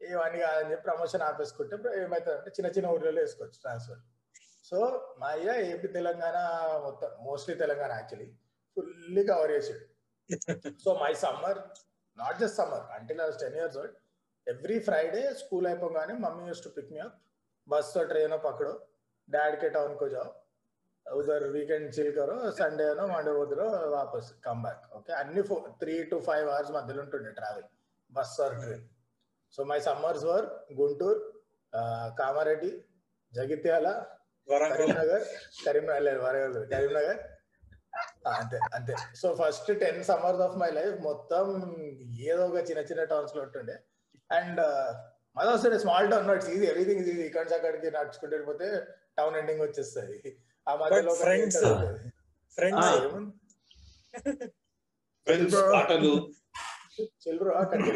[0.00, 4.02] ఇవన్నీ కాదని చెప్పి ప్రమోషన్ ఆపేసుకుంటే ఏమవుతుంది అంటే చిన్న చిన్న ఊర్లలో వేసుకోవచ్చు ట్రాన్స్ఫర్
[4.68, 4.78] సో
[5.20, 6.36] మా అయ్య ఏపీ తెలంగాణ
[6.86, 8.28] మొత్తం mostly Telangana actually
[8.76, 9.84] fully cover చేసాడు.
[10.84, 11.58] So my summer
[12.18, 13.96] not just summer until I ten years old
[14.46, 17.18] every Friday school అయిపోగానే mummy used to pick me up
[17.67, 18.71] बस तो ट्रेन पकड़ो
[19.27, 20.29] डैड के टाउन को जाओ
[21.05, 25.41] उधर वीकेंड चिल करो సండే నో మండే పోతురో వాపస్ కమ్ బ్యాక్ ఓకే అన్ని
[25.81, 27.67] త్రీ టు ఫైవ్ అవర్స్ మధ్యలో ఉంటుండే travel
[28.09, 28.85] bus or train
[29.53, 30.45] so my summers were
[30.79, 31.21] Guntur
[32.19, 32.71] Kamareddy
[33.33, 33.87] Jagtial
[34.47, 35.25] Warangal Karimnagar
[35.65, 37.19] Karimnagar లేదు వరంగల్ లేదు, కరీంనగర్
[38.21, 41.45] ఆ, అంతే అంతే so first ten summers of my life మొత్తం
[42.27, 43.75] ఏదో ఒక చిన్న చిన్న టౌన్స్ లో ఉంటుండే
[44.29, 44.61] అండ్
[45.36, 48.82] మళ్ళీ వస్తుండే small town that's easy everything easy ఇక్కడ అక్కడికి నడుచుకుంటూ వెళ్ళిపోతే
[49.18, 50.36] టౌన్ ఎండింగ్ వచ్చేస్తుంది.
[50.68, 51.64] ఆ మధ్యలో ఫ్రెండ్స్?
[55.26, 56.14] ఫ్రెండ్స్ ఆటలు.
[57.00, 57.90] చిల్ బ్రో అక్కడికి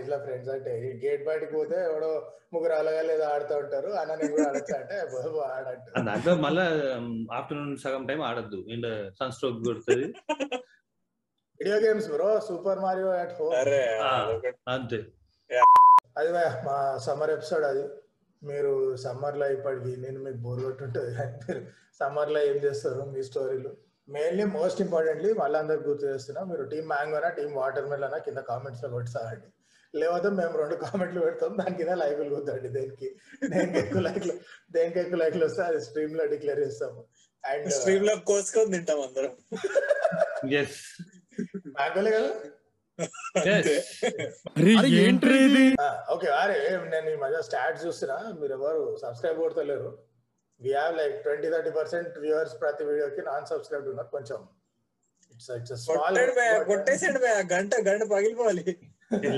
[0.00, 4.48] ఇట్లా ఫ్రెండ్స్ అంటే గేట్ బయటకు పోతే ఎవడో ముగ్గురు అలాగా లేదా ఆడుతూ ఉంటారు అన్న నేను కూడా
[4.48, 6.64] ఆడొచ్చా అంటే "బాబు, ఆడంటారు ఆ దాంట్లో మళ్ళా
[7.32, 8.64] ఆఫ్టర్నూన్ సగం టైం ఆడద్దు.
[9.18, 10.06] సన్ స్ట్రోక్ కొడుతుంది.
[11.60, 13.54] Video games bro super Mario at home.
[14.68, 15.04] అంతే.
[16.16, 16.30] అది
[16.64, 17.84] మా సమ్మర్ ఎపిసోడ్ అది.
[18.42, 21.14] మీరు సమ్మర్లో ఇప్పటికి నేను మీకు బోర్ కొట్టుంటుంది.
[21.14, 21.60] కానీ మీరు
[22.00, 23.70] సమ్మర్లో ఏం చేస్తారు మీ స్టోరీలు
[24.08, 28.88] మెయిన్లీ మోస్ట్ ఇంపార్టెంట్లీ మళ్ళీ అందరికి గుర్తు చేస్తున్నా మీరు టీమ్ మ్యాంగోనా టీమ్ వాటర్ మిల్ కింద కామెంట్స్లో
[28.88, 29.48] కొట్టారండి
[29.94, 33.08] లేకపోతే మేము రెండు కామెంట్లు పెడతాం దాని కింద లైకులు కొద్దండి దేనికి.
[33.48, 34.34] దేనికి ఎక్కువ లైక్లు
[34.70, 37.00] దేనికి ఎక్కువ లైక్లు వస్తే అది స్ట్రీమ్లో డిక్లేర్ చేస్తాము.
[37.44, 39.32] అండ్ స్ట్రీమ్లో కోసుకొని తింటాం అందరం.
[40.60, 40.80] ఎస్
[41.66, 42.30] మ్యాంగోలే కదా?
[46.14, 46.56] ఓకే అరే
[46.92, 48.16] నేను ఈ మధ్య స్టాట్స్ చూస్తున్నా.
[48.40, 49.90] మీరు ఎవరు subscribe కొడతలేరు.
[50.60, 54.40] We have like twenty thirty percent viewers ప్రతి వీడియోకి నాన్ సబ్స్క్రైబ్ ఉన్నారు కొంచెం.
[55.34, 58.64] ఇట్స్ ఇట్స్ స్మాల్ కొట్టాడు భయ్యా, కొట్టేసాడు భయ్యా, గంట గంట పగిలిపోవాలి.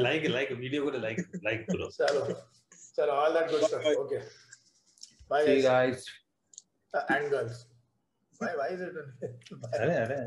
[0.07, 2.21] లైక్ లైక్ వీడియో కూడా లైక్ లైక్ బ్రో చలో
[2.99, 4.19] చలో all that good stuff okay
[5.31, 6.01] bye See you guys.
[7.15, 7.61] And girls
[8.41, 8.69] bye bye
[9.79, 10.19] అరే అరే